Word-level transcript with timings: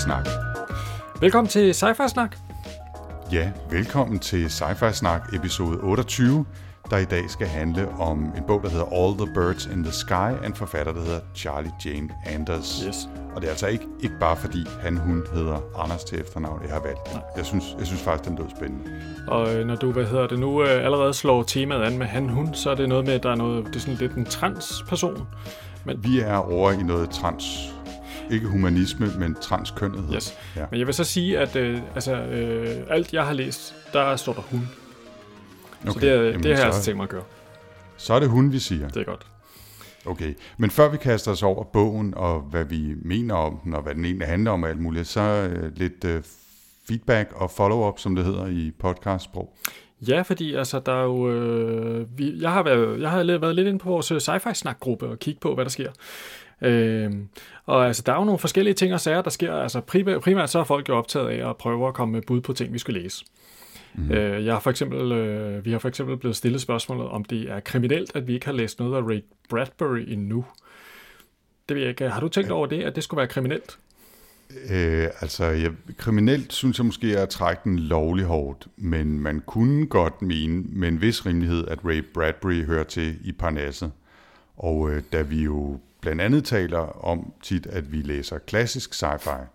Snak. 0.00 0.28
Velkommen 1.20 1.48
til 1.48 1.70
Sci-Fi 1.70 2.08
Snak. 2.08 2.36
Ja, 3.32 3.50
velkommen 3.70 4.18
til 4.18 4.46
Sci-Fi 4.46 4.92
Snak 4.92 5.34
episode 5.34 5.78
28, 5.78 6.44
der 6.90 6.98
i 6.98 7.04
dag 7.04 7.30
skal 7.30 7.46
handle 7.46 7.88
om 7.88 8.18
en 8.36 8.42
bog, 8.46 8.62
der 8.62 8.68
hedder 8.68 8.84
All 8.84 9.16
the 9.18 9.34
Birds 9.34 9.66
in 9.66 9.84
the 9.84 9.92
Sky, 9.92 10.12
af 10.42 10.46
en 10.46 10.54
forfatter, 10.54 10.92
der 10.92 11.00
hedder 11.00 11.20
Charlie 11.34 11.72
Jane 11.84 12.08
Anders. 12.26 12.82
Yes. 12.86 12.96
Og 13.34 13.40
det 13.40 13.46
er 13.46 13.50
altså 13.50 13.66
ikke, 13.66 13.84
ikke 14.00 14.14
bare 14.20 14.36
fordi 14.36 14.66
han, 14.82 14.96
hun 14.96 15.22
hedder 15.34 15.58
Anders 15.82 16.04
til 16.04 16.20
efternavn, 16.20 16.62
jeg 16.62 16.72
har 16.72 16.80
valgt. 16.80 17.00
Jeg 17.36 17.46
synes, 17.46 17.64
jeg 17.78 17.86
synes 17.86 18.02
faktisk, 18.02 18.28
den 18.28 18.38
lød 18.38 18.46
spændende. 18.56 18.84
Og 19.28 19.54
øh, 19.54 19.66
når 19.66 19.76
du, 19.76 19.92
hvad 19.92 20.04
hedder 20.04 20.26
det 20.26 20.38
nu, 20.38 20.62
øh, 20.62 20.84
allerede 20.84 21.14
slår 21.14 21.42
temaet 21.42 21.82
an 21.82 21.98
med 21.98 22.06
han, 22.06 22.28
hun, 22.28 22.54
så 22.54 22.70
er 22.70 22.74
det 22.74 22.88
noget 22.88 23.04
med, 23.04 23.14
at 23.14 23.22
der 23.22 23.30
er 23.30 23.36
noget, 23.36 23.66
det 23.66 23.76
er 23.76 23.80
sådan 23.80 23.94
lidt 23.94 24.12
en 24.12 24.24
transperson. 24.24 25.26
Vi 25.98 26.20
er 26.20 26.36
over 26.36 26.72
i 26.72 26.82
noget 26.82 27.10
trans, 27.10 27.74
ikke 28.30 28.46
humanisme, 28.46 29.12
men 29.18 29.36
transkønnethed. 29.40 30.14
Yes. 30.14 30.38
Ja. 30.56 30.66
Men 30.70 30.78
jeg 30.78 30.86
vil 30.86 30.94
så 30.94 31.04
sige, 31.04 31.38
at 31.38 31.56
øh, 31.56 31.80
altså, 31.94 32.14
øh, 32.14 32.76
alt 32.90 33.12
jeg 33.12 33.26
har 33.26 33.32
læst, 33.32 33.74
der 33.92 34.16
står 34.16 34.32
der 34.32 34.42
hun. 34.42 34.68
Okay. 35.82 35.92
Så 35.92 35.98
det, 35.98 36.10
er, 36.10 36.22
jamen, 36.22 36.42
det 36.42 36.44
har 36.44 36.50
jeg 36.50 36.58
så, 36.58 36.64
altså 36.64 36.82
tænkt 36.82 36.96
mig 36.96 37.04
at 37.04 37.08
gøre. 37.10 37.22
så 37.96 38.14
er 38.14 38.20
det 38.20 38.28
hun, 38.28 38.52
vi 38.52 38.58
siger. 38.58 38.88
Det 38.88 39.00
er 39.00 39.04
godt. 39.04 39.26
Okay, 40.06 40.34
men 40.56 40.70
før 40.70 40.88
vi 40.88 40.96
kaster 40.96 41.30
os 41.30 41.42
over 41.42 41.64
bogen, 41.64 42.14
og 42.16 42.40
hvad 42.40 42.64
vi 42.64 42.94
mener 43.02 43.34
om 43.34 43.58
den, 43.64 43.74
og 43.74 43.82
hvad 43.82 43.94
den 43.94 44.04
egentlig 44.04 44.28
handler 44.28 44.50
om 44.50 44.62
og 44.62 44.68
alt 44.68 44.80
muligt, 44.80 45.06
så 45.06 45.20
øh, 45.20 45.76
lidt 45.76 46.04
øh, 46.04 46.22
feedback 46.88 47.32
og 47.34 47.50
follow-up, 47.50 47.98
som 47.98 48.16
det 48.16 48.24
hedder 48.24 48.46
i 48.46 48.72
podcastsprog. 48.78 49.56
Ja, 50.08 50.22
fordi 50.22 50.54
altså, 50.54 50.80
der 50.86 50.92
er 50.92 51.04
jo, 51.04 51.30
øh, 51.30 52.18
vi, 52.18 52.42
jeg, 52.42 52.52
har 52.52 52.62
været, 52.62 53.00
jeg 53.00 53.10
har 53.10 53.38
været 53.38 53.54
lidt 53.54 53.68
inde 53.68 53.78
på 53.78 53.88
vores 53.88 54.10
øh, 54.10 54.16
sci-fi 54.16 54.54
snak-gruppe 54.54 55.08
og 55.08 55.18
kigge 55.18 55.40
på, 55.40 55.54
hvad 55.54 55.64
der 55.64 55.70
sker. 55.70 55.90
Øh, 56.62 57.12
og 57.66 57.86
altså, 57.86 58.02
der 58.06 58.12
er 58.12 58.16
jo 58.16 58.24
nogle 58.24 58.38
forskellige 58.38 58.74
ting 58.74 58.94
og 58.94 59.00
sager, 59.00 59.22
der 59.22 59.30
sker. 59.30 59.54
Altså, 59.54 59.80
primært, 59.80 60.20
primært 60.20 60.50
så 60.50 60.58
er 60.58 60.64
folk 60.64 60.88
jo 60.88 60.96
optaget 60.96 61.28
af 61.28 61.50
at 61.50 61.56
prøve 61.56 61.88
at 61.88 61.94
komme 61.94 62.12
med 62.12 62.22
bud 62.22 62.40
på 62.40 62.52
ting, 62.52 62.72
vi 62.72 62.78
skal 62.78 62.94
læse. 62.94 63.24
Mm. 63.94 64.10
Øh, 64.10 64.44
jeg 64.44 64.54
har 64.54 64.60
for 64.60 64.70
eksempel, 64.70 65.12
øh, 65.12 65.64
vi 65.64 65.72
har 65.72 65.78
for 65.78 65.88
eksempel 65.88 66.16
blevet 66.16 66.36
stillet 66.36 66.60
spørgsmålet, 66.60 67.08
om 67.08 67.24
det 67.24 67.50
er 67.50 67.60
kriminelt, 67.60 68.16
at 68.16 68.26
vi 68.26 68.34
ikke 68.34 68.46
har 68.46 68.52
læst 68.52 68.80
noget 68.80 68.96
af 68.96 69.02
Ray 69.02 69.24
Bradbury 69.48 70.04
endnu. 70.08 70.44
Det 71.68 71.76
ved 71.76 71.82
jeg 71.82 71.90
ikke. 71.90 72.08
Har 72.08 72.20
du 72.20 72.28
tænkt 72.28 72.50
over 72.50 72.66
det, 72.66 72.82
at 72.82 72.96
det 72.96 73.04
skulle 73.04 73.18
være 73.18 73.28
kriminelt? 73.28 73.78
Øh, 74.70 75.08
altså, 75.20 75.44
jeg, 75.44 75.72
kriminelt 75.96 76.52
synes 76.52 76.78
jeg 76.78 76.86
måske 76.86 77.14
er 77.14 77.22
at 77.22 77.28
trække 77.28 77.60
den 77.64 77.78
lovlig 77.78 78.24
hårdt, 78.24 78.66
men 78.76 79.20
man 79.20 79.42
kunne 79.46 79.86
godt 79.86 80.22
mene 80.22 80.64
med 80.68 80.88
en 80.88 81.00
vis 81.00 81.26
rimelighed, 81.26 81.68
at 81.68 81.78
Ray 81.84 82.04
Bradbury 82.14 82.64
hører 82.64 82.84
til 82.84 83.18
i 83.24 83.32
Parnasset. 83.32 83.92
Og 84.56 84.90
øh, 84.90 85.02
da 85.12 85.22
vi 85.22 85.42
jo 85.42 85.80
blandt 86.00 86.22
andet 86.22 86.44
taler 86.44 87.04
om 87.04 87.32
tit, 87.42 87.66
at 87.66 87.92
vi 87.92 87.96
læser 87.96 88.38
klassisk 88.38 88.94
sci-fi, 88.94 89.46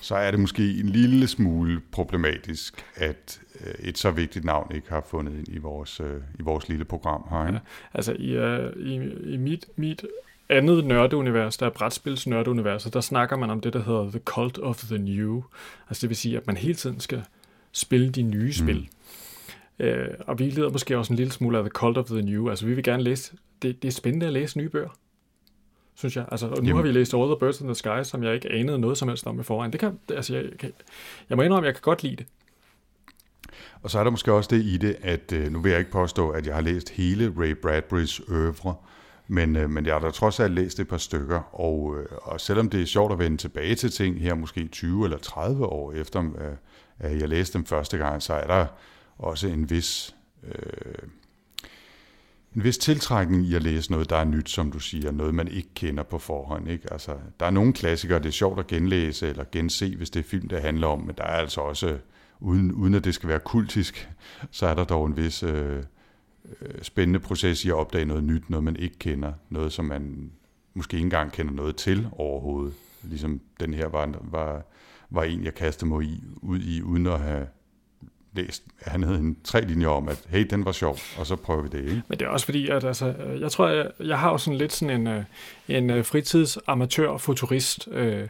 så 0.00 0.14
er 0.14 0.30
det 0.30 0.40
måske 0.40 0.80
en 0.80 0.88
lille 0.88 1.26
smule 1.26 1.80
problematisk, 1.92 2.84
at 2.96 3.40
øh, 3.60 3.74
et 3.88 3.98
så 3.98 4.10
vigtigt 4.10 4.44
navn 4.44 4.72
ikke 4.74 4.88
har 4.90 5.04
fundet 5.10 5.38
ind 5.38 5.48
i 5.48 5.58
vores, 5.58 6.00
øh, 6.00 6.20
i 6.38 6.42
vores 6.42 6.68
lille 6.68 6.84
program 6.84 7.26
her. 7.30 7.46
Ikke? 7.46 7.60
Altså 7.94 8.12
i, 8.12 8.38
uh, 8.38 8.86
i, 8.86 8.94
i 9.34 9.36
mit, 9.36 9.66
mit 9.76 10.04
andet 10.48 10.84
nørdeunivers, 10.84 11.56
der 11.56 11.66
er 11.66 11.70
brætspils 11.70 12.26
nørdeuniverset, 12.26 12.94
der 12.94 13.00
snakker 13.00 13.36
man 13.36 13.50
om 13.50 13.60
det, 13.60 13.72
der 13.72 13.82
hedder 13.82 14.10
The 14.10 14.20
Cult 14.24 14.58
of 14.58 14.78
the 14.78 14.98
New. 14.98 15.42
Altså 15.88 16.00
det 16.00 16.08
vil 16.08 16.16
sige, 16.16 16.36
at 16.36 16.46
man 16.46 16.56
hele 16.56 16.74
tiden 16.74 17.00
skal 17.00 17.22
spille 17.72 18.10
de 18.10 18.22
nye 18.22 18.52
spil. 18.52 18.88
Mm. 19.78 19.86
Uh, 19.86 19.92
og 20.26 20.38
vi 20.38 20.44
lider 20.44 20.70
måske 20.70 20.98
også 20.98 21.12
en 21.12 21.16
lille 21.16 21.32
smule 21.32 21.58
af 21.58 21.64
The 21.64 21.70
Cult 21.70 21.98
of 21.98 22.06
the 22.06 22.22
New. 22.22 22.48
Altså 22.48 22.66
vi 22.66 22.74
vil 22.74 22.84
gerne 22.84 23.02
læse, 23.02 23.36
det, 23.62 23.82
det 23.82 23.88
er 23.88 23.92
spændende 23.92 24.26
at 24.26 24.32
læse 24.32 24.58
nye 24.58 24.68
bøger. 24.68 24.88
Synes 25.96 26.16
jeg. 26.16 26.24
Altså, 26.30 26.46
og 26.46 26.50
nu 26.50 26.56
Jamen. 26.56 26.76
Har 26.76 26.82
vi 26.82 26.92
læst 26.92 27.14
All 27.14 27.26
the 27.26 27.36
Birds 27.40 27.60
in 27.60 27.66
the 27.66 27.74
Sky, 27.74 28.02
som 28.02 28.22
jeg 28.22 28.34
ikke 28.34 28.52
anede 28.52 28.78
noget 28.78 28.98
som 28.98 29.08
helst 29.08 29.26
om 29.26 29.40
i 29.40 29.42
forvejen. 29.42 29.72
Det 29.72 29.80
kan, 29.80 29.98
altså, 30.08 30.34
jeg, 30.36 30.44
kan, 30.58 30.72
jeg 31.28 31.36
må 31.36 31.42
indrømme, 31.42 31.66
at 31.66 31.68
jeg 31.68 31.74
kan 31.74 31.82
godt 31.82 32.02
lide 32.02 32.16
det. 32.16 32.26
Og 33.82 33.90
så 33.90 33.98
er 33.98 34.04
der 34.04 34.10
måske 34.10 34.32
også 34.32 34.48
det 34.52 34.62
i 34.62 34.76
det, 34.76 34.96
at 35.02 35.32
øh, 35.32 35.52
nu 35.52 35.60
vil 35.60 35.70
jeg 35.70 35.78
ikke 35.78 35.90
påstå, 35.90 36.30
at 36.30 36.46
jeg 36.46 36.54
har 36.54 36.62
læst 36.62 36.90
hele 36.90 37.34
Ray 37.38 37.56
Bradburys 37.62 38.20
øvre, 38.28 38.74
men, 39.28 39.56
øh, 39.56 39.70
men 39.70 39.86
jeg 39.86 39.94
har 39.94 40.00
da 40.00 40.10
trods 40.10 40.40
alt 40.40 40.54
læst 40.54 40.80
et 40.80 40.88
par 40.88 40.96
stykker, 40.96 41.60
og, 41.60 41.96
øh, 41.98 42.06
og 42.22 42.40
selvom 42.40 42.70
det 42.70 42.82
er 42.82 42.86
sjovt 42.86 43.12
at 43.12 43.18
vende 43.18 43.36
tilbage 43.36 43.74
til 43.74 43.90
ting 43.90 44.20
her 44.20 44.34
måske 44.34 44.68
20 44.68 45.04
eller 45.04 45.18
30 45.18 45.66
år 45.66 45.92
efter, 45.92 46.30
at 46.98 47.20
jeg 47.20 47.28
læste 47.28 47.58
dem 47.58 47.66
første 47.66 47.98
gang, 47.98 48.22
så 48.22 48.34
er 48.34 48.46
der 48.46 48.66
også 49.18 49.48
en 49.48 49.70
vis, 49.70 50.16
øh, 50.48 51.08
en 52.56 52.64
vis 52.64 52.78
tiltrækning 52.78 53.46
i 53.46 53.54
at 53.54 53.62
læse 53.62 53.90
noget, 53.90 54.10
der 54.10 54.16
er 54.16 54.24
nyt, 54.24 54.50
som 54.50 54.72
du 54.72 54.78
siger, 54.78 55.12
noget 55.12 55.34
man 55.34 55.48
ikke 55.48 55.68
kender 55.74 56.02
på 56.02 56.18
forhånd. 56.18 56.68
Ikke? 56.68 56.92
Altså, 56.92 57.16
der 57.40 57.46
er 57.46 57.50
nogle 57.50 57.72
klassikere, 57.72 58.18
det 58.18 58.26
er 58.26 58.30
sjovt 58.30 58.58
at 58.58 58.66
genlæse 58.66 59.28
eller 59.28 59.44
gense, 59.52 59.96
hvis 59.96 60.10
det 60.10 60.20
er 60.20 60.24
film, 60.24 60.48
det 60.48 60.62
handler 60.62 60.86
om, 60.86 61.00
men 61.00 61.14
der 61.18 61.24
er 61.24 61.36
altså 61.36 61.60
også, 61.60 61.98
uden, 62.40 62.72
uden 62.72 62.94
at 62.94 63.04
det 63.04 63.14
skal 63.14 63.28
være 63.28 63.38
kultisk, 63.38 64.10
så 64.50 64.66
er 64.66 64.74
der 64.74 64.84
dog 64.84 65.06
en 65.06 65.16
vis 65.16 65.42
øh, 65.42 65.76
øh 66.60 66.82
spændende 66.82 67.20
proces 67.20 67.64
i 67.64 67.68
at 67.68 67.74
opdage 67.74 68.04
noget 68.04 68.24
nyt, 68.24 68.50
noget 68.50 68.64
man 68.64 68.76
ikke 68.76 68.98
kender, 68.98 69.32
noget 69.50 69.72
som 69.72 69.84
man 69.84 70.30
måske 70.74 70.94
ikke 70.94 71.04
engang 71.04 71.32
kender 71.32 71.52
noget 71.52 71.76
til 71.76 72.08
overhovedet. 72.12 72.74
Ligesom 73.02 73.40
den 73.60 73.74
her 73.74 73.88
var, 73.88 74.14
var, 74.20 74.62
var 75.10 75.22
en, 75.22 75.44
jeg 75.44 75.54
kastede 75.54 75.90
mig 75.90 76.02
i, 76.02 76.24
ud 76.36 76.58
i, 76.58 76.82
uden 76.82 77.06
at 77.06 77.20
have 77.20 77.46
læst. 78.36 78.62
Han 78.82 79.02
havde 79.02 79.18
en 79.18 79.36
tre 79.44 79.60
linjer 79.60 79.88
om, 79.88 80.08
at 80.08 80.22
hey, 80.28 80.46
den 80.50 80.64
var 80.64 80.72
sjov, 80.72 80.98
og 81.18 81.26
så 81.26 81.36
prøver 81.36 81.62
vi 81.62 81.68
det, 81.68 81.78
ikke? 81.78 82.02
Men 82.08 82.18
det 82.18 82.24
er 82.24 82.28
også 82.28 82.46
fordi, 82.46 82.68
at 82.68 82.84
altså, 82.84 83.06
øh, 83.06 83.40
jeg 83.40 83.50
tror, 83.50 83.68
jeg, 83.68 83.90
jeg 84.00 84.18
har 84.18 84.30
jo 84.30 84.38
sådan 84.38 84.58
lidt 84.58 84.72
sådan 84.72 85.00
en, 85.00 85.06
øh, 85.06 85.24
en 85.68 85.90
øh, 85.90 86.04
fritidsamatør-futurist 86.04 87.88
øh, 87.90 88.28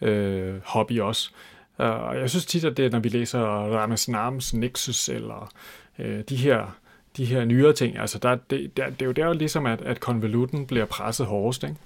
øh, 0.00 0.54
hobby 0.64 1.00
også. 1.00 1.30
Og 1.76 2.16
jeg 2.16 2.30
synes 2.30 2.46
tit, 2.46 2.64
at 2.64 2.76
det 2.76 2.92
når 2.92 2.98
vi 2.98 3.08
læser 3.08 3.40
Rames 3.40 4.08
Nams 4.08 4.54
Nexus, 4.54 5.08
eller 5.08 5.52
øh, 5.98 6.20
de 6.28 6.36
her 6.36 6.76
de 7.16 7.24
her 7.24 7.44
nyere 7.44 7.72
ting, 7.72 7.98
altså 7.98 8.18
der, 8.18 8.36
det, 8.50 8.76
der, 8.76 8.90
det 8.90 9.02
er 9.02 9.06
jo 9.06 9.12
der 9.12 9.32
ligesom, 9.32 9.66
at, 9.66 9.80
at 9.82 10.00
konvolutten 10.00 10.66
bliver 10.66 10.84
presset 10.84 11.26
hårdest, 11.26 11.62
ikke? 11.62 11.76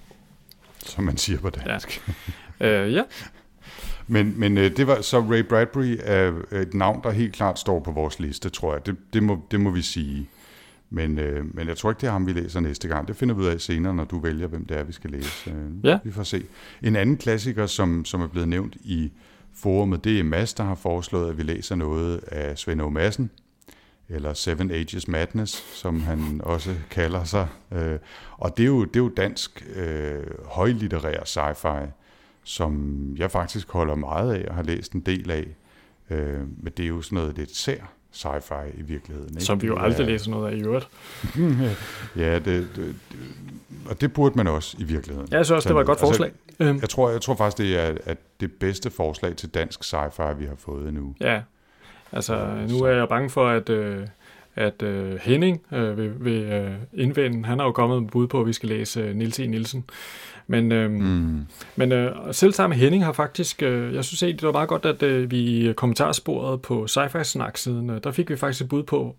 Som 0.85 1.03
man 1.03 1.17
siger 1.17 1.39
på 1.39 1.49
dansk. 1.49 2.07
Ja. 2.59 2.67
Øh, 2.67 2.93
ja, 2.93 3.03
Men, 4.07 4.33
men 4.37 4.57
øh, 4.57 4.77
det 4.77 4.87
var 4.87 5.01
så 5.01 5.19
Ray 5.19 5.43
Bradbury 5.43 5.97
er 6.03 6.33
et 6.51 6.73
navn, 6.73 6.99
der 7.03 7.11
helt 7.11 7.33
klart 7.33 7.59
står 7.59 7.79
på 7.79 7.91
vores 7.91 8.19
liste, 8.19 8.49
tror 8.49 8.73
jeg. 8.73 8.85
Det, 8.85 8.95
det, 9.13 9.23
må, 9.23 9.39
det 9.51 9.61
må 9.61 9.71
vi 9.71 9.81
sige. 9.81 10.29
Men, 10.89 11.19
øh, 11.19 11.55
men 11.55 11.67
jeg 11.67 11.77
tror 11.77 11.91
ikke, 11.91 12.01
det 12.01 12.07
er 12.07 12.11
ham, 12.11 12.27
vi 12.27 12.33
læser 12.33 12.59
næste 12.59 12.87
gang. 12.87 13.07
Det 13.07 13.15
finder 13.15 13.35
vi 13.35 13.41
ud 13.41 13.47
af 13.47 13.61
senere, 13.61 13.93
når 13.93 14.03
du 14.03 14.19
vælger, 14.19 14.47
hvem 14.47 14.65
det 14.65 14.77
er, 14.77 14.83
vi 14.83 14.93
skal 14.93 15.09
læse. 15.09 15.49
Øh, 15.49 15.85
Ja. 15.85 15.99
Vi 16.03 16.11
får 16.11 16.23
se. 16.23 16.43
En 16.81 16.95
anden 16.95 17.17
klassiker, 17.17 17.65
som, 17.65 18.05
som 18.05 18.21
er 18.21 18.27
blevet 18.27 18.47
nævnt 18.49 18.75
i 18.83 19.11
forumet, 19.55 20.03
det 20.03 20.19
er 20.19 20.23
Mads, 20.23 20.53
der 20.53 20.63
har 20.63 20.75
foreslået, 20.75 21.29
at 21.29 21.37
vi 21.37 21.43
læser 21.43 21.75
noget 21.75 22.19
af 22.27 22.57
Svend 22.57 22.81
O. 22.81 22.89
Madsen, 22.89 23.29
eller 24.09 24.33
Seven 24.33 24.71
Ages 24.71 25.07
Madness, 25.07 25.63
som 25.77 26.01
han 26.01 26.41
også 26.43 26.75
kalder 26.89 27.23
sig. 27.23 27.47
Øh, 27.71 27.97
og 28.37 28.57
det 28.57 28.63
er 28.63 28.67
jo, 28.67 28.83
det 28.85 28.95
er 28.95 29.03
jo 29.03 29.09
dansk 29.17 29.67
øh, 29.75 30.23
højlitterær 30.45 31.19
sci-fi, 31.23 31.87
som 32.43 32.99
jeg 33.17 33.31
faktisk 33.31 33.71
holder 33.71 33.95
meget 33.95 34.33
af 34.33 34.45
og 34.49 34.55
har 34.55 34.63
læst 34.63 34.93
en 34.93 34.99
del 35.01 35.31
af. 35.31 35.45
Øh, 36.09 36.39
men 36.39 36.73
det 36.77 36.83
er 36.83 36.87
jo 36.87 37.01
sådan 37.01 37.15
noget 37.15 37.37
lidt 37.37 37.55
sær 37.55 37.93
sci-fi 38.15 38.79
i 38.79 38.81
virkeligheden. 38.81 39.29
Ikke? 39.29 39.43
som 39.43 39.61
vi 39.61 39.67
jo 39.67 39.77
aldrig 39.77 40.03
er- 40.03 40.09
læser 40.09 40.31
noget 40.31 40.51
af 40.51 40.55
i 40.57 40.61
øvrigt. 40.61 40.87
Ja, 42.15 42.35
det, 42.35 42.45
det, 42.45 42.67
det, 42.75 42.95
og 43.89 44.01
det 44.01 44.13
burde 44.13 44.35
man 44.37 44.47
også 44.47 44.77
i 44.79 44.83
virkeligheden. 44.83 45.27
Ja, 45.31 45.37
jeg 45.37 45.45
synes 45.45 45.55
også, 45.55 45.69
det 45.69 45.75
var 45.75 45.81
et 45.81 45.87
godt 45.87 45.99
Altså, 45.99 46.11
forslag. 46.11 46.31
Øhm, 46.59 46.79
Jeg 46.81 46.89
tror, 46.89 47.09
jeg 47.09 47.21
tror 47.21 47.35
faktisk, 47.35 47.57
det 47.57 47.79
er 47.79 47.97
at 48.05 48.17
det 48.39 48.51
bedste 48.51 48.89
forslag 48.89 49.35
til 49.35 49.49
dansk 49.49 49.83
sci-fi, 49.93 50.33
vi 50.33 50.45
har 50.45 50.55
fået 50.57 50.93
nu. 50.93 51.15
Ja, 51.21 51.41
altså 52.11 52.65
nu 52.69 52.77
er 52.83 52.89
jeg 52.91 53.09
bange 53.09 53.29
for, 53.29 53.47
at, 53.49 53.69
øh, 53.69 54.07
at 54.55 54.81
øh, 54.81 55.19
Henning 55.21 55.61
øh, 55.71 55.97
vil, 55.97 56.13
vil 56.25 56.43
øh, 56.43 56.71
indvende, 56.93 57.45
han 57.47 57.59
har 57.59 57.65
jo 57.65 57.71
kommet 57.71 58.01
med 58.01 58.09
bud 58.09 58.27
på, 58.27 58.41
at 58.41 58.47
vi 58.47 58.53
skal 58.53 58.69
læse 58.69 58.99
øh, 59.01 59.15
Nils 59.15 59.39
E. 59.39 59.47
Nielsen. 59.47 59.83
Men, 60.47 60.71
øh, 60.71 60.91
Mm. 60.91 61.45
men 61.75 61.91
øh, 61.91 62.15
selv 62.31 62.53
sammen 62.53 62.77
med 62.77 62.83
Henning 62.83 63.05
har 63.05 63.11
faktisk, 63.13 63.63
øh, 63.63 63.93
jeg 63.95 64.05
synes 64.05 64.23
egentlig, 64.23 64.41
det 64.41 64.45
var 64.47 64.51
meget 64.53 64.69
godt, 64.69 64.85
at 64.85 65.03
øh, 65.03 65.31
vi 65.31 65.69
i 65.69 65.73
kommentarsporet 65.73 66.61
på 66.61 66.85
Sci-Fi 66.89 67.23
Snak-siden, 67.23 67.89
øh, 67.89 68.03
der 68.03 68.11
fik 68.11 68.29
vi 68.29 68.35
faktisk 68.35 68.61
et 68.63 68.69
bud 68.69 68.83
på, 68.83 69.15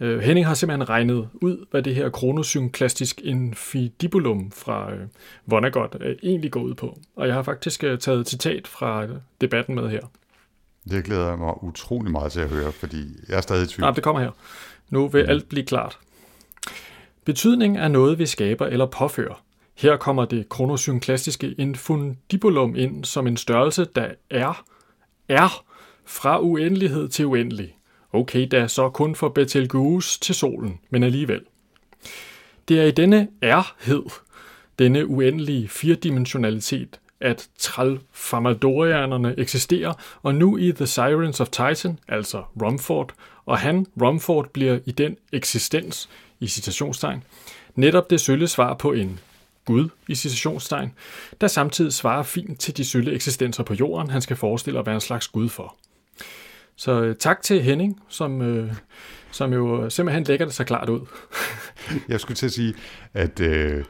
Øh, 0.00 0.20
Henning 0.20 0.46
har 0.46 0.54
simpelthen 0.54 0.88
regnet 0.88 1.28
ud, 1.34 1.66
hvad 1.70 1.82
det 1.82 1.94
her 1.94 2.08
kronosynklastisk 2.10 3.20
infidibulum 3.24 4.50
fra 4.52 4.92
øh, 4.92 5.00
Vonnegut 5.46 5.96
øh, 6.00 6.16
egentlig 6.22 6.50
går 6.50 6.60
ud 6.60 6.74
på. 6.74 6.98
Og 7.16 7.26
jeg 7.26 7.34
har 7.34 7.42
faktisk 7.42 7.84
øh, 7.84 7.98
taget 7.98 8.20
et 8.20 8.28
citat 8.28 8.66
fra 8.68 9.04
øh, 9.04 9.10
debatten 9.40 9.74
med 9.74 9.88
her. 9.90 10.00
Det 10.90 11.04
glæder 11.04 11.28
jeg 11.28 11.38
mig 11.38 11.62
utrolig 11.64 12.12
meget 12.12 12.32
til 12.32 12.40
at 12.40 12.48
høre, 12.48 12.72
fordi 12.72 13.04
jeg 13.28 13.36
er 13.36 13.40
stadig 13.40 13.64
i 13.64 13.66
tvivl. 13.66 13.80
Nej, 13.80 13.90
det 13.90 14.02
kommer 14.04 14.22
her. 14.22 14.30
Nu 14.90 15.08
vil 15.08 15.22
alt 15.22 15.48
blive 15.48 15.64
klart. 15.66 15.98
Betydning 17.24 17.78
er 17.78 17.88
noget, 17.88 18.18
vi 18.18 18.26
skaber 18.26 18.66
eller 18.66 18.86
påfører. 18.86 19.42
Her 19.78 19.96
kommer 19.96 20.24
det 20.24 20.48
kronosynklastiske 20.48 21.54
infundibulum 21.58 22.76
ind 22.76 23.04
som 23.04 23.26
en 23.26 23.36
størrelse, 23.36 23.86
der 23.96 24.08
er, 24.30 24.64
er 25.28 25.64
fra 26.04 26.40
uendelighed 26.40 27.08
til 27.08 27.26
uendelig. 27.26 27.76
Okay, 28.12 28.48
da 28.50 28.68
så 28.68 28.88
kun 28.88 29.14
for 29.14 29.28
Betelgeuse 29.28 30.20
til 30.20 30.34
solen, 30.34 30.80
men 30.90 31.02
alligevel. 31.02 31.40
Det 32.68 32.80
er 32.80 32.84
i 32.84 32.90
denne 32.90 33.28
erhed, 33.42 34.02
denne 34.78 35.06
uendelige 35.06 35.68
firedimensionalitet, 35.68 37.00
at 37.20 37.48
Tralfamadorianerne 37.58 39.34
eksisterer, 39.38 39.92
og 40.22 40.34
nu 40.34 40.56
i 40.56 40.72
The 40.72 40.86
Sirens 40.86 41.40
of 41.40 41.48
Titan, 41.48 41.98
altså 42.08 42.42
Rumford, 42.62 43.12
og 43.46 43.58
han, 43.58 43.86
Rumford, 44.02 44.50
bliver 44.52 44.78
i 44.86 44.90
den 44.90 45.16
eksistens, 45.32 46.08
i 46.40 46.46
citationstegn, 46.46 47.24
netop 47.74 48.10
det 48.10 48.20
sølle 48.20 48.48
svar 48.48 48.74
på 48.74 48.92
en 48.92 49.20
Gud 49.68 49.88
i 50.08 50.14
citationstegn, 50.14 50.92
der 51.40 51.46
samtidig 51.46 51.92
svarer 51.92 52.22
fint 52.22 52.60
til 52.60 52.76
de 52.76 52.84
sølle 52.84 53.12
eksistenser 53.12 53.62
på 53.62 53.74
jorden, 53.74 54.10
han 54.10 54.22
skal 54.22 54.36
forestille 54.36 54.78
at 54.78 54.86
være 54.86 54.94
en 54.94 55.00
slags 55.00 55.28
Gud 55.28 55.48
for. 55.48 55.76
Så 56.76 57.02
øh, 57.02 57.16
tak 57.16 57.42
til 57.42 57.62
Henning, 57.62 58.02
som, 58.08 58.42
øh, 58.42 58.72
som 59.30 59.52
jo 59.52 59.90
simpelthen 59.90 60.24
lægger 60.24 60.46
det 60.46 60.54
så 60.54 60.64
klart 60.64 60.88
ud. 60.88 61.00
Jeg 62.08 62.20
skulle 62.20 62.36
til 62.36 62.46
at 62.46 62.52
sige, 62.52 62.74
at 63.14 63.40
øh, 63.40 63.84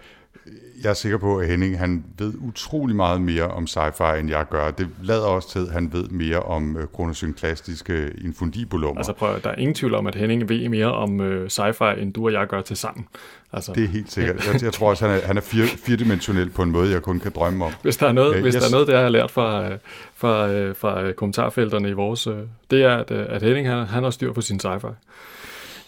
jeg 0.83 0.91
er 0.91 0.95
sikker 0.95 1.19
på, 1.19 1.39
at 1.39 1.49
Henning 1.49 1.79
han 1.79 2.05
ved 2.19 2.35
utrolig 2.41 2.97
meget 2.97 3.21
mere 3.21 3.49
om 3.49 3.65
sci-fi, 3.65 4.19
end 4.19 4.31
jeg 4.31 4.47
gør. 4.51 4.71
Det 4.71 4.89
lader 5.03 5.27
også 5.27 5.51
til, 5.51 5.59
at 5.59 5.73
han 5.73 5.93
ved 5.93 6.09
mere 6.09 6.43
om 6.43 6.77
øh, 6.77 6.87
kronosynklastiske 6.95 8.11
infundibulummer. 8.25 8.99
Altså 8.99 9.13
prøv, 9.13 9.41
der 9.43 9.51
er 9.51 9.55
ingen 9.55 9.75
tvivl 9.75 9.95
om, 9.95 10.07
at 10.07 10.15
Henning 10.15 10.49
ved 10.49 10.69
mere 10.69 10.93
om 10.93 11.21
øh, 11.21 11.47
sci-fi, 11.47 12.01
end 12.01 12.13
du 12.13 12.27
og 12.27 12.33
jeg 12.33 12.47
gør 12.47 12.61
til 12.61 12.77
sammen. 12.77 13.07
Altså, 13.53 13.73
Det 13.73 13.85
er 13.85 13.89
helt 13.89 14.12
sikkert. 14.12 14.47
Jeg, 14.47 14.62
jeg 14.62 14.73
tror 14.73 14.91
også, 14.91 15.06
han 15.06 15.17
er, 15.19 15.27
han 15.27 15.37
er 15.37 15.41
fire, 15.41 15.67
firedimensionel 15.67 16.50
på 16.50 16.62
en 16.62 16.71
måde, 16.71 16.93
jeg 16.93 17.03
kun 17.03 17.21
kan 17.21 17.33
drømme 17.35 17.65
om. 17.65 17.73
hvis 17.83 17.97
der 17.97 18.09
er 18.09 18.12
noget, 18.12 18.37
Øh, 18.37 18.43
hvis 18.43 18.55
jeg 18.55 18.61
der 18.62 18.69
er 18.69 18.73
noget, 18.73 18.87
det 18.87 18.93
jeg 18.93 19.03
har 19.03 19.09
lært 19.09 19.31
fra, 19.31 19.69
fra, 20.15 20.49
øh, 20.49 20.77
fra 20.77 21.12
kommentarfelterne 21.12 21.89
i 21.89 21.93
vores, 21.93 22.27
øh, 22.27 22.37
det 22.71 22.83
er, 22.83 22.97
at, 22.97 23.11
øh, 23.11 23.27
at 23.29 23.43
Henning 23.43 23.69
han, 23.69 23.87
han 23.87 24.03
har 24.03 24.11
styr 24.11 24.33
på 24.33 24.41
sin 24.41 24.61
sci-fi. 24.65 24.93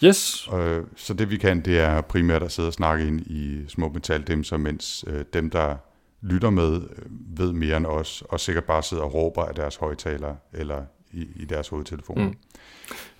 Yes, 0.03 0.49
Øh, 0.53 0.83
så 0.95 1.13
det 1.13 1.29
vi 1.29 1.37
kan, 1.37 1.61
det 1.61 1.79
er 1.79 2.01
primært 2.01 2.43
at 2.43 2.51
sidde 2.51 2.69
og 2.69 2.73
snakke 2.73 3.07
ind 3.07 3.21
i 3.21 3.65
små 3.67 3.89
metaldimser, 3.89 4.57
mens 4.57 5.05
øh, 5.07 5.25
dem, 5.33 5.49
der 5.49 5.75
lytter 6.21 6.49
med, 6.49 6.81
ved 7.37 7.51
mere 7.51 7.77
end 7.77 7.85
os, 7.85 8.23
og 8.29 8.39
sikkert 8.39 8.63
bare 8.63 8.83
sidder 8.83 9.03
og 9.03 9.13
råber 9.13 9.43
af 9.43 9.55
deres 9.55 9.75
højtalere 9.75 10.35
eller 10.53 10.81
i, 11.11 11.27
i 11.35 11.45
deres 11.45 11.67
hovedtelefoner. 11.67 12.27
Mm. 12.27 12.35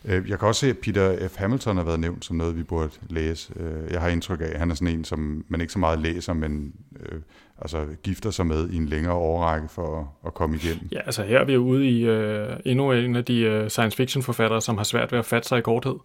Øh, 0.06 0.30
jeg 0.30 0.40
kan 0.40 0.48
også 0.48 0.60
se, 0.60 0.70
at 0.70 0.78
Peter 0.78 1.28
F. 1.28 1.36
Hamilton 1.36 1.78
har 1.78 1.84
været 1.84 2.00
nævnt 2.00 2.26
som 2.26 2.36
noget, 2.36 2.58
vi 2.58 2.64
burde 2.64 2.90
læse. 3.10 3.54
Øh, 3.60 3.92
jeg 3.92 4.02
har 4.02 4.08
indtryk 4.08 4.42
af, 4.42 4.50
at 4.54 4.60
han 4.60 4.72
er 4.72 4.76
sådan 4.76 4.96
en, 4.96 5.04
som 5.04 5.46
man 5.48 5.62
ikke 5.62 5.74
så 5.74 5.80
meget 5.80 6.00
læser, 6.00 6.34
men 6.34 6.74
øh, 7.00 7.20
altså 7.62 7.86
gifter 8.04 8.32
sig 8.32 8.46
med 8.46 8.70
i 8.70 8.76
en 8.76 8.86
længere 8.86 9.14
årrække 9.14 9.68
for 9.68 10.00
at, 10.00 10.28
at 10.28 10.34
komme 10.34 10.56
igennem. 10.56 10.90
Ja, 10.92 11.00
altså 11.06 11.24
her 11.24 11.40
er 11.40 11.46
vi 11.46 11.54
jo 11.54 11.60
ude 11.60 11.90
i 11.90 12.06
øh, 12.06 12.48
endnu 12.66 12.92
en 12.92 13.16
af 13.16 13.26
de 13.26 13.40
øh, 13.40 13.70
science 13.70 13.98
fiction 13.98 14.24
forfattere, 14.24 14.62
som 14.62 14.78
har 14.78 14.84
svært 14.84 15.12
ved 15.12 15.20
at 15.20 15.26
fatte 15.26 15.48
sig 15.48 15.58
i 15.58 15.62
korthed. 15.62 15.96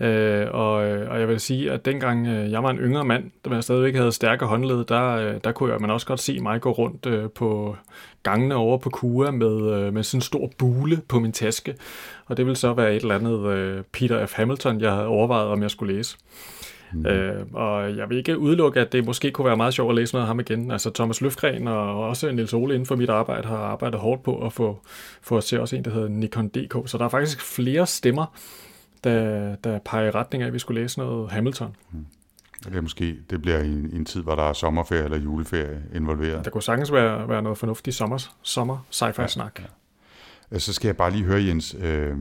Øh, 0.00 0.46
og, 0.50 0.84
øh, 0.84 1.10
og 1.10 1.20
jeg 1.20 1.28
vil 1.28 1.40
sige, 1.40 1.72
at 1.72 1.84
dengang 1.84 2.26
øh, 2.26 2.50
jeg 2.50 2.62
var 2.62 2.70
en 2.70 2.78
yngre 2.78 3.04
mand, 3.04 3.30
da 3.44 3.54
jeg 3.54 3.64
stadigvæk 3.64 3.94
havde 3.94 4.12
stærke 4.12 4.44
håndled, 4.44 4.84
der, 4.84 5.16
øh, 5.16 5.34
der 5.44 5.52
kunne 5.52 5.72
jeg, 5.72 5.80
man 5.80 5.90
også 5.90 6.06
godt 6.06 6.20
se 6.20 6.40
mig 6.40 6.60
gå 6.60 6.70
rundt 6.70 7.06
øh, 7.06 7.30
på 7.30 7.76
gangene 8.22 8.54
over 8.54 8.78
på 8.78 8.90
Kua 8.90 9.30
med, 9.30 9.72
øh, 9.72 9.94
med 9.94 10.02
sådan 10.02 10.18
en 10.18 10.22
stor 10.22 10.50
bule 10.58 11.00
på 11.08 11.20
min 11.20 11.32
taske. 11.32 11.74
Og 12.26 12.36
det 12.36 12.46
ville 12.46 12.56
så 12.56 12.72
være 12.72 12.94
et 12.94 13.02
eller 13.02 13.14
andet 13.14 13.21
øh, 13.30 13.84
Peter 13.92 14.26
F. 14.26 14.32
Hamilton, 14.32 14.80
jeg 14.80 14.92
havde 14.92 15.06
overvejet, 15.06 15.48
om 15.48 15.62
jeg 15.62 15.70
skulle 15.70 15.94
læse. 15.94 16.16
Mm. 16.92 17.06
Øh, 17.06 17.46
og 17.52 17.96
jeg 17.96 18.08
vil 18.08 18.18
ikke 18.18 18.38
udelukke, 18.38 18.80
at 18.80 18.92
det 18.92 19.04
måske 19.04 19.30
kunne 19.30 19.44
være 19.44 19.56
meget 19.56 19.74
sjovt 19.74 19.90
at 19.90 19.96
læse 19.96 20.14
noget 20.14 20.22
af 20.22 20.26
ham 20.26 20.40
igen. 20.40 20.70
Altså 20.70 20.90
Thomas 20.90 21.20
Løfgren 21.20 21.68
og 21.68 22.08
også 22.08 22.32
Niels 22.32 22.52
Ole 22.52 22.74
inden 22.74 22.86
for 22.86 22.96
mit 22.96 23.10
arbejde 23.10 23.48
har 23.48 23.56
arbejdet 23.56 24.00
hårdt 24.00 24.22
på 24.22 24.46
at 24.46 24.52
få, 24.52 24.80
få 25.22 25.36
os 25.36 25.44
til 25.44 25.60
også 25.60 25.76
en, 25.76 25.84
der 25.84 25.90
hedder 25.90 26.08
Nikon 26.08 26.48
DK. 26.48 26.74
Så 26.86 26.98
der 26.98 27.04
er 27.04 27.08
faktisk 27.08 27.40
flere 27.40 27.86
stemmer, 27.86 28.26
der, 29.04 29.54
der 29.56 29.78
peger 29.78 30.06
i 30.06 30.10
retning 30.10 30.42
af, 30.42 30.46
at 30.46 30.52
vi 30.52 30.58
skulle 30.58 30.82
læse 30.82 30.98
noget 30.98 31.30
Hamilton. 31.30 31.76
Det, 32.64 32.76
er 32.76 32.80
måske, 32.80 33.16
det 33.30 33.42
bliver 33.42 33.58
i 33.58 33.68
en, 33.68 33.90
en 33.92 34.04
tid, 34.04 34.22
hvor 34.22 34.34
der 34.34 34.42
er 34.42 34.52
sommerferie 34.52 35.04
eller 35.04 35.18
juleferie 35.18 35.82
involveret. 35.94 36.44
Der 36.44 36.50
kunne 36.50 36.62
sagtens 36.62 36.92
være, 36.92 37.28
være 37.28 37.42
noget 37.42 37.58
fornuftigt 37.58 37.96
sommer, 37.96 38.18
sommer 38.42 38.86
sci-fi 38.90 39.26
snak. 39.26 39.58
Ja, 39.58 39.64
Øh, 39.64 39.81
Så 40.58 40.72
skal 40.72 40.88
jeg 40.88 40.96
bare 40.96 41.10
lige 41.10 41.24
høre, 41.24 41.44
Jens, 41.44 41.76
øh, 41.80 42.16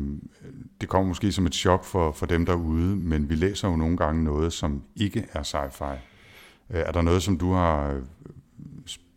det 0.82 0.90
kommer 0.90 1.08
måske 1.08 1.32
som 1.32 1.46
et 1.46 1.56
chok 1.56 1.86
for, 1.86 2.12
for 2.12 2.26
dem 2.26 2.46
derude, 2.46 2.96
men 2.96 3.30
vi 3.30 3.36
læser 3.36 3.68
jo 3.68 3.76
nogle 3.76 3.98
gange 3.98 4.24
noget, 4.24 4.54
som 4.54 4.84
ikke 4.96 5.26
er 5.34 5.44
sci-fi. 5.44 5.94
Øh, 6.70 6.84
er 6.86 6.92
der 6.92 7.02
noget, 7.02 7.24
som 7.24 7.38
du 7.38 7.54
har 7.54 7.92
øh, 7.92 8.02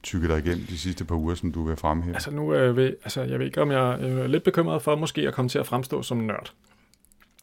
tykket 0.03 0.31
dig 0.31 0.39
igennem 0.39 0.67
de 0.67 0.79
sidste 0.79 1.05
par 1.05 1.15
uger, 1.15 1.35
som 1.35 1.53
du 1.53 1.67
vil 1.67 1.77
fremhæve? 1.77 2.15
Altså 2.15 2.31
nu 2.31 2.55
øh, 2.55 2.77
ved, 2.77 2.97
altså, 3.05 3.23
jeg 3.23 3.39
ved 3.39 3.47
ikke, 3.47 3.63
om 3.63 3.71
jeg 3.71 3.93
er 3.93 4.27
lidt 4.27 4.43
bekymret 4.45 4.83
for 4.83 4.97
måske 4.97 5.29
at 5.29 5.35
komme 5.35 5.49
til 5.49 5.59
at 5.59 5.67
fremstå 5.67 6.03
som 6.03 6.17
nørd. 6.17 6.53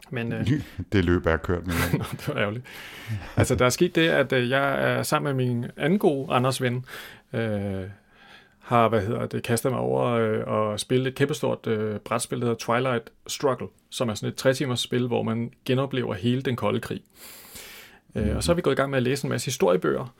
Men 0.09 0.33
øh, 0.33 0.47
det 0.93 1.05
løb 1.05 1.25
er 1.25 1.37
kørt 1.37 1.67
med. 1.67 1.73
Nå, 1.97 2.03
det 2.11 2.27
var 2.27 2.37
ærgerligt. 2.41 2.65
Altså, 3.35 3.55
der 3.55 3.65
er 3.65 3.69
sket 3.69 3.95
det, 3.95 4.09
at 4.09 4.33
øh, 4.33 4.49
jeg 4.49 4.91
er 4.91 5.03
sammen 5.03 5.35
med 5.35 5.45
min 5.45 5.65
anden 5.77 5.99
gode 5.99 6.33
Anders 6.33 6.61
ven, 6.61 6.85
øh, 7.33 7.83
har, 8.71 8.89
hvad 8.89 9.01
hedder 9.01 9.25
det, 9.25 9.43
kastet 9.43 9.71
mig 9.71 9.81
over 9.81 10.05
øh, 10.05 10.47
og 10.47 10.79
spille 10.79 11.09
et 11.09 11.15
kæmpestort 11.15 11.67
øh, 11.67 11.99
brætspil, 11.99 12.39
der 12.39 12.45
hedder 12.45 12.57
Twilight 12.57 13.11
Struggle, 13.27 13.67
som 13.89 14.09
er 14.09 14.13
sådan 14.13 14.29
et 14.29 14.35
tre 14.35 14.53
timers 14.53 14.79
spil, 14.79 15.07
hvor 15.07 15.23
man 15.23 15.51
genoplever 15.65 16.13
hele 16.13 16.41
den 16.41 16.55
kolde 16.55 16.79
krig. 16.79 17.01
Øh, 18.15 18.35
og 18.35 18.43
så 18.43 18.51
er 18.51 18.55
vi 18.55 18.61
gået 18.61 18.73
i 18.73 18.75
gang 18.75 18.89
med 18.89 18.97
at 18.97 19.03
læse 19.03 19.25
en 19.25 19.29
masse 19.29 19.45
historiebøger, 19.45 20.13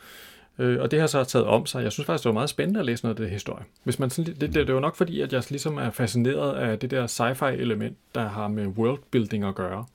øh, 0.60 0.82
og 0.82 0.92
det 0.92 1.00
har 1.00 1.08
så 1.08 1.24
taget 1.24 1.48
om 1.48 1.66
sig. 1.66 1.84
Jeg 1.84 1.92
synes 1.92 2.06
faktisk, 2.06 2.24
det 2.24 2.30
var 2.30 2.34
meget 2.34 2.50
spændende 2.50 2.80
at 2.80 2.86
læse 2.86 3.06
noget 3.06 3.20
af 3.20 3.24
det 3.24 3.32
historie. 3.32 3.64
Hvis 3.84 4.00
man 4.00 4.10
sådan, 4.10 4.34
det, 4.34 4.42
det, 4.42 4.54
det 4.54 4.70
er 4.70 4.74
jo 4.74 4.80
nok 4.80 4.96
fordi, 4.96 5.22
at 5.22 5.34
jeg 5.34 5.44
ligesom 5.50 5.78
er 5.78 5.90
fascineret 5.90 6.56
af 6.56 6.80
det 6.80 6.92
der 6.92 7.08
sci-fi 7.08 7.46
element, 7.46 7.98
der 8.16 8.28
har 8.28 8.48
med 8.48 8.68
worldbuilding 8.68 9.44
at 9.44 9.56
gøre. 9.56 9.86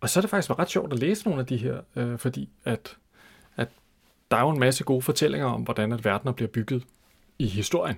Og 0.00 0.10
så 0.10 0.20
er 0.20 0.22
det 0.22 0.30
faktisk 0.30 0.58
ret 0.58 0.70
sjovt 0.70 0.92
at 0.92 0.98
læse 0.98 1.24
nogle 1.26 1.40
af 1.40 1.46
de 1.46 1.56
her, 1.56 1.80
øh, 1.96 2.18
fordi 2.18 2.48
at, 2.64 2.96
at 3.56 3.68
der 4.30 4.36
er 4.36 4.40
jo 4.40 4.50
en 4.50 4.60
masse 4.60 4.84
gode 4.84 5.02
fortællinger 5.02 5.46
om, 5.46 5.62
hvordan 5.62 5.92
at 5.92 6.04
verdener 6.04 6.32
bliver 6.32 6.48
bygget 6.48 6.82
i 7.40 7.46
historien. 7.46 7.96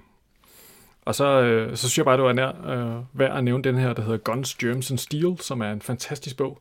Og 1.05 1.15
så, 1.15 1.43
øh, 1.43 1.71
så 1.71 1.81
synes 1.81 1.99
jeg 1.99 2.05
bare, 2.05 2.17
det 2.17 2.25
var 2.25 2.33
nær 2.33 2.49
øh, 2.49 3.05
værd 3.13 3.37
at 3.37 3.45
nævne 3.45 3.65
den 3.65 3.79
her, 3.79 3.93
der 3.93 4.03
hedder 4.03 4.19
Guns, 4.19 4.55
Germs 4.55 4.91
and 4.91 4.99
Steel, 4.99 5.39
som 5.41 5.61
er 5.61 5.73
en 5.73 5.83
fantastisk 5.83 6.37
bog, 6.37 6.59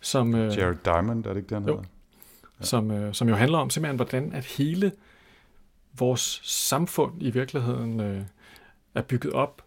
som, 0.00 0.34
øh, 0.34 0.58
Jared 0.58 0.76
Diamond, 0.84 1.26
er 1.26 1.30
det 1.30 1.36
ikke 1.36 1.48
det, 1.48 1.56
han 1.56 1.68
Jo. 1.68 1.74
hedder? 1.74 1.88
som, 2.60 2.90
øh, 2.90 3.14
som 3.14 3.28
jo 3.28 3.34
handler 3.34 3.58
om 3.58 3.70
simpelthen, 3.70 3.96
hvordan 3.96 4.32
at 4.32 4.44
hele 4.44 4.92
vores 5.98 6.40
samfund 6.44 7.12
i 7.20 7.30
virkeligheden 7.30 8.00
øh, 8.00 8.22
er 8.94 9.02
bygget 9.02 9.32
op 9.32 9.62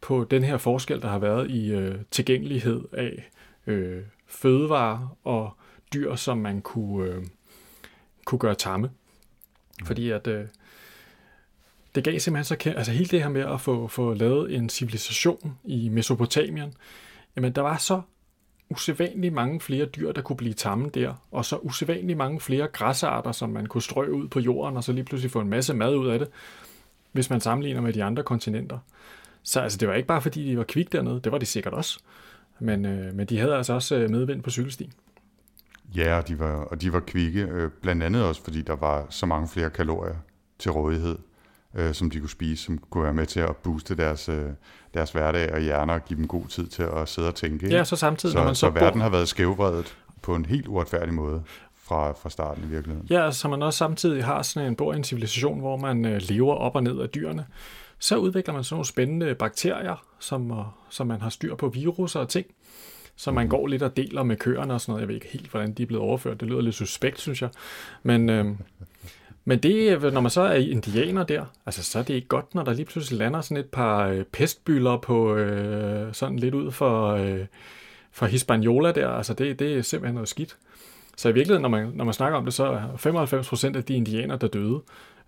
på 0.00 0.24
den 0.24 0.44
her 0.44 0.56
forskel, 0.56 1.02
der 1.02 1.08
har 1.08 1.18
været 1.18 1.50
i 1.50 1.70
øh, 1.72 1.94
tilgængelighed 2.10 2.84
af 2.92 3.30
øh, 3.66 4.02
fødevarer 4.26 5.16
og 5.24 5.56
dyr, 5.94 6.14
som 6.14 6.38
man 6.38 6.60
kunne, 6.60 7.10
øh, 7.10 7.24
kunne 8.24 8.38
gøre 8.38 8.54
tamme. 8.54 8.90
Fordi 9.84 10.10
at 10.10 10.26
øh, 10.26 10.44
det 11.96 12.04
gav 12.04 12.18
simpelthen 12.18 12.44
så 12.44 12.64
kæ- 12.64 12.76
altså 12.76 12.92
hele 12.92 13.06
det 13.06 13.22
her 13.22 13.28
med 13.28 13.42
at 13.42 13.60
få, 13.60 13.88
få 13.88 14.14
lavet 14.14 14.54
en 14.54 14.68
civilisation 14.68 15.58
i 15.64 15.88
Mesopotamien, 15.88 16.74
jamen 17.36 17.52
der 17.52 17.62
var 17.62 17.76
så 17.76 18.00
usædvanligt 18.70 19.34
mange 19.34 19.60
flere 19.60 19.84
dyr, 19.84 20.12
der 20.12 20.22
kunne 20.22 20.36
blive 20.36 20.54
tamme 20.54 20.90
der, 20.94 21.14
og 21.30 21.44
så 21.44 21.56
usædvanligt 21.56 22.16
mange 22.16 22.40
flere 22.40 22.68
græsarter, 22.68 23.32
som 23.32 23.50
man 23.50 23.66
kunne 23.66 23.82
strø 23.82 24.06
ud 24.08 24.28
på 24.28 24.40
jorden, 24.40 24.76
og 24.76 24.84
så 24.84 24.92
lige 24.92 25.04
pludselig 25.04 25.30
få 25.30 25.40
en 25.40 25.48
masse 25.48 25.74
mad 25.74 25.94
ud 25.94 26.08
af 26.08 26.18
det, 26.18 26.28
hvis 27.12 27.30
man 27.30 27.40
sammenligner 27.40 27.80
med 27.80 27.92
de 27.92 28.04
andre 28.04 28.22
kontinenter. 28.22 28.78
Så 29.42 29.60
altså, 29.60 29.78
det 29.78 29.88
var 29.88 29.94
ikke 29.94 30.06
bare 30.06 30.22
fordi, 30.22 30.50
de 30.50 30.58
var 30.58 30.64
kvik 30.64 30.92
dernede, 30.92 31.20
det 31.24 31.32
var 31.32 31.38
de 31.38 31.46
sikkert 31.46 31.74
også. 31.74 31.98
Men, 32.60 32.84
øh, 32.86 33.14
men 33.14 33.26
de 33.26 33.38
havde 33.38 33.54
altså 33.54 33.72
også 33.72 33.96
øh, 33.96 34.10
medvind 34.10 34.42
på 34.42 34.50
cykelstien. 34.50 34.92
Ja, 35.96 36.16
og 36.16 36.28
de 36.28 36.38
var, 36.38 36.52
og 36.52 36.80
de 36.80 36.92
var 36.92 37.00
kvikke, 37.00 37.42
øh, 37.42 37.70
blandt 37.82 38.02
andet 38.02 38.24
også, 38.24 38.42
fordi 38.44 38.62
der 38.62 38.76
var 38.76 39.06
så 39.10 39.26
mange 39.26 39.48
flere 39.48 39.70
kalorier 39.70 40.16
til 40.58 40.70
rådighed, 40.70 41.18
øh, 41.76 41.94
som 41.94 42.10
de 42.10 42.20
kunne 42.20 42.30
spise, 42.30 42.64
som 42.64 42.78
kunne 42.90 43.04
være 43.04 43.14
med 43.14 43.26
til 43.26 43.40
at 43.40 43.56
booste 43.56 43.96
deres, 43.96 44.28
øh, 44.28 44.44
deres 44.94 45.10
hverdag 45.10 45.52
og 45.52 45.60
hjerner 45.60 45.94
og 45.94 46.04
give 46.04 46.16
dem 46.16 46.28
god 46.28 46.46
tid 46.46 46.66
til 46.66 46.82
at 46.82 47.08
sidde 47.08 47.28
og 47.28 47.34
tænke. 47.34 47.64
ikke? 47.64 47.76
Ja, 47.76 47.84
så 47.84 47.96
samtidig, 47.96 48.32
så, 48.32 48.38
når 48.38 48.44
man 48.44 48.54
så, 48.54 48.60
så 48.60 48.70
bor, 48.70 48.80
verden 48.80 49.00
har 49.00 49.08
været 49.08 49.28
skævvredet 49.28 49.96
på 50.22 50.34
en 50.34 50.44
helt 50.44 50.68
uretfærdig 50.68 51.14
måde 51.14 51.42
fra, 51.82 52.12
fra 52.12 52.30
starten 52.30 52.64
i 52.64 52.66
virkeligheden. 52.66 53.06
Ja, 53.10 53.30
så 53.30 53.48
man 53.48 53.62
også 53.62 53.76
samtidig 53.76 54.24
har 54.24 54.42
sådan 54.42 54.68
en 54.68 54.76
bor 54.76 54.92
i 54.92 54.96
en 54.96 55.04
civilisation, 55.04 55.60
hvor 55.60 55.76
man 55.76 56.04
øh, 56.04 56.20
lever 56.28 56.54
op 56.54 56.76
og 56.76 56.82
ned 56.82 57.00
af 57.00 57.08
dyrene, 57.08 57.46
så 57.98 58.16
udvikler 58.16 58.54
man 58.54 58.64
sådan 58.64 58.74
nogle 58.74 58.86
spændende 58.86 59.34
bakterier, 59.34 60.04
som, 60.18 60.50
øh, 60.50 60.64
som 60.90 61.06
man 61.06 61.20
har 61.20 61.30
styr 61.30 61.54
på 61.54 61.68
virus 61.68 62.16
og 62.16 62.28
ting, 62.28 62.46
så 63.16 63.30
man 63.30 63.48
går 63.48 63.66
lidt 63.66 63.82
og 63.82 63.96
deler 63.96 64.22
med 64.22 64.36
køerne 64.36 64.74
og 64.74 64.80
sådan 64.80 64.92
noget. 64.92 65.00
Jeg 65.00 65.08
ved 65.08 65.14
ikke 65.14 65.28
helt, 65.28 65.50
hvordan 65.50 65.72
de 65.72 65.82
er 65.82 65.86
blevet 65.86 66.04
overført. 66.04 66.40
Det 66.40 66.48
lyder 66.48 66.60
lidt 66.60 66.74
suspekt, 66.74 67.20
synes 67.20 67.42
jeg. 67.42 67.50
Men, 68.02 68.30
øh, 68.30 68.46
men 69.48 69.58
det, 69.58 70.02
når 70.12 70.20
man 70.20 70.30
så 70.30 70.40
er 70.40 70.54
indianer 70.54 71.24
der, 71.24 71.44
altså 71.66 71.82
så 71.82 71.98
er 71.98 72.02
det 72.02 72.14
ikke 72.14 72.28
godt, 72.28 72.54
når 72.54 72.62
der 72.62 72.72
lige 72.72 72.86
pludselig 72.86 73.18
lander 73.18 73.40
sådan 73.40 73.56
et 73.56 73.66
par 73.66 74.06
øh, 74.06 74.24
pestbyller 74.24 74.96
på 74.96 75.36
øh, 75.36 76.14
sådan 76.14 76.38
lidt 76.38 76.54
ud 76.54 76.72
for, 76.72 77.10
øh, 77.10 77.46
for 78.12 78.26
Hispaniola 78.26 78.92
der. 78.92 79.08
Altså 79.08 79.34
det, 79.34 79.58
det 79.58 79.78
er 79.78 79.82
simpelthen 79.82 80.14
noget 80.14 80.28
skidt. 80.28 80.56
Så 81.16 81.28
i 81.28 81.32
virkeligheden, 81.32 81.62
når 81.62 81.68
man, 81.68 81.90
når 81.94 82.04
man 82.04 82.14
snakker 82.14 82.38
om 82.38 82.44
det, 82.44 82.54
så 82.54 82.64
er 82.64 82.96
95 82.96 83.48
procent 83.48 83.76
af 83.76 83.84
de 83.84 83.94
indianer, 83.94 84.36
der 84.36 84.48
døde, 84.48 84.80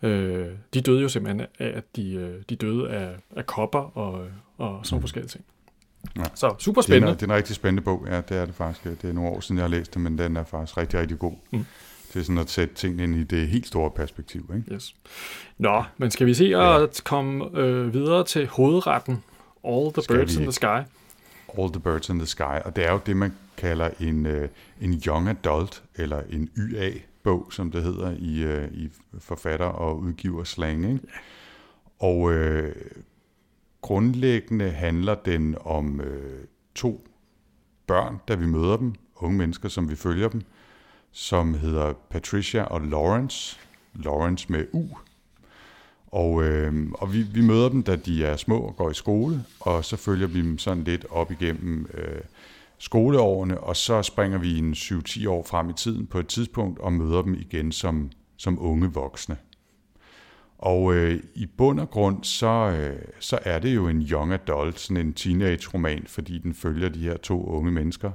øh, 0.02 0.46
de 0.75 0.80
døde 0.80 1.02
jo 1.02 1.08
simpelthen 1.08 1.46
af, 1.58 1.72
at 1.76 1.84
de, 1.96 2.14
øh, 2.14 2.42
de 2.50 2.56
døde 2.56 2.90
af, 2.90 3.10
af 3.37 3.46
kopper 3.46 3.98
og, 3.98 4.26
og 4.58 4.80
sådan 4.82 4.96
mm. 4.96 5.02
forskellige 5.02 5.28
ting. 5.28 5.44
Ja. 6.16 6.22
Så 6.34 6.54
super 6.58 6.82
spændende. 6.82 7.06
Det 7.06 7.10
er, 7.10 7.14
en, 7.14 7.20
det 7.20 7.26
er 7.26 7.32
en 7.32 7.37
rigtig 7.37 7.56
spændende 7.56 7.82
bog, 7.82 8.06
ja, 8.10 8.20
det 8.20 8.37
er 8.37 8.44
det 8.44 8.54
faktisk. 8.54 9.02
Det 9.02 9.10
er 9.10 9.12
nogle 9.12 9.30
år 9.30 9.40
siden, 9.40 9.56
jeg 9.56 9.64
har 9.64 9.70
læst 9.70 9.94
det, 9.94 10.02
men 10.02 10.18
den 10.18 10.37
er 10.37 10.44
faktisk 10.44 10.76
rigtig, 10.76 11.00
rigtig 11.00 11.18
god. 11.18 11.34
Mm. 11.52 11.64
Det 12.14 12.20
er 12.20 12.24
sådan 12.24 12.38
at 12.38 12.50
sætte 12.50 12.74
tingene 12.74 13.04
ind 13.04 13.16
i 13.16 13.24
det 13.24 13.48
helt 13.48 13.66
store 13.66 13.90
perspektiv. 13.90 14.50
Ikke? 14.56 14.74
Yes. 14.74 14.94
Nå, 15.58 15.84
men 15.96 16.10
skal 16.10 16.26
vi 16.26 16.34
se 16.34 16.44
at 16.44 16.80
ja. 16.80 16.86
komme 17.04 17.58
øh, 17.58 17.94
videre 17.94 18.24
til 18.24 18.46
hovedretten? 18.46 19.22
All 19.64 19.92
the 19.92 20.02
skal 20.02 20.16
Birds 20.16 20.36
in 20.36 20.42
the 20.42 20.52
Sky. 20.52 20.80
All 21.58 21.72
the 21.72 21.80
Birds 21.80 22.08
in 22.08 22.18
the 22.18 22.26
Sky, 22.26 22.62
og 22.64 22.76
det 22.76 22.86
er 22.86 22.92
jo 22.92 23.00
det, 23.06 23.16
man 23.16 23.34
kalder 23.56 23.90
en, 24.00 24.26
øh, 24.26 24.48
en 24.80 25.02
young 25.06 25.28
adult, 25.28 25.82
eller 25.96 26.22
en 26.30 26.50
YA-bog, 26.56 27.52
som 27.52 27.70
det 27.70 27.82
hedder 27.82 28.16
i, 28.18 28.42
øh, 28.42 28.72
i 28.72 28.88
forfatter- 29.18 29.66
og 29.66 29.98
udgiver 29.98 30.44
slang. 30.44 30.84
Ikke? 30.84 31.00
Ja. 31.04 31.18
Og 32.06 32.32
øh, 32.32 32.74
grundlæggende 33.80 34.70
handler 34.70 35.14
den 35.14 35.56
om 35.60 36.00
øh, 36.00 36.44
to 36.74 37.06
børn, 37.86 38.20
da 38.28 38.34
vi 38.34 38.46
møder 38.46 38.76
dem, 38.76 38.94
unge 39.16 39.38
mennesker, 39.38 39.68
som 39.68 39.90
vi 39.90 39.96
følger 39.96 40.28
dem, 40.28 40.42
som 41.12 41.54
hedder 41.54 41.92
Patricia 42.10 42.62
og 42.62 42.80
Lawrence. 42.80 43.58
Lawrence 43.94 44.52
med 44.52 44.66
U. 44.72 44.86
Og, 46.06 46.44
øh, 46.44 46.90
og 46.92 47.12
vi, 47.12 47.22
vi 47.22 47.40
møder 47.40 47.68
dem, 47.68 47.82
da 47.82 47.96
de 47.96 48.24
er 48.24 48.36
små 48.36 48.58
og 48.58 48.76
går 48.76 48.90
i 48.90 48.94
skole, 48.94 49.44
og 49.60 49.84
så 49.84 49.96
følger 49.96 50.26
vi 50.26 50.42
dem 50.42 50.58
sådan 50.58 50.84
lidt 50.84 51.06
op 51.10 51.30
igennem 51.30 51.86
øh, 51.94 52.20
skoleårene, 52.78 53.60
og 53.60 53.76
så 53.76 54.02
springer 54.02 54.38
vi 54.38 54.58
en 54.58 54.72
7-10 54.72 55.28
år 55.28 55.42
frem 55.42 55.70
i 55.70 55.72
tiden 55.72 56.06
på 56.06 56.18
et 56.18 56.26
tidspunkt 56.26 56.78
og 56.78 56.92
møder 56.92 57.22
dem 57.22 57.34
igen 57.34 57.72
som, 57.72 58.10
som 58.36 58.62
unge 58.62 58.92
voksne. 58.92 59.36
Og 60.58 60.94
øh, 60.94 61.20
i 61.34 61.46
bund 61.46 61.80
og 61.80 61.90
grund, 61.90 62.24
så, 62.24 62.46
øh, 62.46 63.02
så 63.20 63.38
er 63.44 63.58
det 63.58 63.74
jo 63.74 63.88
en 63.88 64.02
young 64.02 64.32
adult, 64.32 64.80
sådan 64.80 65.06
en 65.06 65.12
teenage-roman, 65.12 66.04
fordi 66.06 66.38
den 66.38 66.54
følger 66.54 66.88
de 66.88 66.98
her 66.98 67.16
to 67.16 67.44
unge 67.44 67.70
mennesker 67.70 68.10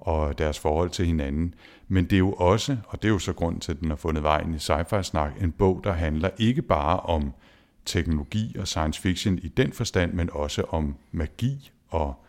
og 0.00 0.38
deres 0.38 0.58
forhold 0.58 0.90
til 0.90 1.06
hinanden. 1.06 1.54
Men 1.94 2.04
det 2.04 2.12
er 2.12 2.18
jo 2.18 2.32
også, 2.32 2.76
og 2.86 3.02
det 3.02 3.08
er 3.08 3.12
jo 3.12 3.18
så 3.18 3.32
grund 3.32 3.60
til, 3.60 3.72
at 3.72 3.80
den 3.80 3.88
har 3.88 3.96
fundet 3.96 4.22
vejen 4.22 4.54
i 4.54 4.58
sci-fi-snak, 4.58 5.42
en 5.42 5.52
bog, 5.52 5.80
der 5.84 5.92
handler 5.92 6.30
ikke 6.38 6.62
bare 6.62 7.00
om 7.00 7.32
teknologi 7.84 8.56
og 8.58 8.68
science 8.68 9.00
fiction 9.00 9.38
i 9.38 9.48
den 9.48 9.72
forstand, 9.72 10.12
men 10.12 10.30
også 10.32 10.62
om 10.62 10.96
magi 11.12 11.70
og 11.88 12.24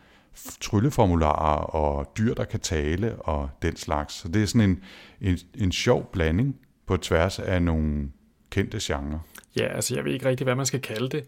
trylleformularer 0.61 1.57
og 1.57 2.11
dyr, 2.17 2.33
der 2.33 2.43
kan 2.43 2.59
tale 2.59 3.15
og 3.15 3.49
den 3.61 3.75
slags. 3.75 4.13
Så 4.13 4.27
det 4.27 4.43
er 4.43 4.47
sådan 4.47 4.69
en, 4.69 4.83
en, 5.21 5.37
en 5.55 5.71
sjov 5.71 6.09
blanding 6.11 6.55
på 6.87 6.97
tværs 6.97 7.39
af 7.39 7.61
nogle 7.61 8.09
kendte 8.49 8.77
genrer. 8.81 9.19
Ja, 9.57 9.65
altså 9.65 9.95
jeg 9.95 10.05
ved 10.05 10.13
ikke 10.13 10.29
rigtig, 10.29 10.45
hvad 10.45 10.55
man 10.55 10.65
skal 10.65 10.81
kalde 10.81 11.09
det. 11.09 11.25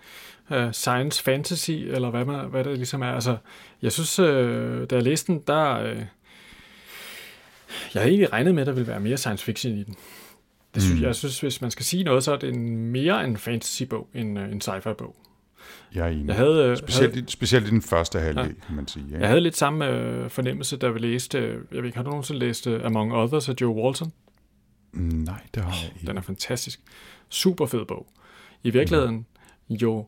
Uh, 0.49 0.71
science 0.71 1.23
fantasy, 1.23 1.71
eller 1.71 2.09
hvad, 2.09 2.25
man, 2.25 2.49
hvad 2.49 2.63
det 2.63 2.77
ligesom 2.77 3.01
er. 3.01 3.11
Altså, 3.11 3.37
jeg 3.81 3.91
synes, 3.91 4.19
uh, 4.19 4.25
da 4.89 4.95
jeg 4.95 5.03
læste 5.03 5.33
den, 5.33 5.43
der... 5.47 5.91
Uh, 5.91 6.01
jeg 7.93 8.01
havde 8.01 8.11
egentlig 8.11 8.33
regnet 8.33 8.55
med, 8.55 8.61
at 8.61 8.67
der 8.67 8.73
ville 8.73 8.87
være 8.87 8.99
mere 8.99 9.17
science 9.17 9.45
fiction 9.45 9.73
i 9.73 9.83
den. 9.83 9.95
Det 10.75 10.83
synes, 10.83 10.99
mm. 10.99 11.05
Jeg 11.05 11.15
synes, 11.15 11.39
hvis 11.39 11.61
man 11.61 11.71
skal 11.71 11.85
sige 11.85 12.03
noget, 12.03 12.23
så 12.23 12.31
er 12.31 12.37
det 12.37 12.49
en, 12.49 12.91
mere 12.91 13.25
en 13.25 13.37
fantasy-bog 13.37 14.09
end 14.13 14.39
uh, 14.39 14.45
en 14.51 14.61
sci-fi-bog. 14.61 15.15
Jeg 15.95 16.05
er 16.05 16.11
enig. 16.11 16.27
Jeg 16.27 16.35
havde, 16.35 16.77
specielt, 16.77 17.15
havde, 17.15 17.29
specielt 17.31 17.67
i 17.67 17.69
den 17.69 17.81
første 17.81 18.19
halvdel, 18.19 18.45
ja. 18.45 18.65
kan 18.67 18.75
man 18.75 18.87
sige. 18.87 19.05
Ja. 19.11 19.19
Jeg 19.19 19.27
havde 19.27 19.41
lidt 19.41 19.57
samme 19.57 19.85
uh, 19.85 20.29
fornemmelse, 20.29 20.77
da 20.77 20.89
vi 20.89 20.99
læste, 20.99 21.37
jeg 21.37 21.57
ved 21.71 21.85
ikke, 21.85 21.97
har 21.97 22.03
du 22.03 22.09
nogensinde 22.09 22.39
læst 22.39 22.67
uh, 22.67 22.85
Among 22.85 23.13
Others 23.13 23.49
af 23.49 23.53
Joe 23.61 23.75
Walton? 23.83 24.11
Mm, 24.91 25.01
nej, 25.01 25.41
det 25.55 25.63
har 25.63 25.71
jeg 25.71 25.91
ikke. 25.95 26.07
Den 26.07 26.17
er 26.17 26.21
fantastisk. 26.21 26.81
Super 27.29 27.65
fed 27.65 27.85
bog. 27.85 28.07
I 28.63 28.69
virkeligheden 28.69 29.25
mm. 29.69 29.75
jo 29.75 30.05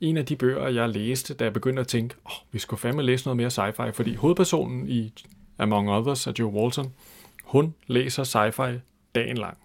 en 0.00 0.16
af 0.16 0.26
de 0.26 0.36
bøger, 0.36 0.68
jeg 0.68 0.88
læste, 0.88 1.34
da 1.34 1.44
jeg 1.44 1.52
begyndte 1.52 1.80
at 1.80 1.88
tænke, 1.88 2.14
oh, 2.24 2.32
vi 2.52 2.58
skulle 2.58 2.80
fandme 2.80 3.02
læse 3.02 3.26
noget 3.26 3.36
mere 3.36 3.48
sci-fi, 3.48 3.90
fordi 3.90 4.14
hovedpersonen 4.14 4.88
i 4.88 5.12
Among 5.58 5.90
Others 5.90 6.26
af 6.26 6.32
Joe 6.38 6.52
Walton, 6.52 6.92
hun 7.44 7.74
læser 7.86 8.24
sci-fi 8.24 8.78
dagen 9.14 9.36
lang. 9.36 9.58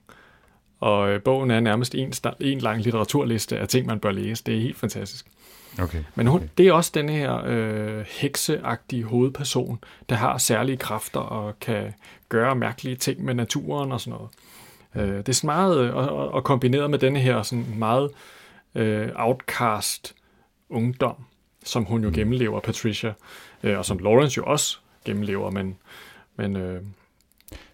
Og 0.80 1.10
øh, 1.10 1.22
bogen 1.22 1.52
er 1.52 1.60
nærmest 1.60 1.96
en, 1.96 2.14
en 2.40 2.60
lang 2.60 2.82
litteraturliste 2.82 3.58
af 3.58 3.68
ting, 3.68 3.88
man 3.88 4.00
bør 4.00 4.12
læse. 4.12 4.44
Det 4.44 4.56
er 4.56 4.62
helt 4.62 4.78
fantastisk. 4.78 5.26
Okay. 5.82 6.04
Men 6.16 6.28
hun, 6.28 6.40
okay. 6.40 6.50
det 6.58 6.68
er 6.68 6.74
også 6.74 6.92
den 6.94 7.10
her 7.10 7.42
øh, 7.46 8.06
hekseagtige 8.10 9.04
hovedperson, 9.04 9.80
der 10.10 10.16
har 10.16 10.38
særlige 10.38 10.78
kræfter 10.78 11.20
og 11.20 11.60
kan 11.60 11.94
gøre 12.30 12.56
mærkelige 12.56 12.96
ting 12.96 13.24
med 13.24 13.34
naturen 13.34 13.92
og 13.92 14.02
sådan 14.02 14.20
noget. 14.20 14.30
Øh, 14.96 15.18
det 15.18 15.30
er 15.30 15.34
sådan 15.34 15.48
meget, 15.48 15.80
øh, 15.80 15.96
og, 15.96 16.32
og 16.32 16.44
kombineret 16.44 16.90
med 16.90 17.00
denne 17.00 17.20
her 17.20 17.42
sådan 17.42 17.66
meget 17.78 18.12
øh, 18.76 19.10
outcast 19.16 20.16
ungdom, 20.70 21.16
som 21.64 21.84
hun 21.84 22.04
jo 22.04 22.10
mm. 22.10 22.16
gennemlever, 22.16 22.60
Patricia, 22.60 23.14
øh, 23.64 23.78
og 23.78 23.86
som 23.86 23.98
Lawrence 23.98 24.38
jo 24.38 24.44
også 24.44 24.80
gennemlever, 25.06 25.52
men, 25.52 25.76
men 26.36 26.56
øh, 26.56 26.82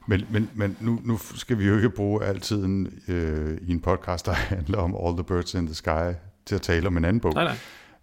men, 0.07 0.25
men, 0.31 0.49
men 0.53 0.77
nu, 0.81 0.99
nu 1.03 1.17
skal 1.17 1.59
vi 1.59 1.67
jo 1.67 1.75
ikke 1.75 1.89
bruge 1.89 2.23
altid 2.23 2.63
en, 2.63 2.99
øh, 3.07 3.57
i 3.61 3.71
en 3.71 3.79
podcast, 3.79 4.25
der 4.25 4.33
handler 4.55 4.77
om 4.77 4.95
All 5.05 5.15
the 5.15 5.23
Birds 5.23 5.53
in 5.53 5.65
the 5.65 5.75
Sky, 5.75 6.13
til 6.45 6.55
at 6.55 6.61
tale 6.61 6.87
om 6.87 6.97
en 6.97 7.05
anden 7.05 7.19
bog. 7.19 7.33
Nej, 7.33 7.43
nej. 7.43 7.55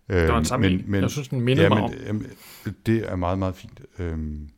Det 0.08 0.28
var 0.28 0.54
en 0.54 0.60
men, 0.60 0.84
men, 0.86 1.02
Jeg 1.02 1.10
synes, 1.10 1.28
den 1.28 1.40
mindede 1.40 1.62
ja, 1.62 1.68
mig 1.68 1.82
men, 1.82 1.84
om. 1.84 2.06
Jamen, 2.06 2.26
det 2.86 3.10
er 3.10 3.16
meget, 3.16 3.38
meget 3.38 3.54
fint. 3.54 3.80
Øhm, 3.98 4.48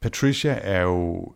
Patricia 0.00 0.58
er 0.62 0.82
jo... 0.82 1.32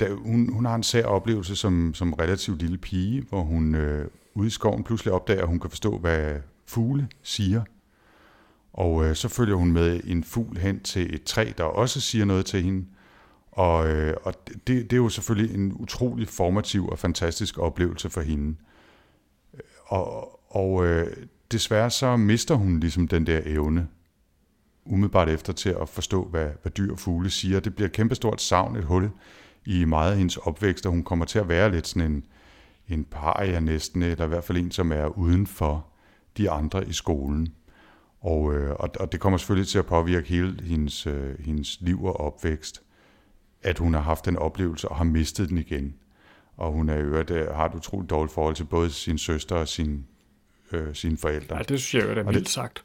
Da, 0.00 0.08
hun, 0.12 0.52
hun 0.52 0.64
har 0.64 0.74
en 0.74 0.82
sær 0.82 1.04
oplevelse 1.04 1.56
som, 1.56 1.94
som 1.94 2.12
relativt 2.12 2.62
lille 2.62 2.78
pige, 2.78 3.22
hvor 3.28 3.42
hun 3.42 3.74
øh, 3.74 4.08
ude 4.34 4.46
i 4.46 4.50
skoven 4.50 4.84
pludselig 4.84 5.12
opdager, 5.14 5.42
at 5.42 5.48
hun 5.48 5.60
kan 5.60 5.70
forstå, 5.70 5.98
hvad 5.98 6.34
fugle 6.66 7.08
siger. 7.22 7.62
Og 8.74 9.04
øh, 9.04 9.16
så 9.16 9.28
følger 9.28 9.54
hun 9.54 9.72
med 9.72 10.00
en 10.04 10.24
fugl 10.24 10.58
hen 10.58 10.80
til 10.80 11.14
et 11.14 11.24
træ, 11.24 11.52
der 11.58 11.64
også 11.64 12.00
siger 12.00 12.24
noget 12.24 12.46
til 12.46 12.62
hende. 12.62 12.86
Og, 13.52 13.88
øh, 13.88 14.16
og 14.22 14.34
det, 14.48 14.66
det 14.66 14.92
er 14.92 14.96
jo 14.96 15.08
selvfølgelig 15.08 15.54
en 15.54 15.72
utrolig 15.74 16.28
formativ 16.28 16.88
og 16.88 16.98
fantastisk 16.98 17.58
oplevelse 17.58 18.10
for 18.10 18.20
hende. 18.20 18.56
Øh, 19.54 19.60
og, 19.86 20.40
og 20.56 20.86
øh, 20.86 21.16
desværre 21.52 21.90
så 21.90 22.16
mister 22.16 22.54
hun 22.54 22.80
ligesom 22.80 23.08
den 23.08 23.26
der 23.26 23.40
evne 23.44 23.88
umiddelbart 24.84 25.28
efter 25.28 25.52
til 25.52 25.76
at 25.80 25.88
forstå, 25.88 26.24
hvad, 26.24 26.48
hvad 26.62 26.72
dyr 26.72 26.92
og 26.92 26.98
fugle 26.98 27.30
siger. 27.30 27.60
Det 27.60 27.74
bliver 27.74 27.88
et 27.88 27.94
kæmpestort 27.94 28.42
savn, 28.42 28.76
et 28.76 28.84
hul 28.84 29.10
i 29.66 29.84
meget 29.84 30.10
af 30.10 30.18
hendes 30.18 30.36
opvækst, 30.36 30.86
og 30.86 30.92
hun 30.92 31.02
kommer 31.02 31.24
til 31.24 31.38
at 31.38 31.48
være 31.48 31.72
lidt 31.72 31.86
sådan 31.86 32.12
en, 32.12 32.24
en 32.88 33.04
paria 33.04 33.60
næsten, 33.60 34.02
eller 34.02 34.24
i 34.24 34.28
hvert 34.28 34.44
fald 34.44 34.58
en, 34.58 34.70
som 34.70 34.92
er 34.92 35.06
uden 35.06 35.46
for 35.46 35.86
de 36.36 36.50
andre 36.50 36.88
i 36.88 36.92
skolen. 36.92 37.54
Og, 38.24 38.54
øh, 38.54 38.70
og, 38.70 38.90
og 39.00 39.12
det 39.12 39.20
kommer 39.20 39.38
selvfølgelig 39.38 39.68
til 39.68 39.78
at 39.78 39.86
påvirke 39.86 40.28
hele 40.28 40.62
hendes, 40.62 41.06
øh, 41.06 41.38
hendes 41.40 41.78
liv 41.80 42.04
og 42.04 42.20
opvækst, 42.20 42.82
at 43.62 43.78
hun 43.78 43.94
har 43.94 44.00
haft 44.00 44.24
den 44.24 44.36
oplevelse 44.36 44.88
og 44.88 44.96
har 44.96 45.04
mistet 45.04 45.48
den 45.48 45.58
igen. 45.58 45.94
Og 46.56 46.72
hun 46.72 46.88
er 46.88 46.98
øvrigt, 46.98 47.30
øh, 47.30 47.48
har 47.48 47.66
et 47.66 47.74
utroligt 47.74 48.10
dårligt 48.10 48.34
forhold 48.34 48.54
til 48.54 48.64
både 48.64 48.90
sin 48.90 49.18
søster 49.18 49.56
og 49.56 49.68
sin, 49.68 50.06
øh, 50.72 50.94
sine 50.94 51.16
forældre. 51.16 51.56
Ja, 51.56 51.62
det 51.62 51.80
synes 51.80 51.94
jeg 51.94 52.16
jo 52.16 52.20
er 52.20 52.32
vildt 52.32 52.48
sagt. 52.48 52.84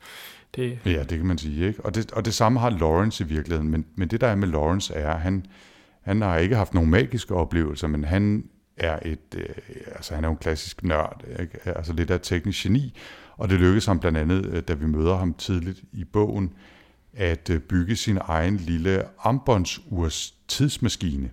Det... 0.56 0.80
Ja, 0.86 1.04
det 1.04 1.18
kan 1.18 1.26
man 1.26 1.38
sige. 1.38 1.68
Ikke? 1.68 1.86
Og, 1.86 1.96
det, 1.96 2.12
og 2.12 2.26
det 2.26 2.34
samme 2.34 2.60
har 2.60 2.70
Lawrence 2.70 3.24
i 3.24 3.28
virkeligheden. 3.28 3.72
Men, 3.72 3.86
men 3.96 4.08
det 4.08 4.22
der 4.22 4.28
er 4.28 4.36
med 4.36 4.48
Lawrence 4.48 4.94
er, 4.94 5.14
at 5.14 5.22
han, 5.22 5.46
han 6.02 6.22
har 6.22 6.38
ikke 6.38 6.56
haft 6.56 6.74
nogen 6.74 6.90
magiske 6.90 7.36
oplevelser, 7.36 7.88
men 7.88 8.04
han 8.04 8.50
er 8.78 9.00
et, 9.06 9.36
øh, 9.38 9.56
altså 9.96 10.16
han 10.16 10.24
er 10.24 10.28
jo 10.28 10.32
en 10.32 10.38
klassisk 10.38 10.84
nørd, 10.84 11.24
ikke? 11.40 11.60
altså 11.66 11.94
lidt 11.94 12.12
af 12.12 12.20
teknisk 12.22 12.64
geni, 12.64 12.96
og 13.40 13.50
det 13.50 13.60
lykkedes 13.60 13.86
ham 13.86 14.00
blandt 14.00 14.18
andet, 14.18 14.46
øh, 14.46 14.64
da 14.64 14.74
vi 14.74 14.86
møder 14.86 15.18
ham 15.18 15.34
tidligt 15.34 15.84
i 15.92 16.04
bogen, 16.04 16.54
at 17.14 17.50
øh, 17.50 17.60
bygge 17.60 17.96
sin 17.96 18.18
egen 18.22 18.58
lille 18.58 19.04
armbåndsurs 19.20 20.36
tidsmaskine, 20.48 21.30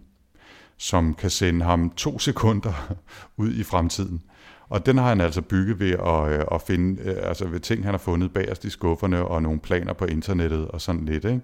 som 0.76 1.14
kan 1.14 1.30
sende 1.30 1.64
ham 1.64 1.90
to 1.90 2.18
sekunder 2.28 2.94
ud 3.36 3.52
i 3.52 3.62
fremtiden. 3.62 4.22
Og 4.68 4.86
den 4.86 4.98
har 4.98 5.08
han 5.08 5.20
altså 5.20 5.42
bygget 5.42 5.80
ved 5.80 5.90
at, 5.90 6.40
øh, 6.40 6.44
at 6.52 6.62
finde, 6.62 7.02
altså 7.02 7.48
ved 7.48 7.60
ting, 7.60 7.84
han 7.84 7.94
har 7.94 7.98
fundet 7.98 8.32
bagerst 8.32 8.64
i 8.64 8.70
skufferne, 8.70 9.24
og 9.24 9.42
nogle 9.42 9.60
planer 9.60 9.92
på 9.92 10.04
internettet 10.04 10.68
og 10.68 10.80
sådan 10.80 11.04
lidt, 11.04 11.24
ikke? 11.24 11.40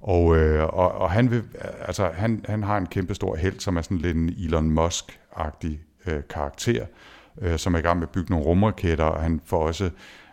Og, 0.00 0.24
og, 0.72 0.92
og 0.92 1.10
han, 1.10 1.30
vil, 1.30 1.42
altså, 1.80 2.10
han, 2.14 2.44
han 2.48 2.62
har 2.62 2.78
en 2.78 2.86
kæmpe 2.86 3.14
stor 3.14 3.36
held, 3.36 3.60
som 3.60 3.76
er 3.76 3.82
sådan 3.82 3.98
lidt 3.98 4.16
en 4.16 4.28
Elon 4.28 4.78
Musk-agtig 4.78 5.78
øh, 6.06 6.22
karakter, 6.30 6.86
øh, 7.40 7.58
som 7.58 7.74
er 7.74 7.78
i 7.78 7.82
gang 7.82 7.98
med 7.98 8.06
at 8.06 8.12
bygge 8.12 8.30
nogle 8.30 8.46
rumraketter, 8.46 9.04
og 9.04 9.22
han 9.22 9.40
får 9.44 9.66
også 9.66 9.90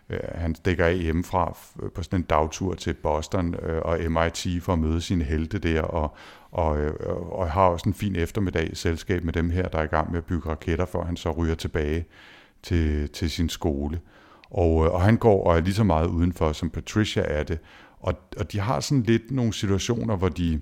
øh, 0.09 0.19
han 0.35 0.55
stikker 0.55 0.85
af 0.85 0.97
hjemmefra 0.97 1.57
på 1.95 2.03
sådan 2.03 2.19
en 2.19 2.23
dagtur 2.23 2.73
til 2.73 2.93
Boston 2.93 3.55
øh, 3.55 3.81
og 3.81 3.99
MIT 4.11 4.63
for 4.63 4.73
at 4.73 4.79
møde 4.79 5.01
sine 5.01 5.23
helte 5.23 5.59
der, 5.59 5.81
og, 5.81 6.15
og, 6.51 6.79
øh, 6.79 6.93
og 7.31 7.51
har 7.51 7.61
også 7.61 7.89
en 7.89 7.93
fin 7.93 8.15
eftermiddag 8.15 8.71
i 8.71 8.75
selskab 8.75 9.23
med 9.23 9.33
dem 9.33 9.49
her, 9.49 9.67
der 9.67 9.79
er 9.79 9.83
i 9.83 9.87
gang 9.87 10.11
med 10.11 10.17
at 10.17 10.25
bygge 10.25 10.49
raketter, 10.49 10.85
før 10.85 11.03
han 11.03 11.17
så 11.17 11.31
ryger 11.31 11.55
tilbage 11.55 12.05
til, 12.63 13.09
til 13.09 13.31
sin 13.31 13.49
skole. 13.49 13.99
Og, 14.49 14.85
øh, 14.85 14.93
og 14.93 15.01
han 15.01 15.17
går 15.17 15.47
og 15.47 15.57
er 15.57 15.61
lige 15.61 15.73
så 15.73 15.83
meget 15.83 16.07
udenfor, 16.07 16.51
som 16.51 16.69
Patricia 16.69 17.23
er 17.27 17.43
det. 17.43 17.59
Og, 17.99 18.13
og 18.37 18.51
de 18.51 18.59
har 18.59 18.79
sådan 18.79 19.03
lidt 19.03 19.31
nogle 19.31 19.53
situationer, 19.53 20.15
hvor 20.15 20.29
de, 20.29 20.61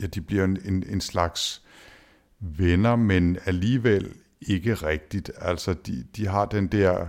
ja, 0.00 0.06
de 0.06 0.20
bliver 0.20 0.44
en, 0.44 0.58
en, 0.64 0.84
en 0.88 1.00
slags 1.00 1.62
venner, 2.40 2.96
men 2.96 3.38
alligevel 3.46 4.12
ikke 4.40 4.74
rigtigt. 4.74 5.30
Altså, 5.36 5.74
de, 5.74 6.04
de 6.16 6.26
har 6.26 6.44
den 6.44 6.66
der 6.66 7.06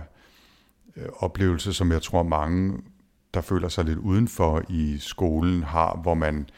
øh, 0.96 1.06
oplevelse, 1.16 1.72
som 1.72 1.92
jeg 1.92 2.02
tror 2.02 2.22
mange, 2.22 2.78
der 3.34 3.40
føler 3.40 3.68
sig 3.68 3.84
lidt 3.84 3.98
udenfor 3.98 4.62
i 4.68 4.98
skolen, 4.98 5.62
har, 5.62 6.00
hvor 6.02 6.14
man 6.14 6.48